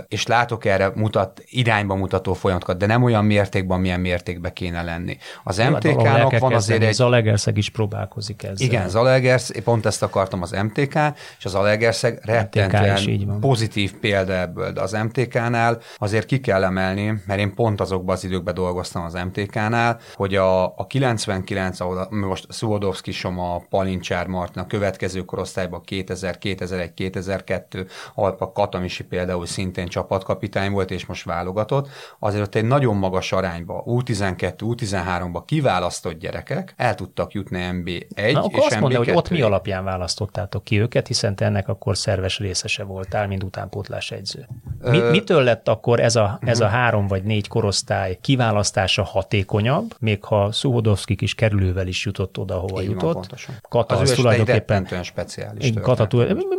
és 0.08 0.26
látok 0.26 0.64
erre 0.64 0.92
mutat, 0.94 1.42
irányba 1.44 1.94
mutató 1.94 2.32
folyamatokat, 2.32 2.78
de 2.78 2.86
nem 2.86 2.97
nem 2.98 3.06
olyan 3.06 3.24
mértékben, 3.24 3.80
milyen 3.80 4.00
mértékben 4.00 4.52
kéne 4.52 4.82
lenni. 4.82 5.16
Az 5.44 5.58
MTK-nak 5.58 6.38
van 6.38 6.54
azért 6.54 6.82
egy... 6.82 6.92
Zalegerszeg 6.92 7.56
is 7.56 7.70
próbálkozik 7.70 8.42
ezzel. 8.42 8.66
Igen, 8.66 8.88
Zalegersz, 8.88 9.52
pont 9.64 9.86
ezt 9.86 10.02
akartam 10.02 10.42
az 10.42 10.50
MTK, 10.50 10.94
és 11.38 11.44
az 11.44 11.50
Zalegerszeg 11.50 12.20
rettentően 12.22 13.38
pozitív 13.40 13.94
példa 14.00 14.32
ebből, 14.32 14.72
de 14.72 14.80
az 14.80 14.92
MTK-nál 14.92 15.78
azért 15.96 16.26
ki 16.26 16.40
kell 16.40 16.64
emelni, 16.64 17.22
mert 17.26 17.40
én 17.40 17.54
pont 17.54 17.80
azokban 17.80 18.14
az 18.14 18.24
időkben 18.24 18.54
dolgoztam 18.54 19.04
az 19.04 19.12
MTK-nál, 19.12 19.98
hogy 20.14 20.34
a, 20.34 20.64
a 20.64 20.86
99, 20.86 21.80
ahol 21.80 22.08
most 22.10 22.46
Szuodowski 22.48 23.12
Soma, 23.12 23.62
Palincsár 23.70 24.26
Martin, 24.26 24.62
a 24.62 24.66
következő 24.66 25.24
korosztályban 25.24 25.82
2000, 25.82 26.38
2001, 26.38 26.94
2002, 26.94 27.86
ahol 28.14 28.36
a 28.38 28.52
Katamisi 28.52 29.04
például 29.04 29.46
szintén 29.46 29.88
csapatkapitány 29.88 30.70
volt, 30.70 30.90
és 30.90 31.06
most 31.06 31.24
válogatott, 31.24 31.88
azért 32.18 32.42
ott 32.42 32.54
egy 32.54 32.64
nagyon 32.64 32.87
nagyon 32.88 33.02
magas 33.02 33.32
arányba, 33.32 33.84
U12, 33.86 34.54
U13-ba 34.60 35.42
kiválasztott 35.46 36.18
gyerekek 36.18 36.74
el 36.76 36.94
tudtak 36.94 37.32
jutni 37.32 37.68
MB1 37.72 38.32
Na, 38.32 38.38
akkor 38.38 38.58
és 38.58 38.64
azt 38.64 38.80
mondja, 38.80 38.98
hogy 38.98 39.10
ott 39.10 39.30
mi 39.30 39.40
alapján 39.40 39.84
választottátok 39.84 40.64
ki 40.64 40.80
őket, 40.80 41.06
hiszen 41.06 41.36
te 41.36 41.44
ennek 41.44 41.68
akkor 41.68 41.96
szerves 41.96 42.38
részese 42.38 42.84
voltál, 42.84 43.26
mint 43.26 43.42
utánpótlás 43.42 44.10
egyző. 44.10 44.48
Mi, 44.80 44.98
Ö... 44.98 45.10
Mitől 45.10 45.42
lett 45.42 45.68
akkor 45.68 46.00
ez 46.00 46.16
a, 46.16 46.38
ez 46.42 46.60
a 46.60 46.66
mhm. 46.66 46.74
három 46.74 47.06
vagy 47.06 47.22
négy 47.22 47.48
korosztály 47.48 48.18
kiválasztása 48.20 49.02
hatékonyabb, 49.02 49.94
még 49.98 50.24
ha 50.24 50.52
Szuhodovszki 50.52 51.16
is 51.18 51.34
kerülővel 51.34 51.86
is 51.86 52.04
jutott 52.04 52.38
oda, 52.38 52.54
hova 52.54 52.82
Így 52.82 52.90
jutott? 52.90 53.14
Van, 53.14 53.56
Kata 53.68 53.94
az, 53.96 54.10
az 54.10 54.16
tulajdonképpen 54.16 55.02
speciális. 55.02 55.72
Kata, 55.82 56.08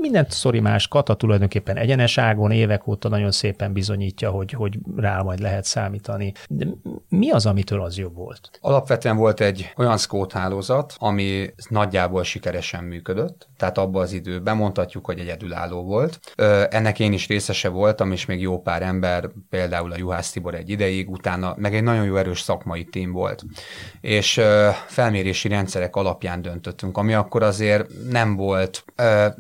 mindent 0.02 0.32
szori 0.32 0.60
más, 0.60 0.88
Kata 0.88 1.14
tulajdonképpen 1.14 1.78
egyenes 1.78 2.18
ágon 2.18 2.52
évek 2.52 2.88
óta 2.88 3.10
nagyon 3.10 3.32
szépen 3.32 3.74
bizonyítja, 3.74 4.30
hogy, 4.30 4.52
hogy 4.52 4.80
rá 4.96 5.22
majd 5.22 5.40
lehet 5.40 5.64
számítani 5.64 6.19
javítani. 6.20 6.34
De 6.50 6.66
mi 7.10 7.30
az, 7.32 7.46
amitől 7.46 7.82
az 7.82 7.98
jobb 7.98 8.16
volt? 8.16 8.50
Alapvetően 8.62 9.18
volt 9.18 9.40
egy 9.40 9.74
olyan 9.78 9.98
scout 9.98 10.32
hálózat, 10.32 10.94
ami 10.98 11.54
nagyjából 11.70 12.24
sikeresen 12.24 12.84
működött, 12.84 13.48
tehát 13.58 13.78
abban 13.78 14.02
az 14.02 14.12
időben 14.12 14.56
mondhatjuk, 14.56 15.06
hogy 15.06 15.20
egyedülálló 15.20 15.84
volt. 15.84 16.20
Ennek 16.70 17.00
én 17.00 17.14
is 17.14 17.28
részese 17.28 17.70
voltam, 17.70 18.12
és 18.12 18.26
még 18.26 18.42
jó 18.42 18.62
pár 18.62 18.82
ember, 18.82 19.30
például 19.50 19.92
a 19.92 19.98
Juhász 19.98 20.32
Tibor 20.32 20.54
egy 20.54 20.70
ideig, 20.70 21.10
utána 21.10 21.54
meg 21.58 21.76
egy 21.76 21.84
nagyon 21.84 22.06
jó 22.06 22.16
erős 22.16 22.42
szakmai 22.42 22.84
tím 22.84 23.12
volt. 23.12 23.44
És 24.02 24.42
felmérési 24.88 25.48
rendszerek 25.48 25.96
alapján 25.96 26.42
döntöttünk, 26.42 26.98
ami 26.98 27.14
akkor 27.14 27.44
azért 27.44 27.88
nem 28.10 28.36
volt, 28.36 28.84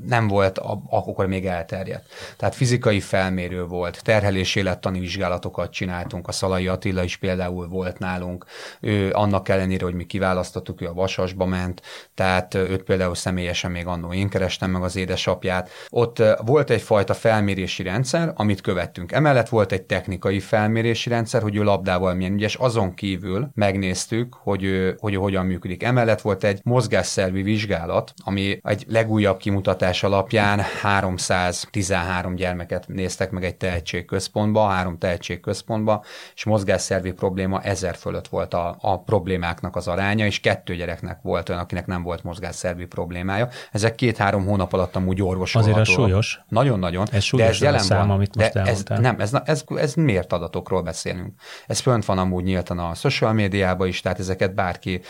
nem 0.06 0.28
volt 0.28 0.58
akkor 0.90 1.28
még 1.28 1.46
elterjedt. 1.46 2.06
Tehát 2.38 2.56
fizikai 2.56 3.00
felmérő 3.00 3.66
volt, 3.66 4.04
terhelés 4.04 4.56
élettani 4.56 5.00
vizsgálatokat 5.00 5.72
csináltunk, 5.72 6.28
a 6.28 6.32
Szalai 6.32 6.68
Attila 6.70 7.04
is 7.04 7.18
például 7.18 7.68
volt 7.68 8.00
nálunk, 8.00 8.46
ő 8.82 9.12
annak 9.12 9.50
ellenére, 9.50 9.86
hogy 9.86 9.94
mi 9.94 10.06
kiválasztottuk, 10.06 10.82
ő 10.82 10.88
a 10.88 10.94
Vasasba 10.94 11.46
ment, 11.46 11.82
tehát 12.16 12.54
őt 12.54 12.84
például 12.84 13.16
személyesen 13.16 13.72
még 13.72 13.86
annó 13.86 14.14
én 14.14 14.30
kerestem 14.30 14.72
meg 14.72 14.84
az 14.84 14.96
édesapját. 14.96 15.70
Ott 15.90 16.24
volt 16.46 16.70
egyfajta 16.70 17.14
felmérési 17.14 17.84
rendszer, 17.84 18.32
amit 18.36 18.62
követtünk. 18.62 19.12
Emellett 19.12 19.50
volt 19.50 19.72
egy 19.72 19.84
technikai 19.84 20.40
felmérési 20.40 21.10
rendszer, 21.10 21.42
hogy 21.42 21.56
ő 21.56 21.64
labdával 21.64 22.14
milyen 22.14 22.34
ügyes, 22.34 22.56
azon 22.56 22.94
kívül 22.94 23.50
megnéztük, 23.54 24.34
hogy 24.34 24.64
ő, 24.64 24.96
hogy 25.00 25.14
ő 25.14 25.18
hogyan 25.18 25.46
működik. 25.46 25.84
Emellett 25.84 26.22
volt 26.22 26.44
egy 26.44 26.60
mozgásszervi 26.64 27.42
vizsgálat, 27.42 28.14
ami 28.24 28.60
egy 28.64 28.86
legújabb 28.88 29.38
kimutatás 29.38 30.04
alapján 30.04 30.60
313 30.82 32.36
gyermeket 32.36 32.88
néztek 32.88 33.32
meg 33.32 33.44
egy 33.44 33.56
tehetségközpontba, 33.56 34.68
három 34.68 34.98
tehetségközpontba, 34.98 36.04
és 36.36 36.44
mozgásszervi 36.60 37.12
probléma 37.12 37.62
ezer 37.62 37.96
fölött 37.96 38.28
volt 38.28 38.54
a, 38.54 38.78
a 38.82 39.02
problémáknak 39.02 39.76
az 39.76 39.88
aránya, 39.88 40.26
és 40.26 40.40
kettő 40.40 40.76
gyereknek 40.76 41.20
volt 41.22 41.50
olyan, 41.50 41.62
akinek 41.62 41.86
nem 41.86 42.04
volt 42.04 42.24
mozgásszervi 42.24 42.86
problémája. 42.86 43.48
Ezek 43.72 43.96
két-három 43.96 44.46
hónap 44.46 44.74
alatt 44.74 44.96
amúgy 44.96 45.22
orvosolhatóak. 45.22 45.82
Azért 45.82 45.98
a 45.98 46.02
súlyos. 46.02 46.42
Nagyon-nagyon. 46.48 47.08
Ez 47.12 47.24
súlyos 47.24 47.48
de 47.48 47.54
ez 47.54 47.62
jelen 47.62 47.80
szám, 47.80 48.08
van. 48.08 48.10
amit 48.10 48.36
most 48.36 48.54
de 48.54 48.62
ez, 48.62 48.84
nem, 48.84 49.20
ez, 49.20 49.32
ez, 49.46 49.64
ez 49.76 49.94
miért 49.94 50.34
adatokról 50.34 50.82
beszélünk? 50.82 51.34
Ez 51.68 51.80
fönt 51.80 52.06
van 52.06 52.18
amúgy 52.18 52.44
nyíltan 52.44 52.80
a 52.80 52.94
social 52.94 53.34
médiában 53.34 53.88
is, 53.88 54.02
tehát 54.02 54.20
ezeket 54.20 54.54
bárki, 54.54 55.02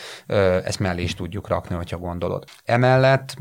ezt 0.63 0.79
mellé 0.79 1.01
is 1.01 1.15
tudjuk 1.15 1.47
rakni, 1.47 1.75
hogyha 1.75 1.97
gondolod. 1.97 2.43
Emellett 2.65 3.35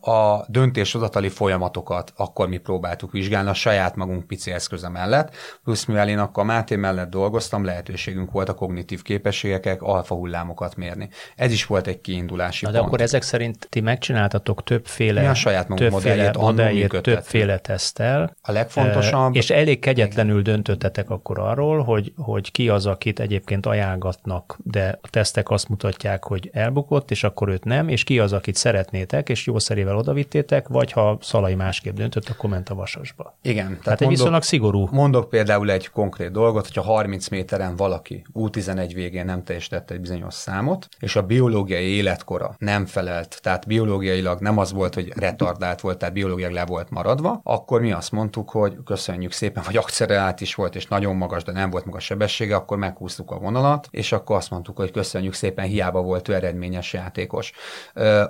a 0.00 0.44
döntéshozatali 0.46 1.28
folyamatokat 1.28 2.12
akkor 2.16 2.48
mi 2.48 2.58
próbáltuk 2.58 3.12
vizsgálni 3.12 3.48
a 3.48 3.54
saját 3.54 3.96
magunk 3.96 4.26
pici 4.26 4.50
eszköze 4.50 4.88
mellett, 4.88 5.34
plusz 5.64 5.84
mivel 5.84 6.08
én 6.08 6.18
akkor 6.18 6.44
Máté 6.44 6.76
mellett 6.76 6.99
dolgoztam, 7.08 7.64
lehetőségünk 7.64 8.30
volt 8.30 8.48
a 8.48 8.54
kognitív 8.54 9.02
képességeket, 9.02 9.80
alfa 9.80 10.14
hullámokat 10.14 10.76
mérni. 10.76 11.08
Ez 11.36 11.52
is 11.52 11.66
volt 11.66 11.86
egy 11.86 12.00
kiindulási 12.00 12.64
Na 12.64 12.70
de 12.70 12.76
pont. 12.76 12.88
akkor 12.88 13.00
ezek 13.00 13.22
szerint 13.22 13.66
ti 13.68 13.80
megcsináltatok 13.80 14.64
többféle, 14.64 15.20
mi 15.20 15.26
a 15.26 15.34
saját 15.34 15.66
többféle 15.66 16.32
modelljét, 16.38 17.02
többféle 17.02 17.58
tesztel. 17.58 18.36
A 18.42 18.52
legfontosabb. 18.52 19.34
És 19.34 19.50
elég 19.50 19.78
kegyetlenül 19.78 20.42
döntöttetek 20.42 21.10
akkor 21.10 21.38
arról, 21.38 21.82
hogy, 21.82 22.12
hogy 22.16 22.52
ki 22.52 22.68
az, 22.68 22.86
akit 22.86 23.20
egyébként 23.20 23.66
ajánlgatnak, 23.66 24.58
de 24.62 24.98
a 25.02 25.08
tesztek 25.08 25.50
azt 25.50 25.68
mutatják, 25.68 26.24
hogy 26.24 26.50
elbukott, 26.52 27.10
és 27.10 27.24
akkor 27.24 27.48
őt 27.48 27.64
nem, 27.64 27.88
és 27.88 28.04
ki 28.04 28.18
az, 28.18 28.32
akit 28.32 28.54
szeretnétek, 28.54 29.28
és 29.28 29.46
jó 29.46 29.58
szerével 29.58 29.96
odavittétek, 29.96 30.68
vagy 30.68 30.92
ha 30.92 31.18
Szalai 31.20 31.54
másképp 31.54 31.94
döntött, 31.94 32.28
akkor 32.28 32.50
ment 32.50 32.68
a 32.68 32.74
vasasba. 32.74 33.38
Igen. 33.42 33.66
Tehát, 33.66 33.82
tehát 33.82 34.00
egy 34.00 34.06
mondok, 34.06 34.18
viszonylag 34.18 34.42
szigorú. 34.42 34.88
Mondok 34.90 35.28
például 35.28 35.70
egy 35.70 35.88
konkrét 35.88 36.30
dolgot, 36.30 36.66
hogyha 36.66 36.82
30 36.90 37.28
méteren 37.28 37.76
valaki 37.76 38.26
U11 38.34 38.90
végén 38.94 39.24
nem 39.24 39.44
teljesítette 39.44 39.94
egy 39.94 40.00
bizonyos 40.00 40.34
számot, 40.34 40.88
és 40.98 41.16
a 41.16 41.22
biológiai 41.22 41.84
életkora 41.84 42.54
nem 42.58 42.86
felelt, 42.86 43.38
tehát 43.42 43.66
biológiailag 43.66 44.40
nem 44.40 44.58
az 44.58 44.72
volt, 44.72 44.94
hogy 44.94 45.12
retardált 45.16 45.80
volt, 45.80 45.98
tehát 45.98 46.14
biológiailag 46.14 46.56
le 46.56 46.64
volt 46.64 46.90
maradva, 46.90 47.40
akkor 47.42 47.80
mi 47.80 47.92
azt 47.92 48.12
mondtuk, 48.12 48.50
hogy 48.50 48.76
köszönjük 48.84 49.32
szépen, 49.32 49.64
hogy 49.64 49.76
akcelerált 49.76 50.40
is 50.40 50.54
volt, 50.54 50.74
és 50.74 50.86
nagyon 50.86 51.16
magas, 51.16 51.42
de 51.42 51.52
nem 51.52 51.70
volt 51.70 51.84
magas 51.84 52.04
sebessége, 52.04 52.54
akkor 52.54 52.78
meghúztuk 52.78 53.30
a 53.30 53.38
vonalat, 53.38 53.88
és 53.90 54.12
akkor 54.12 54.36
azt 54.36 54.50
mondtuk, 54.50 54.76
hogy 54.76 54.90
köszönjük 54.90 55.34
szépen, 55.34 55.64
hiába 55.64 56.02
volt 56.02 56.28
ő 56.28 56.34
eredményes 56.34 56.92
játékos. 56.92 57.52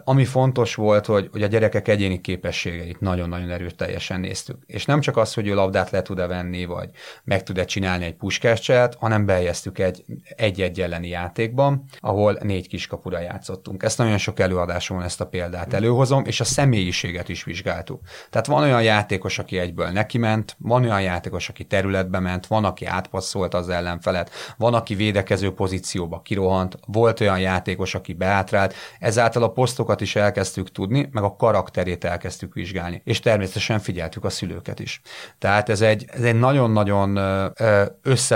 Ami 0.05 0.25
fontos 0.25 0.75
volt, 0.75 1.07
hogy, 1.07 1.29
hogy 1.33 1.43
a 1.43 1.47
gyerekek 1.47 1.89
egyéni 1.89 2.21
képességeit 2.21 3.01
nagyon-nagyon 3.01 3.51
erőteljesen 3.51 4.21
néztük. 4.21 4.57
És 4.67 4.85
nem 4.85 5.01
csak 5.01 5.17
az, 5.17 5.35
hogy 5.35 5.47
ő 5.47 5.55
labdát 5.55 5.91
le 5.91 6.03
tud-e 6.03 6.27
venni, 6.27 6.65
vagy 6.65 6.91
meg 7.25 7.43
tud-e 7.43 7.65
csinálni 7.65 8.05
egy 8.05 8.17
puskáscselt, 8.51 8.96
hanem 9.01 9.26
bejeztük 9.26 9.78
egy 9.78 10.05
egy-egy 10.36 10.80
elleni 10.80 11.09
játékban, 11.09 11.84
ahol 12.01 12.38
négy 12.42 12.68
kiskapura 12.68 13.20
játszottunk. 13.20 13.82
Ezt 13.82 13.98
nagyon 13.98 14.18
sok 14.18 14.40
előadáson 14.40 15.03
ezt 15.03 15.20
a 15.20 15.26
példát 15.26 15.72
előhozom, 15.72 16.24
és 16.24 16.40
a 16.40 16.44
személyiséget 16.44 17.28
is 17.28 17.44
vizsgáltuk. 17.44 18.01
Tehát 18.30 18.46
van 18.46 18.62
olyan 18.62 18.82
játékos, 18.82 19.38
aki 19.38 19.59
egyből 19.59 19.88
neki 19.88 20.18
ment, 20.18 20.57
van 20.59 20.82
olyan 20.82 21.03
játékos, 21.03 21.48
aki 21.48 21.64
területbe 21.64 22.18
ment, 22.18 22.46
van, 22.46 22.64
aki 22.64 22.84
átpasszolt 22.84 23.55
az 23.55 23.68
ellenfelet, 23.68 24.30
van, 24.57 24.74
aki 24.74 24.94
védekező 24.94 25.51
pozícióba 25.53 26.20
kirohant, 26.20 26.78
volt 26.86 27.20
olyan 27.20 27.40
játékos, 27.40 27.94
aki 27.94 28.12
beátrált, 28.12 28.74
ezáltal 28.98 29.42
a 29.42 29.51
posztokat 29.51 30.01
is 30.01 30.16
elkezdtük 30.16 30.72
tudni, 30.72 31.09
meg 31.12 31.22
a 31.22 31.36
karakterét 31.36 32.05
elkezdtük 32.05 32.55
vizsgálni, 32.55 33.03
és 33.05 33.20
természetesen 33.20 33.78
figyeltük 33.78 34.24
a 34.24 34.30
szülőket 34.30 34.80
is. 34.80 35.01
Tehát 35.38 35.68
ez 35.68 35.80
egy, 35.80 36.05
ez 36.09 36.22
egy 36.22 36.38
nagyon-nagyon 36.38 37.18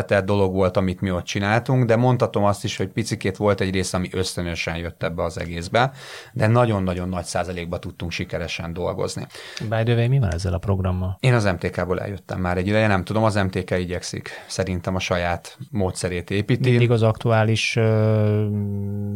összetett 0.05 0.27
dolog 0.27 0.53
volt, 0.53 0.77
amit 0.77 1.01
mi 1.01 1.11
ott 1.11 1.25
csináltunk, 1.25 1.85
de 1.85 1.97
mondhatom 1.97 2.45
azt 2.45 2.65
is, 2.65 2.77
hogy 2.77 2.89
picikét 2.89 3.37
volt 3.37 3.61
egy 3.61 3.71
rész, 3.71 3.93
ami 3.93 4.09
ösztönösen 4.13 4.77
jött 4.77 5.03
ebbe 5.03 5.23
az 5.23 5.39
egészbe, 5.39 5.93
de 6.33 6.47
nagyon-nagyon 6.47 7.09
nagy 7.09 7.25
százalékba 7.25 7.79
tudtunk 7.79 8.11
sikeresen 8.11 8.73
dolgozni. 8.73 9.27
By 9.61 9.83
the 9.83 9.95
way, 9.95 10.09
mi 10.09 10.19
van 10.19 10.33
ezzel 10.33 10.53
a 10.53 10.59
programmal? 10.59 11.17
Én 11.21 11.35
az 11.35 11.45
MTK-ból 11.45 12.01
eljöttem 12.01 12.41
már 12.41 12.57
egy 12.57 12.67
ideje, 12.67 12.87
nem 12.87 13.05
tudom, 13.05 13.25
az 13.25 13.35
MTK 13.35 13.71
igyekszik 13.71 14.31
szerintem 14.47 14.95
a 14.95 14.99
saját 14.99 15.59
módszerét 15.71 16.31
építi. 16.31 16.71
Mindig 16.71 16.91
az 16.91 17.03
aktuális 17.03 17.77
uh, 17.77 18.49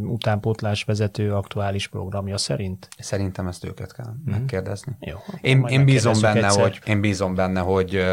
utánpótlás 0.04 0.84
vezető 0.84 1.34
aktuális 1.34 1.88
programja 1.88 2.36
szerint? 2.36 2.88
Szerintem 2.98 3.46
ezt 3.46 3.64
őket 3.64 3.94
kell 3.94 4.06
mm-hmm. 4.10 4.30
megkérdezni. 4.30 4.96
Jó, 5.00 5.16
én, 5.40 5.64
én 5.68 5.84
bízom 5.84 6.20
benne, 6.20 6.44
egyszer. 6.46 6.62
hogy 6.62 6.80
én 6.86 7.00
bízom 7.00 7.34
benne, 7.34 7.60
hogy 7.60 8.04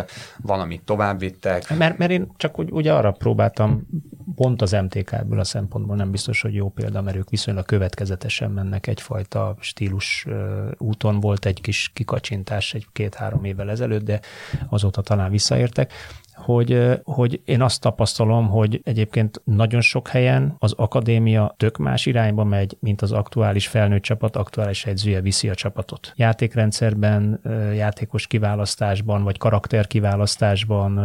van, 0.42 0.60
amit 0.60 0.82
tovább 0.82 1.20
vittek. 1.20 1.78
Mert, 1.78 1.98
mert 1.98 2.12
én 2.12 2.32
csak 2.38 2.60
úgy, 2.60 2.65
úgy 2.72 2.88
arra 2.88 3.12
próbáltam, 3.12 3.88
pont 4.36 4.62
az 4.62 4.72
MTK-ből 4.72 5.40
a 5.40 5.44
szempontból 5.44 5.96
nem 5.96 6.12
biztos, 6.12 6.42
hogy 6.42 6.54
jó 6.54 6.70
példa, 6.70 7.02
mert 7.02 7.18
ők 7.18 7.30
viszonylag 7.30 7.66
következetesen 7.66 8.52
mennek 8.52 8.88
egyfajta 8.88 9.56
stílus 9.60 10.28
úton. 10.78 11.20
Volt 11.20 11.46
egy 11.46 11.62
kis 11.62 11.92
kikacsintás 11.94 12.74
egy 12.74 12.88
két-három 12.92 13.44
évvel 13.44 13.70
ezelőtt, 13.70 14.04
de 14.04 14.20
azóta 14.70 15.02
talán 15.02 15.32
visszaértek 15.32 15.94
hogy, 16.36 17.00
hogy 17.04 17.42
én 17.46 17.62
azt 17.62 17.82
tapasztalom, 17.82 18.48
hogy 18.50 18.82
egyébként 18.84 19.42
nagyon 19.44 19.82
sok 19.82 20.08
helyen 20.08 20.56
az 20.60 20.74
akadémia 20.78 21.54
tök 21.58 21.78
más 21.78 22.06
irányba 22.06 22.44
megy, 22.44 22.78
mint 22.80 23.02
az 23.02 23.12
aktuális 23.12 23.68
felnőtt 23.68 24.02
csapat, 24.02 24.36
aktuális 24.36 24.86
edzője 24.86 25.22
viszi 25.22 25.50
a 25.50 25.56
csapatot. 25.56 26.14
Játékrendszerben, 26.16 27.42
játékos 27.74 28.28
kiválasztásban, 28.28 29.24
vagy 29.24 29.38
karakter 29.38 29.88
kiválasztásban, 29.88 30.98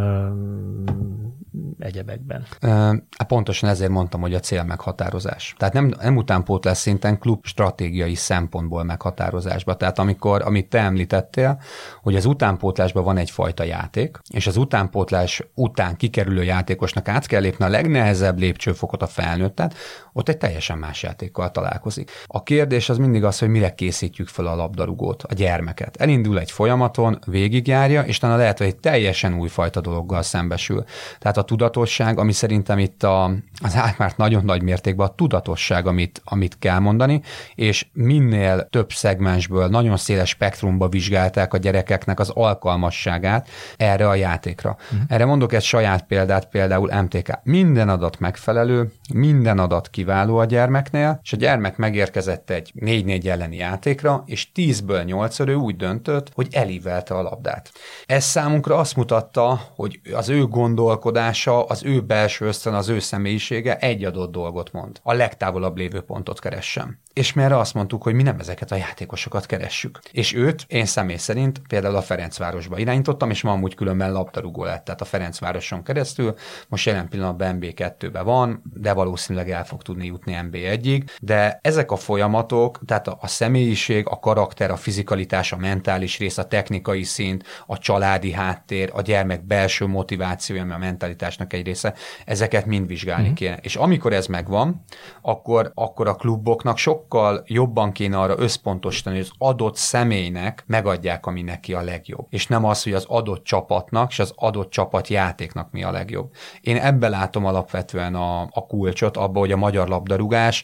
egyebekben. 1.79 2.45
E, 2.59 3.25
pontosan 3.27 3.69
ezért 3.69 3.91
mondtam, 3.91 4.21
hogy 4.21 4.33
a 4.33 4.39
cél 4.39 4.63
meghatározás. 4.63 5.55
Tehát 5.57 5.73
nem, 5.73 5.93
nem 6.01 6.17
utánpótlás 6.17 6.77
szinten 6.77 7.19
klub 7.19 7.45
stratégiai 7.45 8.15
szempontból 8.15 8.83
meghatározásba. 8.83 9.75
Tehát 9.75 9.99
amikor, 9.99 10.41
amit 10.41 10.69
te 10.69 10.79
említettél, 10.79 11.61
hogy 12.01 12.15
az 12.15 12.25
utánpótlásban 12.25 13.03
van 13.03 13.17
egyfajta 13.17 13.63
játék, 13.63 14.19
és 14.29 14.47
az 14.47 14.57
utánpótlás 14.57 15.20
váltás 15.21 15.41
után 15.55 15.95
kikerülő 15.95 16.43
játékosnak 16.43 17.07
át 17.07 17.25
kell 17.25 17.41
lépni 17.41 17.65
a 17.65 17.67
legnehezebb 17.67 18.39
lépcsőfokot 18.39 19.01
a 19.01 19.07
felnőttet, 19.07 19.75
ott 20.13 20.29
egy 20.29 20.37
teljesen 20.37 20.77
más 20.77 21.03
játékkal 21.03 21.51
találkozik. 21.51 22.11
A 22.25 22.43
kérdés 22.43 22.89
az 22.89 22.97
mindig 22.97 23.23
az, 23.23 23.39
hogy 23.39 23.49
mire 23.49 23.73
készítjük 23.75 24.27
fel 24.27 24.45
a 24.45 24.55
labdarúgót, 24.55 25.23
a 25.23 25.33
gyermeket. 25.33 25.95
Elindul 25.95 26.39
egy 26.39 26.51
folyamaton, 26.51 27.19
végigjárja, 27.25 28.01
és 28.01 28.17
talán 28.17 28.37
lehet, 28.37 28.57
hogy 28.57 28.67
egy 28.67 28.75
teljesen 28.75 29.33
újfajta 29.33 29.81
dologgal 29.81 30.21
szembesül. 30.21 30.83
Tehát 31.19 31.37
a 31.37 31.43
tudatosság, 31.43 32.19
ami 32.19 32.31
szerintem 32.31 32.79
itt 32.79 33.03
a, 33.03 33.23
az 33.63 33.75
átmárt 33.75 34.17
nagyon 34.17 34.45
nagy 34.45 34.61
mértékben 34.61 35.07
a 35.07 35.15
tudatosság, 35.15 35.87
amit, 35.87 36.21
amit 36.23 36.57
kell 36.59 36.79
mondani, 36.79 37.21
és 37.55 37.87
minél 37.93 38.67
több 38.69 38.91
szegmensből, 38.91 39.67
nagyon 39.67 39.97
széles 39.97 40.29
spektrumba 40.29 40.87
vizsgálták 40.87 41.53
a 41.53 41.57
gyerekeknek 41.57 42.19
az 42.19 42.29
alkalmasságát 42.29 43.47
erre 43.77 44.07
a 44.07 44.15
játékra. 44.15 44.77
Uh-huh. 44.91 45.10
Erre 45.11 45.25
mondok 45.25 45.53
egy 45.53 45.61
saját 45.61 46.05
példát, 46.05 46.49
például 46.49 47.01
MTK. 47.01 47.39
Minden 47.43 47.89
adat 47.89 48.19
megfelelő, 48.19 48.91
minden 49.13 49.59
adat 49.59 49.89
kiváló 49.89 50.37
a 50.37 50.45
gyermeknél, 50.45 51.19
és 51.23 51.33
a 51.33 51.37
gyermek 51.37 51.77
megérkezett 51.77 52.49
egy 52.49 52.71
4-4 52.79 53.27
elleni 53.27 53.55
játékra, 53.55 54.23
és 54.25 54.47
10-ből 54.55 55.05
8 55.05 55.39
ő 55.39 55.53
úgy 55.53 55.75
döntött, 55.75 56.31
hogy 56.33 56.47
elívelte 56.51 57.13
a 57.13 57.21
labdát. 57.21 57.71
Ez 58.05 58.23
számunkra 58.23 58.77
azt 58.77 58.95
mutatta, 58.95 59.61
hogy 59.75 59.99
az 60.13 60.29
ő 60.29 60.45
gondolkodása, 60.45 61.63
az 61.63 61.83
ő 61.83 62.01
belső 62.01 62.45
ösztön, 62.45 62.73
az 62.73 62.89
ő 62.89 62.99
személyisége 62.99 63.77
egy 63.77 64.05
adott 64.05 64.31
dolgot 64.31 64.71
mond. 64.71 64.99
A 65.03 65.13
legtávolabb 65.13 65.77
lévő 65.77 66.01
pontot 66.01 66.39
keressem. 66.39 66.99
És 67.13 67.33
mi 67.33 67.41
erre 67.41 67.57
azt 67.57 67.73
mondtuk, 67.73 68.03
hogy 68.03 68.13
mi 68.13 68.23
nem 68.23 68.39
ezeket 68.39 68.71
a 68.71 68.75
játékosokat 68.75 69.45
keressük. 69.45 69.99
És 70.11 70.33
őt 70.33 70.65
én 70.67 70.85
személy 70.85 71.15
szerint 71.15 71.61
például 71.67 71.95
a 71.95 72.01
Ferencvárosba 72.01 72.77
irányítottam, 72.77 73.29
és 73.29 73.41
ma 73.41 73.51
amúgy 73.51 73.75
különben 73.75 74.11
labdarúgó 74.11 74.63
lett, 74.63 74.83
tehát 74.83 75.00
a 75.01 75.05
Ferencvároson 75.05 75.83
keresztül. 75.83 76.33
Most 76.67 76.85
jelen 76.85 77.09
pillanatban 77.09 77.57
MB2-ben 77.59 78.25
van, 78.25 78.61
de 78.73 78.93
valószínűleg 78.93 79.49
el 79.49 79.65
fog 79.65 79.81
tudni 79.81 80.05
jutni 80.05 80.37
MB1-ig. 80.41 81.09
De 81.19 81.59
ezek 81.61 81.91
a 81.91 81.95
folyamatok, 81.95 82.79
tehát 82.85 83.07
a, 83.07 83.17
a 83.21 83.27
személyiség, 83.27 84.07
a 84.07 84.19
karakter, 84.19 84.71
a 84.71 84.75
fizikalitás, 84.75 85.51
a 85.51 85.57
mentális 85.57 86.17
rész, 86.17 86.37
a 86.37 86.47
technikai 86.47 87.03
szint, 87.03 87.43
a 87.65 87.77
családi 87.77 88.31
háttér, 88.31 88.89
a 88.93 89.01
gyermek 89.01 89.45
belső 89.45 89.85
motivációja, 89.87 90.61
ami 90.61 90.71
a 90.71 90.77
mentalitásnak 90.77 91.53
egy 91.53 91.65
része, 91.65 91.93
ezeket 92.25 92.65
mind 92.65 92.87
vizsgálni 92.87 93.29
mm. 93.29 93.33
kéne. 93.33 93.57
És 93.61 93.75
amikor 93.75 94.13
ez 94.13 94.27
megvan, 94.27 94.83
akkor, 95.21 95.71
akkor 95.73 96.07
a 96.07 96.15
kluboknak 96.15 96.77
sokkal 96.77 97.43
jobban 97.45 97.91
kéne 97.91 98.19
arra 98.19 98.35
összpontosítani, 98.37 99.15
hogy 99.15 99.25
az 99.29 99.47
adott 99.47 99.75
személynek 99.75 100.63
megadják, 100.67 101.25
ami 101.25 101.41
neki 101.41 101.73
a 101.73 101.81
legjobb. 101.81 102.25
És 102.29 102.47
nem 102.47 102.65
az, 102.65 102.83
hogy 102.83 102.93
az 102.93 103.05
adott 103.07 103.43
csapatnak 103.43 104.09
és 104.11 104.19
az 104.19 104.33
adott 104.35 104.69
csapat 104.69 104.90
játéknak 105.07 105.71
mi 105.71 105.83
a 105.83 105.91
legjobb. 105.91 106.31
Én 106.61 106.77
ebbe 106.77 107.09
látom 107.09 107.45
alapvetően 107.45 108.15
a, 108.15 108.41
a 108.41 108.65
kulcsot, 108.67 109.17
abba, 109.17 109.39
hogy 109.39 109.51
a 109.51 109.57
magyar 109.57 109.87
labdarúgás 109.87 110.63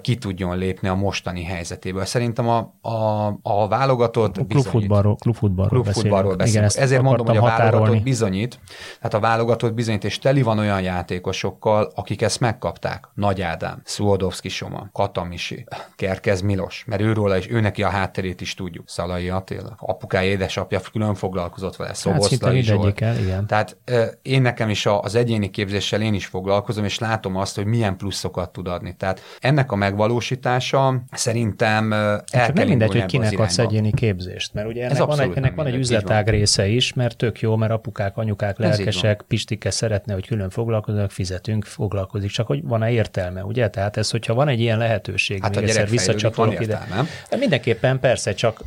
ki 0.00 0.16
tudjon 0.16 0.58
lépni 0.58 0.88
a 0.88 0.94
mostani 0.94 1.44
helyzetéből. 1.44 2.04
Szerintem 2.04 2.48
a, 2.48 2.74
a, 2.80 3.26
a 3.42 3.68
válogatott 3.68 4.36
a 4.36 4.44
klubfutballról, 4.44 5.16
klubfutballról, 5.16 5.82
klubfutballról 5.82 6.36
beszélünk. 6.36 6.70
Igen, 6.70 6.82
Ezért 6.84 7.02
mondom, 7.02 7.26
hogy 7.26 7.36
a 7.36 7.40
válogatott 7.40 7.72
határolni. 7.72 8.00
bizonyít, 8.00 8.60
tehát 8.96 9.14
a 9.14 9.20
válogatott 9.20 9.74
bizonyít, 9.74 10.04
és 10.04 10.18
teli 10.18 10.42
van 10.42 10.58
olyan 10.58 10.82
játékosokkal, 10.82 11.92
akik 11.94 12.22
ezt 12.22 12.40
megkapták. 12.40 13.08
Nagy 13.14 13.42
Ádám, 13.42 13.80
Szuodowski 13.84 14.48
Soma, 14.48 14.88
Katamisi, 14.92 15.66
Kerkez 15.96 16.40
Milos, 16.40 16.84
mert 16.86 17.02
őról 17.02 17.34
is, 17.34 17.50
ő 17.50 17.60
neki 17.60 17.82
a 17.82 17.88
hátterét 17.88 18.40
is 18.40 18.54
tudjuk. 18.54 18.88
Szalai 18.88 19.28
Attila, 19.28 19.74
apukája, 19.76 20.30
édesapja 20.30 20.80
külön 20.92 21.14
foglalkozott 21.14 21.76
vele, 21.76 21.94
Szoboszlai 21.94 22.54
hát, 22.54 22.64
Zsolt. 22.64 23.00
Igen. 23.00 23.46
Tehát 23.54 23.76
én 24.22 24.42
nekem 24.42 24.68
is 24.68 24.86
az 24.86 25.14
egyéni 25.14 25.50
képzéssel 25.50 26.02
én 26.02 26.14
is 26.14 26.26
foglalkozom, 26.26 26.84
és 26.84 26.98
látom 26.98 27.36
azt, 27.36 27.56
hogy 27.56 27.64
milyen 27.64 27.96
pluszokat 27.96 28.50
tud 28.50 28.68
adni. 28.68 28.94
Tehát 28.96 29.20
ennek 29.40 29.72
a 29.72 29.76
megvalósítása 29.76 31.02
szerintem 31.12 31.92
el 31.92 32.24
kell 32.26 32.50
nem 32.52 32.68
mindegy, 32.68 32.92
hogy 32.92 33.06
kinek 33.06 33.38
adsz 33.38 33.58
egyéni 33.58 33.92
képzést, 33.92 34.54
mert 34.54 34.68
ugye 34.68 34.84
ennek, 34.84 35.04
van 35.04 35.20
egy, 35.20 35.32
ennek 35.34 35.54
van 35.54 35.66
egy 35.66 35.74
üzletág 35.74 36.28
része 36.28 36.66
is, 36.66 36.92
mert 36.92 37.16
tök 37.16 37.40
jó, 37.40 37.56
mert 37.56 37.72
apukák, 37.72 38.16
anyukák 38.16 38.58
lelkesek, 38.58 39.22
Pistike 39.28 39.70
szeretne, 39.70 40.14
hogy 40.14 40.26
külön 40.26 40.50
foglalkoznak, 40.50 41.10
fizetünk, 41.10 41.64
foglalkozik, 41.64 42.30
csak 42.30 42.46
hogy 42.46 42.62
van-e 42.62 42.90
értelme, 42.90 43.44
ugye? 43.44 43.68
Tehát 43.68 43.96
ez, 43.96 44.10
hogyha 44.10 44.34
van 44.34 44.48
egy 44.48 44.60
ilyen 44.60 44.78
lehetőség, 44.78 45.42
hát 45.42 45.54
még 45.54 45.64
egyszer 45.64 45.88
visszacsatolok 45.88 46.60
ide. 46.60 46.86
De 47.30 47.36
mindenképpen 47.36 48.00
persze, 48.00 48.34
csak 48.34 48.60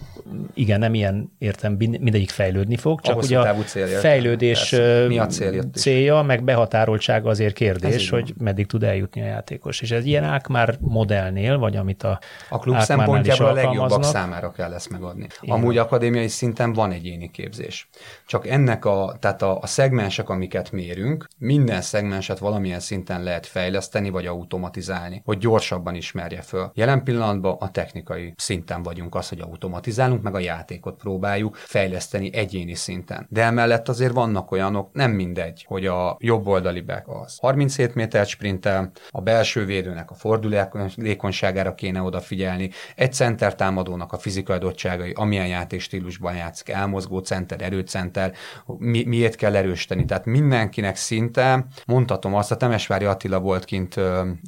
igen, 0.53 0.79
nem 0.79 0.93
ilyen 0.93 1.31
értem, 1.37 1.73
mindegyik 1.77 2.29
fejlődni 2.29 2.75
fog, 2.75 3.01
csak 3.01 3.21
ugye 3.21 3.39
a 3.39 3.55
fejlődés 3.99 4.75
Mi 5.07 5.19
a 5.19 5.25
célja, 5.25 5.63
célja, 5.73 6.21
meg 6.21 6.43
behatároltsága 6.43 7.29
azért 7.29 7.53
kérdés, 7.53 8.09
hogy 8.09 8.33
meddig 8.37 8.65
tud 8.65 8.83
eljutni 8.83 9.21
a 9.21 9.25
játékos. 9.25 9.81
És 9.81 9.91
ez 9.91 10.05
ilyen 10.05 10.23
Ákmár 10.23 10.77
modellnél, 10.79 11.57
vagy 11.57 11.75
amit 11.75 12.03
a 12.03 12.19
A 12.49 12.59
klub 12.59 12.79
szempontjából 12.79 13.45
a 13.45 13.53
legjobbak 13.53 14.03
számára 14.03 14.51
kell 14.51 14.73
ezt 14.73 14.89
megadni. 14.89 15.27
Igen. 15.41 15.55
Amúgy 15.55 15.77
akadémiai 15.77 16.27
szinten 16.27 16.73
van 16.73 16.91
egyéni 16.91 17.31
képzés. 17.31 17.89
Csak 18.25 18.47
ennek 18.47 18.85
a, 18.85 19.17
tehát 19.19 19.41
a, 19.41 19.59
a 19.59 19.67
szegmensek, 19.67 20.29
amiket 20.29 20.71
mérünk, 20.71 21.27
minden 21.37 21.81
szegmenset 21.81 22.37
valamilyen 22.37 22.79
szinten 22.79 23.23
lehet 23.23 23.45
fejleszteni, 23.45 24.09
vagy 24.09 24.25
automatizálni, 24.25 25.21
hogy 25.25 25.37
gyorsabban 25.37 25.95
ismerje 25.95 26.41
föl. 26.41 26.71
Jelen 26.73 27.03
pillanatban 27.03 27.55
a 27.59 27.71
technikai 27.71 28.33
szinten 28.37 28.83
vagyunk 28.83 29.15
az, 29.15 29.29
hogy 29.29 29.39
automatizálunk, 29.39 30.21
meg 30.21 30.35
a 30.35 30.39
játékot 30.39 30.97
próbáljuk 30.97 31.55
fejleszteni 31.55 32.33
egyéni 32.33 32.73
szinten. 32.73 33.27
De 33.29 33.43
emellett 33.43 33.89
azért 33.89 34.13
vannak 34.13 34.51
olyanok, 34.67 34.93
nem 34.93 35.11
mindegy, 35.11 35.63
hogy 35.67 35.85
a 35.85 36.17
jobb 36.19 36.47
oldali 36.47 36.81
back 36.81 37.07
az 37.07 37.37
37 37.37 37.95
méter 37.95 38.25
sprintel, 38.25 38.91
a 39.09 39.21
belső 39.21 39.65
védőnek 39.65 40.11
a 40.11 40.13
fordulékonyságára 40.13 41.75
kéne 41.75 42.01
odafigyelni, 42.01 42.69
egy 42.95 43.13
center 43.13 43.55
támadónak 43.55 44.13
a 44.13 44.17
fizikai 44.17 44.55
adottságai, 44.55 45.11
amilyen 45.15 45.47
játékstílusban 45.47 46.35
játszik, 46.35 46.69
elmozgó 46.69 47.19
center, 47.19 47.61
erőcenter, 47.61 48.33
mi, 48.65 49.03
miért 49.03 49.35
kell 49.35 49.55
erősíteni. 49.55 50.05
Tehát 50.05 50.25
mindenkinek 50.25 50.95
szinte, 50.95 51.67
mondhatom 51.85 52.35
azt, 52.35 52.51
a 52.51 52.57
Temesvári 52.57 53.05
Attila 53.05 53.39
volt 53.39 53.65
kint 53.65 53.95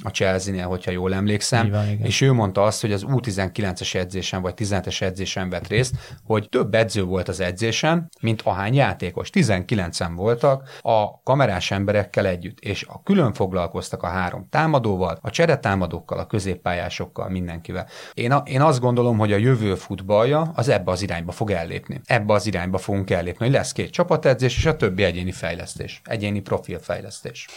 a 0.03 0.09
Chelsea-nél, 0.11 0.65
hogyha 0.65 0.91
jól 0.91 1.13
emlékszem, 1.13 1.69
van, 1.69 1.99
és 2.03 2.21
ő 2.21 2.33
mondta 2.33 2.63
azt, 2.63 2.81
hogy 2.81 2.91
az 2.91 3.05
U19-es 3.07 3.95
edzésen 3.95 4.41
vagy 4.41 4.53
17-es 4.57 5.01
edzésen 5.01 5.49
vett 5.49 5.67
részt, 5.67 5.95
hogy 6.23 6.49
több 6.49 6.75
edző 6.75 7.03
volt 7.03 7.27
az 7.27 7.39
edzésen, 7.39 8.09
mint 8.21 8.41
ahány 8.41 8.73
játékos. 8.73 9.29
19-en 9.33 10.08
voltak 10.15 10.79
a 10.81 11.21
kamerás 11.23 11.71
emberekkel 11.71 12.25
együtt, 12.25 12.59
és 12.59 12.85
a 12.87 13.03
külön 13.03 13.33
foglalkoztak 13.33 14.03
a 14.03 14.07
három 14.07 14.47
támadóval, 14.49 15.17
a 15.21 15.29
cseretámadókkal, 15.29 16.19
a 16.19 16.25
középpályásokkal, 16.25 17.29
mindenkivel. 17.29 17.87
Én, 18.13 18.31
a, 18.31 18.43
én 18.45 18.61
azt 18.61 18.79
gondolom, 18.79 19.17
hogy 19.17 19.31
a 19.31 19.37
jövő 19.37 19.75
futballja 19.75 20.51
az 20.55 20.69
ebbe 20.69 20.91
az 20.91 21.01
irányba 21.01 21.31
fog 21.31 21.51
ellépni. 21.51 22.01
Ebbe 22.05 22.33
az 22.33 22.47
irányba 22.47 22.77
fogunk 22.77 23.09
ellépni, 23.09 23.45
hogy 23.45 23.55
lesz 23.55 23.71
két 23.71 23.89
csapatedzés, 23.89 24.57
és 24.57 24.65
a 24.65 24.75
többi 24.75 25.03
egyéni 25.03 25.31
fejlesztés, 25.31 26.01
egyéni 26.03 26.39
profilfejlesztés. 26.39 27.47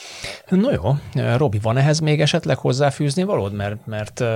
No 0.49 0.71
jó, 0.71 0.97
Robi, 1.37 1.59
van 1.59 1.77
ehhez 1.77 1.99
még 1.99 2.21
esetleg 2.21 2.57
hozzáfűzni 2.57 3.23
valód? 3.23 3.53
Mert, 3.53 3.87
mert 3.87 4.21
uh, 4.21 4.29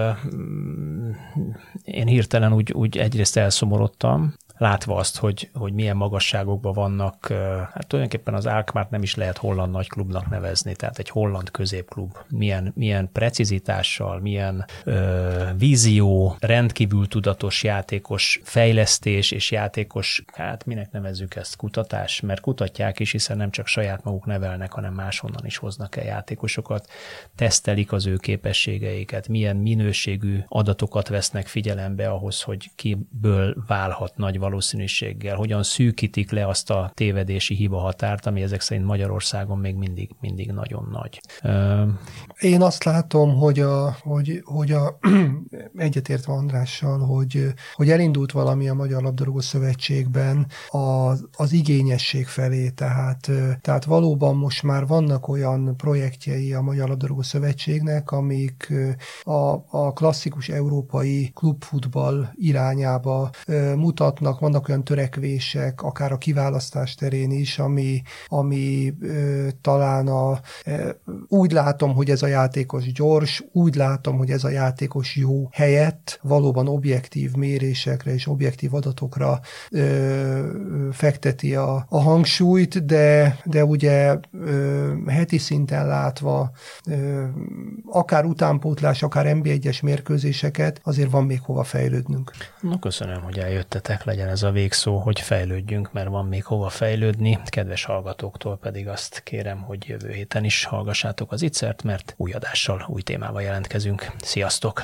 én 1.85 2.07
hirtelen 2.07 2.53
úgy, 2.53 2.73
úgy 2.73 2.99
egyrészt 2.99 3.37
elszomorodtam, 3.37 4.35
látva 4.57 4.97
azt, 4.97 5.19
hogy, 5.19 5.51
hogy 5.55 5.73
milyen 5.73 5.97
magasságokban 5.97 6.73
vannak, 6.73 7.27
hát 7.73 7.87
tulajdonképpen 7.87 8.35
az 8.35 8.47
Alkmaart 8.47 8.91
nem 8.91 9.03
is 9.03 9.15
lehet 9.15 9.39
holland 9.39 9.73
nagyklubnak 9.73 10.29
nevezni, 10.29 10.75
tehát 10.75 10.99
egy 10.99 11.09
holland 11.09 11.51
középklub. 11.51 12.17
Milyen, 12.29 12.73
milyen 12.75 13.09
precizitással, 13.13 14.21
milyen 14.21 14.65
ö, 14.85 15.45
vízió, 15.57 16.37
rendkívül 16.41 17.09
tudatos 17.09 17.63
játékos 17.65 18.41
fejlesztés 18.45 19.31
és 19.31 19.51
játékos, 19.51 20.25
hát 20.33 20.67
minek 20.67 20.91
nevezzük 20.91 21.35
ezt, 21.35 21.57
kutatás, 21.57 22.21
mert 22.21 22.41
kutatják 22.41 22.99
is, 22.99 23.13
hiszen 23.13 23.37
nem 23.37 23.51
csak 23.51 23.67
saját 23.67 24.05
maguk 24.05 24.27
nevelnek, 24.27 24.73
hanem 24.73 24.95
máshonnan 24.95 25.47
is 25.47 25.57
hoznak 25.57 25.97
el 25.97 26.05
játékosokat, 26.05 26.91
tesztelik 27.35 27.93
az 27.93 28.07
ő 28.07 28.17
képességeiket, 28.17 29.29
milyen 29.29 29.57
minőségű 29.57 30.39
adatokat 30.49 31.09
vesznek 31.09 31.47
figyelembe 31.47 32.09
ahhoz, 32.09 32.43
hogy 32.43 32.71
kiből 32.75 33.57
válhat 33.67 34.17
nagy 34.17 34.39
valószínűséggel, 34.49 35.37
hogyan 35.37 35.63
szűkítik 35.63 36.31
le 36.31 36.49
azt 36.49 36.71
a 36.71 36.91
tévedési 36.95 37.55
hiba 37.55 37.79
határt, 37.79 38.27
ami 38.27 38.43
ezek 38.43 38.61
szerint 38.61 38.87
Magyarországon 38.87 39.59
még 39.59 39.75
mindig, 39.75 40.11
mindig 40.21 40.53
nagyon 40.53 40.89
nagy. 40.93 41.21
Én 42.41 42.63
azt 42.63 42.85
látom, 42.85 43.37
hogy, 43.37 43.61
a, 43.61 43.97
hogy, 44.01 44.41
hogy 44.45 44.73
a, 44.73 44.99
egyetértve 45.87 46.33
Andrással, 46.33 46.99
hogy, 46.99 47.47
hogy 47.75 47.91
elindult 47.91 48.33
valami 48.33 48.69
a 48.69 48.75
Magyar 48.75 49.03
Labdarúgó 49.03 49.41
Szövetségben 49.41 50.47
az, 50.69 51.27
az 51.37 51.53
igényesség 51.53 52.27
felé, 52.27 52.69
tehát, 52.69 53.31
tehát 53.61 53.85
valóban 53.85 54.37
most 54.37 54.63
már 54.63 54.87
vannak 54.87 55.29
olyan 55.29 55.77
projektjei 55.77 56.53
a 56.53 56.61
Magyar 56.61 56.89
Labdarúgó 56.89 57.23
Szövetségnek, 57.23 58.11
amik 58.11 58.73
a, 59.23 59.53
a 59.71 59.93
klasszikus 59.93 60.49
európai 60.49 61.31
klubfutball 61.35 62.29
irányába 62.35 63.31
mutatnak, 63.77 64.36
vannak, 64.41 64.57
vannak 64.57 64.69
olyan 64.69 64.85
törekvések, 64.85 65.83
akár 65.83 66.13
a 66.13 66.19
kiválasztás 66.19 66.95
terén 66.95 67.31
is, 67.31 67.59
ami, 67.59 68.03
ami 68.27 68.95
ö, 69.01 69.49
talán 69.61 70.07
a, 70.09 70.41
ö, 70.65 70.91
úgy 71.29 71.53
látom, 71.53 71.95
hogy 71.95 72.11
ez 72.11 72.23
a 72.23 72.27
játékos 72.27 72.93
gyors, 72.93 73.45
úgy 73.53 73.75
látom, 73.75 74.17
hogy 74.17 74.31
ez 74.31 74.45
a 74.45 74.49
játékos 74.49 75.17
jó 75.17 75.49
helyett 75.53 76.19
valóban 76.23 76.69
objektív 76.69 77.35
mérésekre 77.35 78.13
és 78.13 78.27
objektív 78.27 78.75
adatokra 78.75 79.41
ö, 79.71 80.49
fekteti 80.93 81.55
a, 81.55 81.87
a 81.89 82.01
hangsúlyt, 82.01 82.85
de, 82.85 83.39
de 83.45 83.65
ugye 83.65 84.19
ö, 84.33 84.93
heti 85.07 85.39
szinten 85.39 85.87
látva 85.87 86.51
ö, 86.87 87.25
akár 87.91 88.25
utánpótlás, 88.25 89.03
akár 89.03 89.27
NB1-es 89.29 89.83
mérkőzéseket, 89.83 90.81
azért 90.83 91.11
van 91.11 91.25
még 91.25 91.41
hova 91.41 91.65
fejlődnünk. 91.65 92.31
Na 92.61 92.79
köszönöm, 92.79 93.23
hogy 93.23 93.39
eljöttetek, 93.39 94.05
legyen 94.05 94.26
legyen 94.27 94.45
ez 94.45 94.55
a 94.55 94.61
végszó, 94.61 94.99
hogy 94.99 95.21
fejlődjünk, 95.21 95.93
mert 95.93 96.09
van 96.09 96.27
még 96.27 96.45
hova 96.45 96.69
fejlődni. 96.69 97.39
Kedves 97.45 97.85
hallgatóktól 97.85 98.57
pedig 98.59 98.89
azt 98.89 99.23
kérem, 99.23 99.63
hogy 99.63 99.89
jövő 99.89 100.13
héten 100.13 100.45
is 100.45 100.65
hallgassátok 100.65 101.33
az 101.33 101.43
ittszert, 101.43 101.83
mert 101.83 102.15
új 102.17 102.33
adással, 102.33 102.87
új 102.89 103.03
témával 103.03 103.43
jelentkezünk. 103.43 104.13
Sziasztok! 104.19 104.83